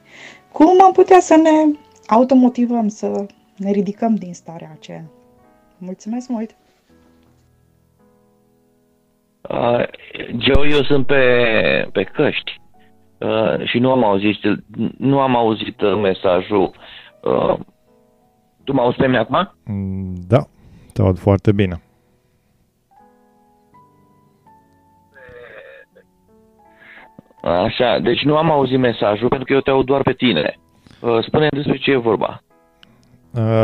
Cum 0.52 0.82
am 0.82 0.92
putea 0.92 1.20
să 1.20 1.36
ne 1.36 1.78
automotivăm, 2.06 2.88
să 2.88 3.26
ne 3.56 3.70
ridicăm 3.70 4.14
din 4.14 4.34
starea 4.34 4.70
aceea? 4.72 5.04
Mulțumesc 5.78 6.28
mult! 6.28 6.56
Uh, 9.50 9.84
Joe, 10.38 10.68
eu 10.70 10.82
sunt 10.82 11.06
pe, 11.06 11.22
pe 11.92 12.04
căști. 12.04 12.64
Uh, 13.26 13.66
și 13.68 13.78
nu 13.78 13.90
am 13.90 14.04
auzit, 14.04 14.38
nu 14.98 15.20
am 15.20 15.36
auzit 15.36 15.80
uh, 15.80 15.98
mesajul. 16.02 16.70
Uh, 17.22 17.58
tu 18.64 18.72
mă 18.72 18.80
auzi 18.80 18.96
pe 18.96 19.06
mine 19.06 19.18
acum? 19.18 19.54
Mm, 19.64 20.14
da, 20.26 20.38
te 20.92 21.02
aud 21.02 21.18
foarte 21.18 21.52
bine. 21.52 21.80
Așa, 27.42 27.98
deci 27.98 28.22
nu 28.22 28.36
am 28.36 28.50
auzit 28.50 28.78
mesajul 28.78 29.28
pentru 29.28 29.46
că 29.46 29.52
eu 29.52 29.60
te 29.60 29.70
aud 29.70 29.86
doar 29.86 30.02
pe 30.02 30.12
tine. 30.12 30.58
Uh, 31.00 31.24
spune 31.24 31.48
despre 31.50 31.76
ce 31.76 31.90
e 31.90 31.96
vorba. 31.96 32.42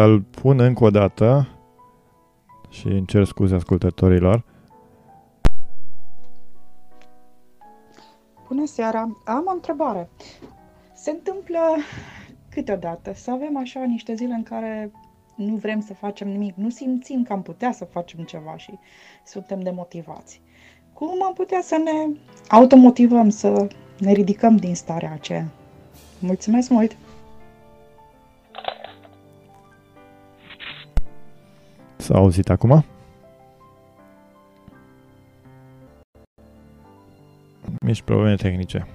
Îl 0.04 0.20
pun 0.42 0.60
încă 0.60 0.84
o 0.84 0.90
dată 0.90 1.48
și 2.70 2.86
încerc 2.86 3.26
scuze 3.26 3.54
ascultătorilor. 3.54 4.44
Bună 8.52 8.66
seara! 8.66 9.00
Am 9.24 9.44
o 9.46 9.50
întrebare. 9.50 10.08
Se 10.94 11.10
întâmplă 11.10 11.58
câteodată 12.50 13.12
să 13.14 13.30
avem 13.30 13.56
așa 13.56 13.84
niște 13.84 14.14
zile 14.14 14.34
în 14.34 14.42
care 14.42 14.90
nu 15.34 15.54
vrem 15.54 15.80
să 15.80 15.94
facem 15.94 16.28
nimic, 16.28 16.54
nu 16.54 16.70
simțim 16.70 17.22
că 17.22 17.32
am 17.32 17.42
putea 17.42 17.72
să 17.72 17.84
facem 17.84 18.24
ceva 18.24 18.56
și 18.56 18.78
suntem 19.24 19.60
demotivați. 19.60 20.40
Cum 20.92 21.22
am 21.22 21.32
putea 21.32 21.60
să 21.62 21.76
ne 21.84 22.16
automotivăm, 22.48 23.28
să 23.28 23.68
ne 23.98 24.12
ridicăm 24.12 24.56
din 24.56 24.74
starea 24.74 25.12
aceea? 25.12 25.46
Mulțumesc 26.18 26.70
mult! 26.70 26.96
S-a 31.96 32.14
auzit 32.14 32.50
acum? 32.50 32.84
Mici 37.82 38.02
probleme 38.02 38.34
tehnice. 38.34 38.86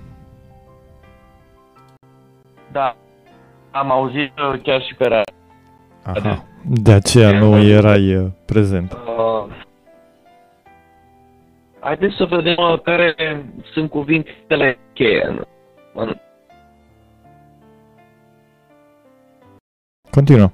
Da, 2.72 2.96
am 3.72 3.92
auzit 3.92 4.32
uh, 4.40 4.62
chiar 4.64 4.82
și 4.82 4.96
pe 4.96 5.04
radio. 5.04 5.34
Aha, 6.04 6.44
de 6.64 6.92
aceea 6.94 7.40
nu 7.40 7.58
erai 7.58 8.16
uh, 8.16 8.28
prezent. 8.46 8.94
Uh, 8.94 9.56
haideți 11.80 12.16
să 12.16 12.26
vedem 12.26 12.56
uh, 12.58 12.82
care 12.82 13.16
sunt 13.74 13.90
cuvintele 13.90 14.78
cheie. 14.94 15.48
Continuă. 20.10 20.52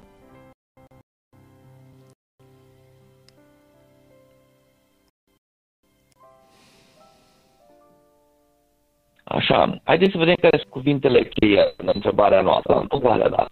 Așa, 9.34 9.80
haideți 9.84 10.10
să 10.10 10.18
vedem 10.18 10.34
care 10.40 10.56
sunt 10.56 10.70
cuvintele 10.70 11.28
cheie 11.28 11.74
în 11.76 11.90
întrebarea 11.94 12.40
noastră, 12.40 12.78
întrebarea 12.78 13.28
da. 13.28 13.46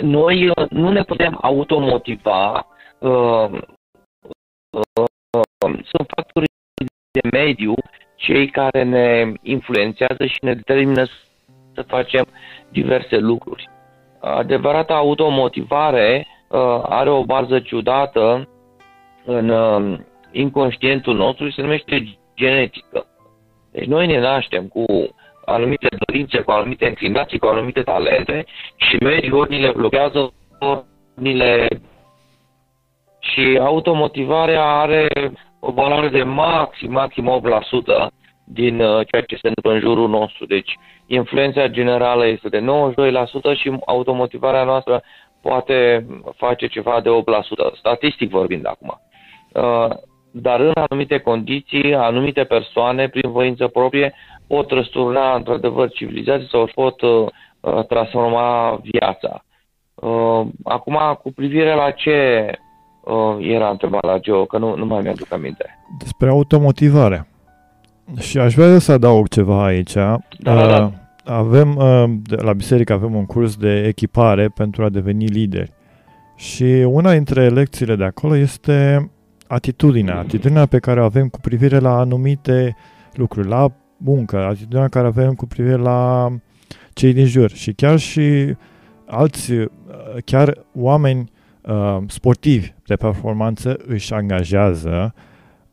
Noi 0.00 0.48
uh, 0.48 0.68
nu 0.70 0.90
ne 0.90 1.02
putem 1.02 1.38
automotiva, 1.42 2.66
uh, 2.98 3.50
uh, 4.70 5.04
sunt 5.62 6.10
factori 6.14 6.46
de 7.10 7.28
mediu 7.30 7.74
cei 8.16 8.50
care 8.50 8.82
ne 8.82 9.32
influențează 9.42 10.26
și 10.26 10.38
ne 10.40 10.54
determină 10.54 11.04
să 11.74 11.82
facem 11.82 12.26
diverse 12.68 13.16
lucruri. 13.16 13.68
Adevărata 14.20 14.94
automotivare 14.94 16.26
uh, 16.48 16.58
are 16.82 17.10
o 17.10 17.24
bază 17.24 17.60
ciudată 17.60 18.48
în 19.24 19.48
uh, 19.48 19.98
inconștientul 20.30 21.16
nostru 21.16 21.48
și 21.48 21.54
se 21.54 21.62
numește 21.62 22.18
genetică. 22.34 23.06
Deci 23.72 23.86
noi 23.86 24.06
ne 24.06 24.20
naștem 24.20 24.68
cu 24.68 24.84
anumite 25.44 25.88
dorințe, 26.06 26.40
cu 26.40 26.50
anumite 26.50 26.86
inclinații, 26.86 27.38
cu 27.38 27.46
anumite 27.46 27.82
talente 27.82 28.44
și 28.76 28.96
mediul 28.96 29.38
ori 29.38 29.50
ni 29.50 29.60
le 29.60 29.72
blochează, 29.76 30.32
ori 30.58 30.84
ni 31.14 31.34
le... 31.34 31.68
Și 33.20 33.58
automotivarea 33.60 34.64
are 34.64 35.08
o 35.60 35.72
valoare 35.72 36.08
de 36.08 36.22
maxim, 36.22 36.92
maxim 36.92 37.42
8% 38.06 38.12
din 38.46 38.80
uh, 38.80 39.06
ceea 39.06 39.22
ce 39.22 39.36
se 39.36 39.48
întâmplă 39.48 39.72
în 39.72 39.80
jurul 39.80 40.08
nostru. 40.08 40.46
Deci 40.46 40.78
influența 41.06 41.68
generală 41.68 42.26
este 42.26 42.48
de 42.48 42.60
92% 42.60 42.64
și 43.56 43.76
automotivarea 43.86 44.64
noastră 44.64 45.02
poate 45.42 46.06
face 46.36 46.66
ceva 46.66 47.00
de 47.00 47.10
8%, 47.74 47.78
statistic 47.78 48.30
vorbind 48.30 48.66
acum. 48.66 49.00
Uh, 50.34 50.40
dar 50.42 50.60
în 50.60 50.72
anumite 50.88 51.18
condiții, 51.18 51.94
anumite 51.94 52.44
persoane, 52.44 53.08
prin 53.08 53.30
voință 53.30 53.66
proprie, 53.66 54.14
pot 54.46 54.70
răsturna 54.70 55.34
într-adevăr 55.34 55.90
civilizații 55.90 56.48
sau 56.48 56.62
își 56.62 56.74
pot 56.74 57.00
uh, 57.00 57.26
uh, 57.60 57.86
transforma 57.86 58.80
viața. 58.82 59.44
Uh, 59.94 60.46
acum, 60.64 60.98
cu 61.22 61.32
privire 61.32 61.74
la 61.74 61.90
ce 61.90 62.50
uh, 63.00 63.36
era 63.40 63.70
întrebarea 63.70 64.10
la 64.10 64.18
Geo, 64.18 64.44
că 64.44 64.58
nu, 64.58 64.76
nu 64.76 64.86
mai 64.86 65.00
mi-aduc 65.02 65.32
aminte. 65.32 65.78
Despre 65.98 66.28
automotivare. 66.28 67.28
Și 68.20 68.38
aș 68.38 68.54
vrea 68.54 68.78
să 68.78 68.92
adaug 68.92 69.28
ceva 69.28 69.64
aici. 69.64 69.92
Da, 69.92 70.18
da, 70.38 70.66
da. 70.66 70.84
Uh, 70.84 70.90
avem, 71.24 71.76
uh, 71.76 72.04
la 72.26 72.52
biserică 72.52 72.92
avem 72.92 73.14
un 73.14 73.26
curs 73.26 73.56
de 73.56 73.86
echipare 73.86 74.48
pentru 74.48 74.84
a 74.84 74.88
deveni 74.88 75.26
lideri. 75.26 75.72
Și 76.36 76.64
una 76.86 77.12
dintre 77.12 77.48
lecțiile 77.48 77.96
de 77.96 78.04
acolo 78.04 78.36
este 78.36 79.08
atitudinea, 79.46 80.18
atitudinea 80.18 80.66
pe 80.66 80.78
care 80.78 81.00
o 81.00 81.04
avem 81.04 81.28
cu 81.28 81.40
privire 81.40 81.78
la 81.78 81.98
anumite 81.98 82.76
lucruri, 83.12 83.48
la 83.48 83.72
muncă, 83.96 84.44
atitudinea 84.44 84.88
care 84.88 85.06
avem 85.06 85.34
cu 85.34 85.46
privire 85.46 85.76
la 85.76 86.28
cei 86.92 87.12
din 87.12 87.26
jur. 87.26 87.50
Și 87.50 87.72
chiar 87.72 87.98
și 87.98 88.56
alți, 89.06 89.52
uh, 89.52 89.66
chiar 90.24 90.64
oameni 90.74 91.30
uh, 91.62 91.98
sportivi 92.06 92.72
de 92.86 92.94
performanță 92.94 93.76
își 93.86 94.12
angajează 94.12 95.14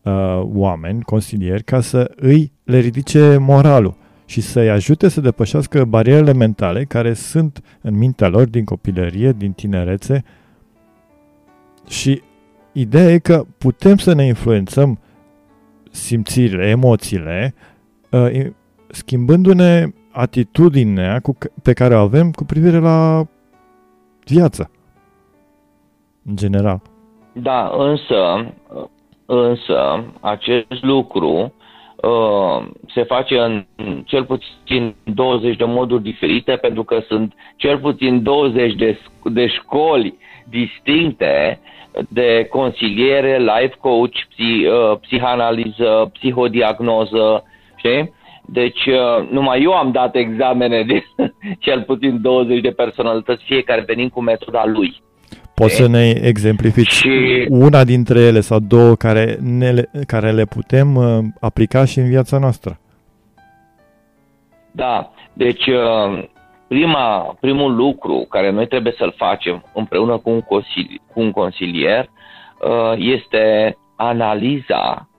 uh, 0.01 0.41
oameni, 0.43 1.01
consilieri, 1.01 1.63
ca 1.63 1.82
să 1.82 2.11
îi 2.15 2.51
le 2.63 2.80
ridice 2.80 3.38
moralul 3.38 3.95
și 4.26 4.41
să-i 4.41 4.69
ajute 4.69 5.07
să 5.07 5.22
depășească 5.22 5.86
barierele 5.86 6.34
mentale 6.34 6.84
care 6.84 7.13
sunt 7.13 7.61
în 7.82 7.97
mintea 7.97 8.28
lor 8.28 8.47
din 8.47 8.63
copilărie, 8.63 9.32
din 9.32 9.51
tinerețe. 9.51 10.24
Și 11.88 12.22
Ideea 12.74 13.09
e 13.09 13.17
că 13.17 13.43
putem 13.57 13.97
să 13.97 14.13
ne 14.13 14.24
influențăm 14.26 14.99
simțirile, 15.91 16.67
emoțiile, 16.67 17.53
uh, 18.11 18.45
schimbându-ne 18.88 19.86
atitudinea 20.11 21.19
cu, 21.19 21.38
pe 21.63 21.74
care 21.74 21.95
o 21.95 21.99
avem 21.99 22.32
cu 22.32 22.43
privire 22.43 22.78
la 22.78 23.24
viață, 24.26 24.72
în 26.26 26.36
general. 26.36 26.82
Da, 27.34 27.72
însă, 27.78 28.51
însă 29.26 30.03
acest 30.19 30.84
lucru 30.84 31.53
uh, 31.95 32.67
se 32.93 33.03
face 33.03 33.39
în 33.39 33.65
cel 34.05 34.26
puțin 34.26 34.95
20 35.03 35.57
de 35.57 35.65
moduri 35.65 36.03
diferite, 36.03 36.55
pentru 36.55 36.84
că 36.84 36.99
sunt 37.07 37.34
cel 37.55 37.80
puțin 37.80 38.24
20 38.24 38.76
de, 38.76 38.99
de 39.24 39.47
școli 39.47 40.17
distincte 40.50 41.60
de 42.10 42.48
consiliere, 42.50 43.38
life 43.38 43.76
coach, 43.80 44.16
psi, 44.30 44.66
uh, 44.66 44.98
psihanaliză, 45.02 46.12
psihodiagnoză, 46.14 47.44
știi? 47.76 48.14
Deci 48.46 48.86
uh, 48.86 49.30
numai 49.30 49.62
eu 49.62 49.72
am 49.72 49.92
dat 49.92 50.16
examene 50.16 50.84
de 50.84 51.04
cel 51.66 51.82
puțin 51.82 52.22
20 52.22 52.62
de 52.62 52.70
personalități, 52.70 53.44
fiecare 53.44 53.84
venind 53.88 54.12
cu 54.12 54.22
metoda 54.22 54.66
lui. 54.66 55.02
Poți 55.54 55.76
să 55.76 55.88
ne 55.88 56.10
exemplifici 56.22 56.92
și... 56.92 57.46
una 57.50 57.84
dintre 57.84 58.20
ele 58.20 58.39
sau 58.39 58.60
două 58.60 58.96
care, 58.96 59.38
ne, 59.42 59.74
care 60.08 60.32
le 60.32 60.46
putem 60.46 60.96
uh, 60.96 61.18
aplica 61.39 61.86
și 61.86 62.00
în 62.00 62.08
viața 62.10 62.38
noastră? 62.38 62.80
Da, 64.72 65.12
deci 65.34 65.68
uh, 65.68 66.24
prima, 66.72 67.36
primul 67.39 67.76
lucru 67.76 68.26
care 68.30 68.49
noi 68.49 68.67
trebuie 68.67 68.93
să-l 68.97 69.13
facem 69.17 69.63
împreună 69.74 70.17
cu 70.17 70.30
un, 70.30 70.41
consili, 70.41 71.01
cu 71.13 71.19
un 71.19 71.32
consilier 71.32 72.09
uh, 72.59 72.93
este 72.97 73.78
analiza 73.95 75.09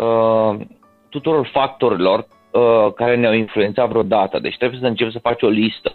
uh, 0.00 0.60
tuturor 1.08 1.46
factorilor 1.52 2.18
uh, 2.50 2.92
care 2.94 3.16
ne-au 3.16 3.32
influențat 3.32 3.88
vreodată. 3.88 4.38
Deci 4.38 4.56
trebuie 4.56 4.80
să 4.80 4.86
începi 4.86 5.12
să 5.12 5.18
faci 5.18 5.42
o 5.42 5.48
listă 5.48 5.94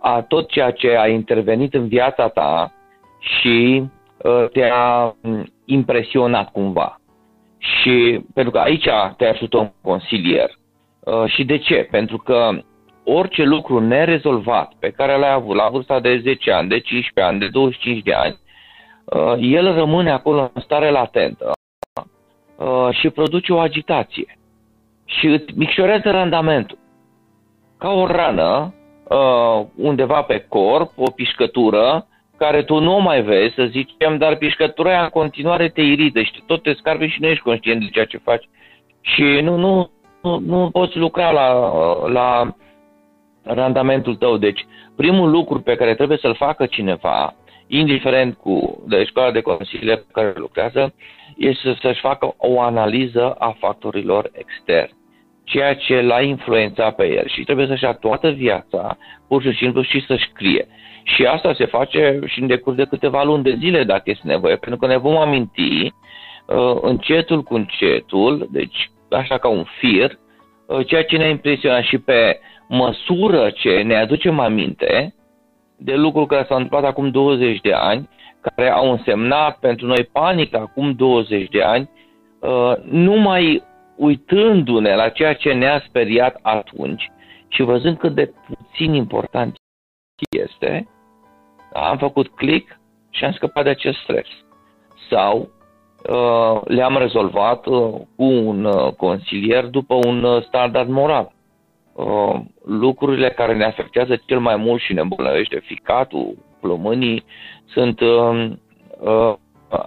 a 0.00 0.22
tot 0.22 0.48
ceea 0.48 0.70
ce 0.70 0.96
a 0.98 1.08
intervenit 1.08 1.74
în 1.74 1.88
viața 1.88 2.28
ta 2.28 2.72
și 3.18 3.84
te-a 4.52 5.16
impresionat 5.64 6.50
cumva. 6.52 7.00
Și 7.58 8.24
pentru 8.34 8.52
că 8.52 8.58
aici 8.58 8.88
te 9.16 9.26
ajută 9.26 9.56
un 9.58 9.70
consilier. 9.82 10.50
Și 11.26 11.44
de 11.44 11.58
ce? 11.58 11.88
Pentru 11.90 12.16
că 12.16 12.50
orice 13.04 13.42
lucru 13.42 13.78
nerezolvat 13.78 14.72
pe 14.78 14.90
care 14.90 15.18
l-ai 15.18 15.32
avut 15.32 15.56
la 15.56 15.68
vârsta 15.68 16.00
de 16.00 16.18
10 16.18 16.52
ani, 16.52 16.68
de 16.68 16.80
15 16.80 17.32
ani, 17.32 17.38
de 17.38 17.48
25 17.48 18.02
de 18.02 18.12
ani, 18.12 18.38
uh, 19.04 19.34
el 19.40 19.74
rămâne 19.74 20.10
acolo 20.10 20.50
în 20.54 20.60
stare 20.60 20.90
latentă 20.90 21.52
uh, 22.56 22.88
și 22.90 23.10
produce 23.10 23.52
o 23.52 23.58
agitație 23.58 24.38
și 25.04 25.26
îți 25.26 25.52
micșorează 25.54 26.10
randamentul. 26.10 26.78
Ca 27.78 27.90
o 27.90 28.06
rană 28.06 28.74
uh, 29.08 29.66
undeva 29.76 30.22
pe 30.22 30.44
corp, 30.48 30.90
o 30.96 31.10
pișcătură 31.10 32.06
care 32.36 32.62
tu 32.62 32.78
nu 32.78 32.94
o 32.96 32.98
mai 32.98 33.22
vezi, 33.22 33.54
să 33.54 33.64
zicem, 33.64 34.18
dar 34.18 34.36
pișcătura 34.36 34.90
aia 34.90 35.02
în 35.02 35.08
continuare 35.08 35.68
te 35.68 35.80
irită 35.80 36.22
și 36.22 36.42
tot 36.46 36.62
te 36.62 36.72
scarbi 36.72 37.06
și 37.06 37.20
nu 37.20 37.26
ești 37.26 37.42
conștient 37.42 37.80
de 37.80 37.86
ceea 37.92 38.04
ce 38.04 38.16
faci. 38.16 38.48
Și 39.00 39.22
nu, 39.22 39.56
nu, 39.56 39.90
nu, 40.22 40.38
nu 40.38 40.70
poți 40.70 40.96
lucra 40.96 41.30
la, 41.30 41.48
la 42.08 42.54
randamentul 43.44 44.16
tău. 44.16 44.36
Deci, 44.36 44.66
primul 44.96 45.30
lucru 45.30 45.60
pe 45.60 45.74
care 45.74 45.94
trebuie 45.94 46.18
să-l 46.18 46.34
facă 46.34 46.66
cineva, 46.66 47.34
indiferent 47.66 48.36
cu 48.36 48.82
de 48.88 49.04
școala 49.04 49.30
de 49.30 49.40
consiliere 49.40 49.96
pe 49.96 50.12
care 50.12 50.32
lucrează, 50.36 50.94
este 51.36 51.76
să-și 51.80 52.00
facă 52.00 52.34
o 52.38 52.60
analiză 52.60 53.30
a 53.30 53.56
factorilor 53.58 54.30
externi, 54.32 54.96
ceea 55.44 55.74
ce 55.74 56.00
l-a 56.00 56.20
influențat 56.20 56.94
pe 56.94 57.06
el 57.06 57.28
și 57.28 57.44
trebuie 57.44 57.66
să-și 57.66 57.84
ia 57.84 57.92
toată 57.92 58.30
viața, 58.30 58.96
pur 59.28 59.42
și 59.42 59.52
simplu, 59.52 59.82
și 59.82 60.04
să-și 60.06 60.28
scrie. 60.30 60.66
Și 61.02 61.24
asta 61.24 61.54
se 61.54 61.66
face 61.66 62.20
și 62.26 62.40
în 62.40 62.46
decurs 62.46 62.76
de 62.76 62.84
câteva 62.84 63.22
luni 63.22 63.42
de 63.42 63.56
zile, 63.58 63.84
dacă 63.84 64.02
este 64.04 64.26
nevoie, 64.26 64.56
pentru 64.56 64.78
că 64.78 64.86
ne 64.86 64.96
vom 64.96 65.16
aminti 65.16 65.92
uh, 66.46 66.76
încetul 66.80 67.42
cu 67.42 67.54
încetul, 67.54 68.48
deci 68.50 68.90
așa 69.10 69.38
ca 69.38 69.48
un 69.48 69.64
fir, 69.78 70.18
uh, 70.66 70.86
ceea 70.86 71.04
ce 71.04 71.16
ne-a 71.16 71.28
impresionat 71.28 71.82
și 71.82 71.98
pe 71.98 72.40
măsură 72.72 73.50
ce 73.50 73.82
ne 73.82 73.96
aducem 73.96 74.38
aminte 74.38 75.14
de 75.76 75.94
lucruri 75.94 76.26
care 76.26 76.44
s-au 76.48 76.56
întâmplat 76.56 76.90
acum 76.90 77.10
20 77.10 77.60
de 77.60 77.72
ani, 77.72 78.08
care 78.40 78.70
au 78.70 78.90
însemnat 78.90 79.58
pentru 79.58 79.86
noi 79.86 80.08
panică 80.12 80.58
acum 80.58 80.92
20 80.92 81.48
de 81.48 81.62
ani, 81.62 81.90
uh, 82.40 82.72
numai 82.84 83.62
uitându-ne 83.96 84.94
la 84.94 85.08
ceea 85.08 85.34
ce 85.34 85.52
ne-a 85.52 85.82
speriat 85.88 86.38
atunci 86.42 87.10
și 87.48 87.62
văzând 87.62 87.98
cât 87.98 88.14
de 88.14 88.32
puțin 88.46 88.94
important 88.94 89.54
este, 90.30 90.88
am 91.72 91.98
făcut 91.98 92.28
click 92.28 92.80
și 93.10 93.24
am 93.24 93.32
scăpat 93.32 93.64
de 93.64 93.70
acest 93.70 93.98
stres. 93.98 94.26
Sau 95.10 95.48
uh, 96.08 96.60
le-am 96.64 96.96
rezolvat 96.98 97.66
uh, 97.66 97.92
cu 98.16 98.24
un 98.24 98.64
uh, 98.64 98.92
consilier 98.92 99.64
după 99.64 99.94
un 99.94 100.22
uh, 100.22 100.42
standard 100.42 100.88
moral. 100.88 101.32
Uh, 101.94 102.40
lucrurile 102.64 103.30
care 103.30 103.54
ne 103.54 103.64
afectează 103.64 104.22
cel 104.26 104.40
mai 104.40 104.56
mult 104.56 104.80
și 104.80 104.92
ne 104.92 105.00
îmbolnăvește 105.00 105.58
ficatul, 105.64 106.36
plămânii, 106.60 107.24
sunt 107.66 108.00
uh, 108.00 108.50
uh, 109.00 109.34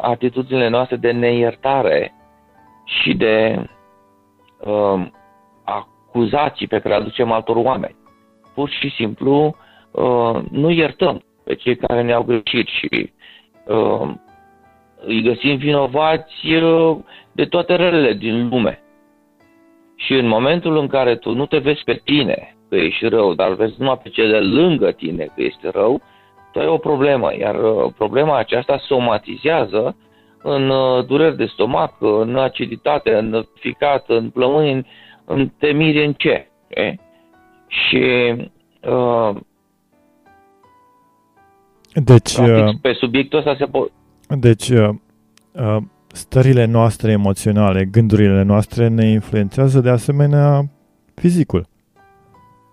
atitudinile 0.02 0.68
noastre 0.68 0.96
de 0.96 1.12
neiertare 1.12 2.14
și 2.84 3.14
de 3.14 3.66
uh, 4.60 5.06
acuzații 5.64 6.68
pe 6.68 6.80
care 6.80 6.96
le 6.96 7.02
aducem 7.02 7.32
altor 7.32 7.56
oameni. 7.56 7.96
Pur 8.54 8.70
și 8.70 8.90
simplu 8.90 9.56
uh, 9.92 10.42
nu 10.52 10.70
iertăm 10.70 11.24
pe 11.44 11.56
cei 11.56 11.76
care 11.76 12.02
ne-au 12.02 12.24
greșit 12.24 12.68
și 12.68 13.14
uh, 13.66 14.14
îi 15.06 15.22
găsim 15.22 15.58
vinovați 15.58 16.54
uh, 16.54 16.98
de 17.32 17.46
toate 17.46 17.76
relele 17.76 18.14
din 18.14 18.48
lume. 18.50 18.80
Și 19.96 20.14
în 20.14 20.28
momentul 20.28 20.78
în 20.78 20.88
care 20.88 21.16
tu 21.16 21.34
nu 21.34 21.46
te 21.46 21.58
vezi 21.58 21.84
pe 21.84 22.02
tine 22.04 22.56
că 22.70 22.76
ești 22.76 23.08
rău, 23.08 23.34
dar 23.34 23.54
vezi 23.54 23.74
numai 23.78 24.00
pe 24.04 24.10
cel 24.10 24.30
de 24.30 24.40
lângă 24.40 24.92
tine 24.92 25.24
că 25.24 25.42
ești 25.42 25.68
rău, 25.72 26.02
tu 26.52 26.60
ai 26.60 26.68
o 26.68 26.78
problemă. 26.78 27.36
Iar 27.38 27.56
uh, 27.56 27.94
problema 27.98 28.38
aceasta 28.38 28.78
somatizează 28.78 29.96
în 30.42 30.70
uh, 30.70 31.06
dureri 31.06 31.38
de 31.38 31.46
stomac, 31.46 31.94
în 32.00 32.36
aciditate, 32.36 33.16
în 33.16 33.46
ficat, 33.54 34.04
în 34.08 34.30
plămâni, 34.30 34.88
în 35.26 35.52
temire, 35.60 36.06
în 36.06 36.14
ce. 36.14 36.48
E? 36.68 36.96
Și 37.68 38.34
uh, 38.82 39.36
deci, 41.94 42.36
practic, 42.36 42.66
uh, 42.66 42.74
pe 42.82 42.94
subiectul 42.94 43.40
ăsta 43.40 43.56
se 43.56 43.66
poate... 43.66 43.92
Deci, 44.28 44.70
uh, 44.70 44.90
uh, 45.52 45.78
stările 46.16 46.66
noastre 46.66 47.12
emoționale, 47.12 47.86
gândurile 47.86 48.42
noastre 48.42 48.88
ne 48.88 49.06
influențează 49.06 49.80
de 49.80 49.90
asemenea 49.90 50.70
fizicul, 51.16 51.68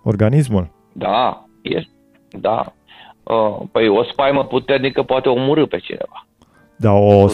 organismul. 0.02 0.70
Da, 0.92 1.46
este, 1.62 1.90
da. 2.30 2.72
Uh, 3.22 3.66
păi 3.72 3.88
o 3.88 4.04
spaimă 4.04 4.44
puternică 4.44 5.02
poate 5.02 5.28
omorâ 5.28 5.66
pe 5.66 5.78
cineva. 5.78 6.26
Da, 6.76 6.92
o, 6.92 7.26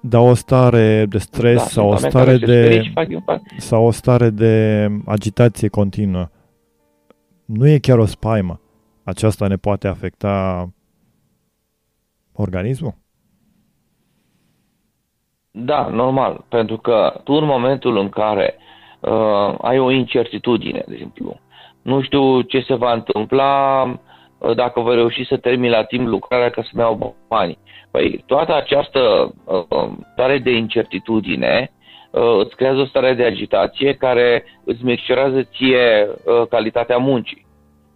da, 0.00 0.20
o 0.20 0.34
stare 0.34 1.06
de 1.06 1.18
stres 1.18 1.62
da, 1.62 1.68
sau 1.68 1.88
o 1.88 1.96
stare 1.96 2.36
de 2.36 2.82
sau 3.56 3.84
o 3.86 3.90
stare 3.90 4.30
de 4.30 4.86
agitație 5.06 5.68
continuă. 5.68 6.28
Nu 7.44 7.68
e 7.68 7.78
chiar 7.78 7.98
o 7.98 8.06
spaimă. 8.06 8.60
Aceasta 9.04 9.46
ne 9.46 9.56
poate 9.56 9.88
afecta 9.88 10.68
organismul? 12.32 12.94
Da, 15.60 15.88
normal, 15.90 16.44
pentru 16.48 16.76
că 16.76 17.20
tu 17.24 17.32
în 17.32 17.44
momentul 17.44 17.96
în 17.96 18.08
care 18.08 18.56
uh, 19.00 19.54
ai 19.60 19.78
o 19.78 19.90
incertitudine, 19.90 20.82
de 20.86 20.92
exemplu, 20.92 21.40
nu 21.82 22.02
știu 22.02 22.40
ce 22.40 22.60
se 22.60 22.74
va 22.74 22.92
întâmpla 22.92 23.82
uh, 24.38 24.54
dacă 24.54 24.80
voi 24.80 24.94
reuși 24.94 25.26
să 25.26 25.36
termin 25.36 25.70
la 25.70 25.82
timp 25.84 26.06
lucrarea 26.06 26.50
ca 26.50 26.62
să-mi 26.62 26.82
iau 26.82 27.16
bani. 27.28 27.58
Păi 27.90 28.24
toată 28.26 28.54
această 28.54 29.34
uh, 29.44 29.88
stare 30.12 30.38
de 30.38 30.50
incertitudine 30.50 31.72
uh, 32.10 32.38
îți 32.38 32.56
creează 32.56 32.80
o 32.80 32.86
stare 32.86 33.14
de 33.14 33.24
agitație 33.24 33.94
care 33.94 34.44
îți 34.64 34.84
micșorează 34.84 35.42
ție 35.42 36.08
uh, 36.08 36.46
calitatea 36.48 36.96
muncii 36.96 37.46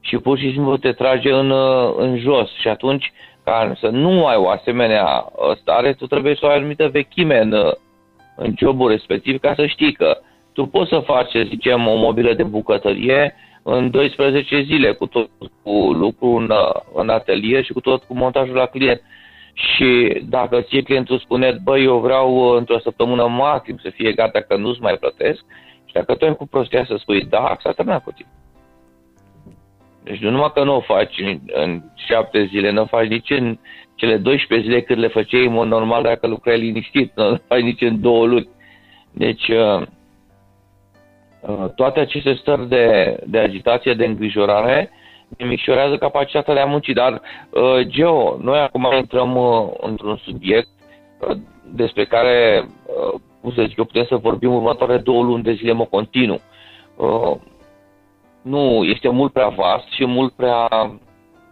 și 0.01 0.17
pur 0.17 0.39
și 0.39 0.53
simplu 0.53 0.77
te 0.77 0.93
trage 0.93 1.33
în, 1.33 1.51
uh, 1.51 1.95
în 1.97 2.19
jos 2.19 2.51
și 2.61 2.69
atunci 2.69 3.13
ca 3.45 3.73
să 3.81 3.89
nu 3.89 4.27
ai 4.27 4.37
o 4.37 4.49
asemenea 4.49 5.07
uh, 5.07 5.57
stare, 5.57 5.93
tu 5.93 6.07
trebuie 6.07 6.35
să 6.35 6.47
ai 6.47 6.53
o 6.53 6.57
anumită 6.57 6.89
vechime 6.89 7.39
în, 7.39 7.53
uh, 7.53 7.73
în 8.37 8.55
jobul 8.59 8.91
respectiv 8.91 9.41
ca 9.41 9.55
să 9.55 9.67
știi 9.67 9.93
că 9.93 10.19
tu 10.53 10.67
poți 10.67 10.89
să 10.89 10.99
faci, 10.99 11.31
să 11.31 11.43
zicem, 11.49 11.87
o 11.87 11.95
mobilă 11.97 12.33
de 12.33 12.43
bucătărie 12.43 13.35
în 13.63 13.91
12 13.91 14.63
zile 14.63 14.93
cu 14.93 15.07
tot 15.07 15.31
cu 15.63 15.71
lucru 15.93 16.27
în, 16.27 16.51
uh, 16.51 16.81
în 16.95 17.09
atelier 17.09 17.65
și 17.65 17.73
cu 17.73 17.81
tot 17.81 18.03
cu 18.03 18.15
montajul 18.15 18.55
la 18.55 18.67
client. 18.67 19.03
Și 19.55 20.21
dacă 20.29 20.61
ție 20.61 20.83
clientul 20.83 21.19
spune, 21.19 21.59
băi, 21.65 21.85
eu 21.85 21.99
vreau 21.99 22.51
într-o 22.57 22.79
săptămână 22.79 23.27
maxim 23.27 23.79
să 23.83 23.91
fie 23.91 24.13
gata 24.13 24.41
că 24.41 24.57
nu-ți 24.57 24.81
mai 24.81 24.97
plătesc, 24.97 25.45
și 25.85 25.93
dacă 25.93 26.15
tu 26.15 26.25
ai 26.25 26.37
cu 26.37 26.47
prostia 26.47 26.85
să 26.85 26.97
spui, 26.99 27.25
da, 27.25 27.57
s-a 27.63 27.73
terminat 27.73 28.03
cu 28.03 28.11
tine. 28.11 28.29
Deci 30.05 30.19
nu 30.19 30.31
numai 30.31 30.51
că 30.55 30.65
nu 30.65 30.75
o 30.77 30.81
faci 30.81 31.19
în, 31.19 31.39
în 31.47 31.83
șapte 31.95 32.45
zile, 32.45 32.71
nu 32.71 32.83
o 32.83 32.87
faci 32.87 33.07
nici 33.09 33.31
în 33.31 33.59
cele 33.95 34.17
12 34.17 34.69
zile 34.69 34.81
cât 34.83 34.97
le 34.97 35.09
făceai 35.09 35.47
în 35.47 35.53
mod 35.53 35.67
normal 35.69 36.03
dacă 36.03 36.27
lucrai 36.27 36.59
liniștit, 36.59 37.13
nu 37.15 37.31
o 37.31 37.37
faci 37.49 37.61
nici 37.61 37.81
în 37.81 38.01
două 38.01 38.27
luni. 38.27 38.49
Deci 39.13 39.49
uh, 39.49 39.83
uh, 41.41 41.69
toate 41.75 42.01
aceste 42.01 42.35
stări 42.35 42.69
de, 42.69 43.17
de 43.27 43.39
agitație, 43.39 43.95
de 43.95 44.05
îngrijorare, 44.05 44.91
ne 45.39 45.47
micșorează 45.47 45.97
capacitatea 45.97 46.55
de 46.55 46.61
a 46.61 46.65
munci. 46.65 46.89
Dar, 46.89 47.13
uh, 47.51 47.87
Geo, 47.87 48.37
noi 48.41 48.59
acum 48.59 48.89
intrăm 48.97 49.39
într-un 49.81 50.17
subiect 50.17 50.69
despre 51.75 52.05
care, 52.05 52.67
cum 53.41 53.53
să 53.53 53.65
zic 53.69 53.79
eu, 53.79 53.85
putem 53.85 54.05
să 54.05 54.17
vorbim 54.17 54.55
următoarele 54.55 54.99
două 54.99 55.23
luni 55.23 55.43
de 55.43 55.53
zile 55.53 55.73
mă 55.73 55.85
continuu 55.85 56.41
nu, 58.43 58.85
este 58.85 59.09
mult 59.09 59.33
prea 59.33 59.49
vast 59.49 59.87
și 59.91 60.07
mult 60.07 60.33
prea, 60.33 60.69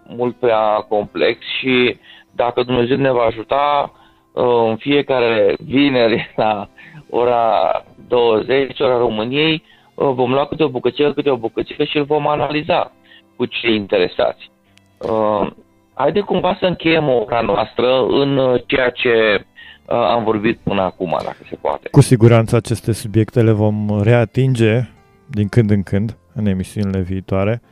mult 0.07 0.37
prea 0.37 0.87
complex 0.89 1.39
și 1.59 1.97
dacă 2.35 2.63
Dumnezeu 2.63 2.97
ne 2.97 3.11
va 3.11 3.23
ajuta 3.23 3.93
uh, 4.33 4.69
în 4.69 4.77
fiecare 4.77 5.57
vineri 5.65 6.33
la 6.37 6.69
ora 7.11 7.45
20, 8.09 8.81
ora 8.81 8.99
României, 8.99 9.63
uh, 9.95 10.11
vom 10.15 10.33
lua 10.33 10.47
câte 10.47 10.63
o 10.63 10.69
bucățică, 10.69 11.13
câte 11.13 11.31
o 11.31 11.37
bucățică 11.37 11.85
și 11.85 11.97
îl 11.97 12.05
vom 12.05 12.29
analiza 12.29 12.93
cu 13.37 13.45
cei 13.47 13.75
interesați. 13.75 14.51
Uh, 14.99 15.51
haide 15.95 16.21
cumva 16.21 16.57
să 16.61 16.67
încheiem 16.67 17.09
ora 17.09 17.41
noastră 17.41 18.07
în 18.07 18.61
ceea 18.67 18.91
ce 18.91 19.45
am 19.87 20.25
vorbit 20.25 20.59
până 20.63 20.83
acum, 20.83 21.19
dacă 21.23 21.37
se 21.49 21.57
poate. 21.61 21.89
Cu 21.91 22.01
siguranță 22.01 22.57
aceste 22.57 22.93
subiecte 22.93 23.43
le 23.43 23.53
vom 23.53 24.03
reatinge 24.03 24.81
din 25.27 25.49
când 25.49 25.71
în 25.71 25.83
când 25.83 26.17
în 26.33 26.47
emisiunile 26.47 27.01
viitoare. 27.01 27.63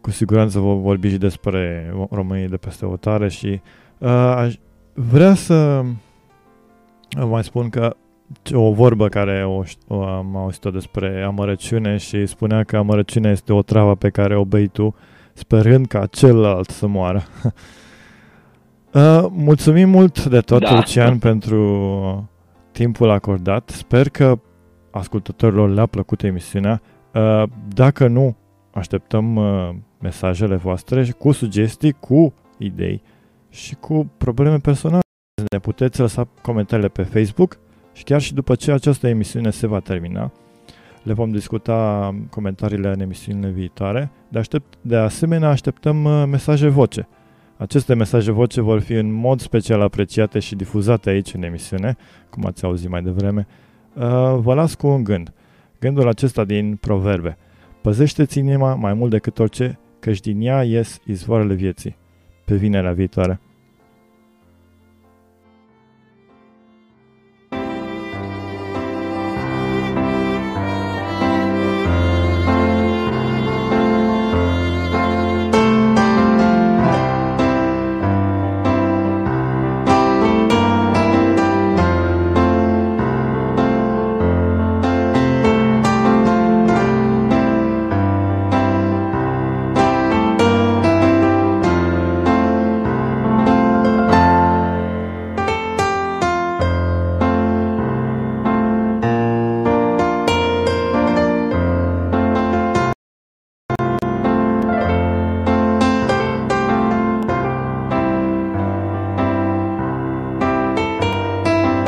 Cu 0.00 0.10
siguranță 0.10 0.58
vom 0.58 0.80
vorbi 0.80 1.08
și 1.08 1.16
despre 1.16 1.92
România 2.10 2.46
de 2.46 2.56
peste 2.56 2.86
hotare 2.86 3.28
și 3.28 3.60
uh, 3.98 4.08
aș 4.36 4.54
vrea 4.94 5.34
să 5.34 5.82
mai 7.26 7.44
spun 7.44 7.68
că 7.68 7.96
o 8.52 8.72
vorbă 8.72 9.08
care 9.08 9.44
o, 9.44 9.62
o 9.88 10.02
am 10.02 10.36
auzit-o 10.36 10.70
despre 10.70 11.22
amărăciune 11.22 11.96
și 11.96 12.26
spunea 12.26 12.64
că 12.64 12.76
amărăciunea 12.76 13.30
este 13.30 13.52
o 13.52 13.62
travă 13.62 13.94
pe 13.94 14.08
care 14.08 14.36
o 14.36 14.44
bei 14.44 14.66
tu 14.66 14.94
sperând 15.32 15.86
ca 15.86 16.06
celălalt 16.06 16.70
să 16.70 16.86
moară. 16.86 17.22
uh, 18.92 19.26
mulțumim 19.30 19.88
mult 19.88 20.24
de 20.24 20.40
tot, 20.40 20.60
da. 20.60 20.74
Lucian, 20.74 21.18
pentru 21.18 22.30
timpul 22.72 23.10
acordat. 23.10 23.70
Sper 23.70 24.08
că 24.08 24.38
ascultătorilor 24.90 25.68
le-a 25.68 25.86
plăcut 25.86 26.22
emisiunea. 26.22 26.82
Uh, 27.14 27.42
dacă 27.74 28.06
nu, 28.06 28.36
așteptăm 28.70 29.36
uh, 29.36 29.74
mesajele 30.00 30.56
voastre 30.56 31.10
cu 31.18 31.32
sugestii, 31.32 31.92
cu 31.92 32.34
idei 32.58 33.02
și 33.48 33.74
cu 33.74 34.10
probleme 34.16 34.56
personale. 34.56 35.00
Ne 35.50 35.58
puteți 35.58 36.00
lăsa 36.00 36.28
comentariile 36.42 36.88
pe 36.88 37.02
Facebook 37.02 37.58
și 37.92 38.04
chiar 38.04 38.20
și 38.20 38.34
după 38.34 38.54
ce 38.54 38.72
această 38.72 39.08
emisiune 39.08 39.50
se 39.50 39.66
va 39.66 39.80
termina, 39.80 40.32
le 41.02 41.12
vom 41.12 41.30
discuta 41.30 42.14
comentariile 42.30 42.88
în 42.88 43.00
emisiunile 43.00 43.48
viitoare. 43.48 44.10
De, 44.28 44.38
aștept, 44.38 44.74
de 44.80 44.96
asemenea, 44.96 45.48
așteptăm 45.48 46.04
uh, 46.04 46.24
mesaje 46.28 46.68
voce. 46.68 47.08
Aceste 47.56 47.94
mesaje 47.94 48.30
voce 48.30 48.60
vor 48.60 48.80
fi 48.80 48.92
în 48.92 49.12
mod 49.12 49.40
special 49.40 49.80
apreciate 49.80 50.38
și 50.38 50.56
difuzate 50.56 51.10
aici 51.10 51.34
în 51.34 51.42
emisiune, 51.42 51.96
cum 52.30 52.46
ați 52.46 52.64
auzit 52.64 52.88
mai 52.88 53.02
devreme. 53.02 53.46
Vă 54.36 54.54
las 54.54 54.74
cu 54.74 54.86
un 54.86 55.04
gând. 55.04 55.32
Gândul 55.80 56.08
acesta 56.08 56.44
din 56.44 56.76
proverbe. 56.76 57.36
Păzește-ți 57.80 58.38
inima 58.38 58.74
mai 58.74 58.94
mult 58.94 59.10
decât 59.10 59.38
orice, 59.38 59.78
căci 60.00 60.20
din 60.20 60.40
ea 60.40 60.62
ies 60.62 61.00
izvoarele 61.06 61.54
vieții. 61.54 61.96
Pe 62.44 62.56
vinerea 62.56 62.92
viitoare. 62.92 63.40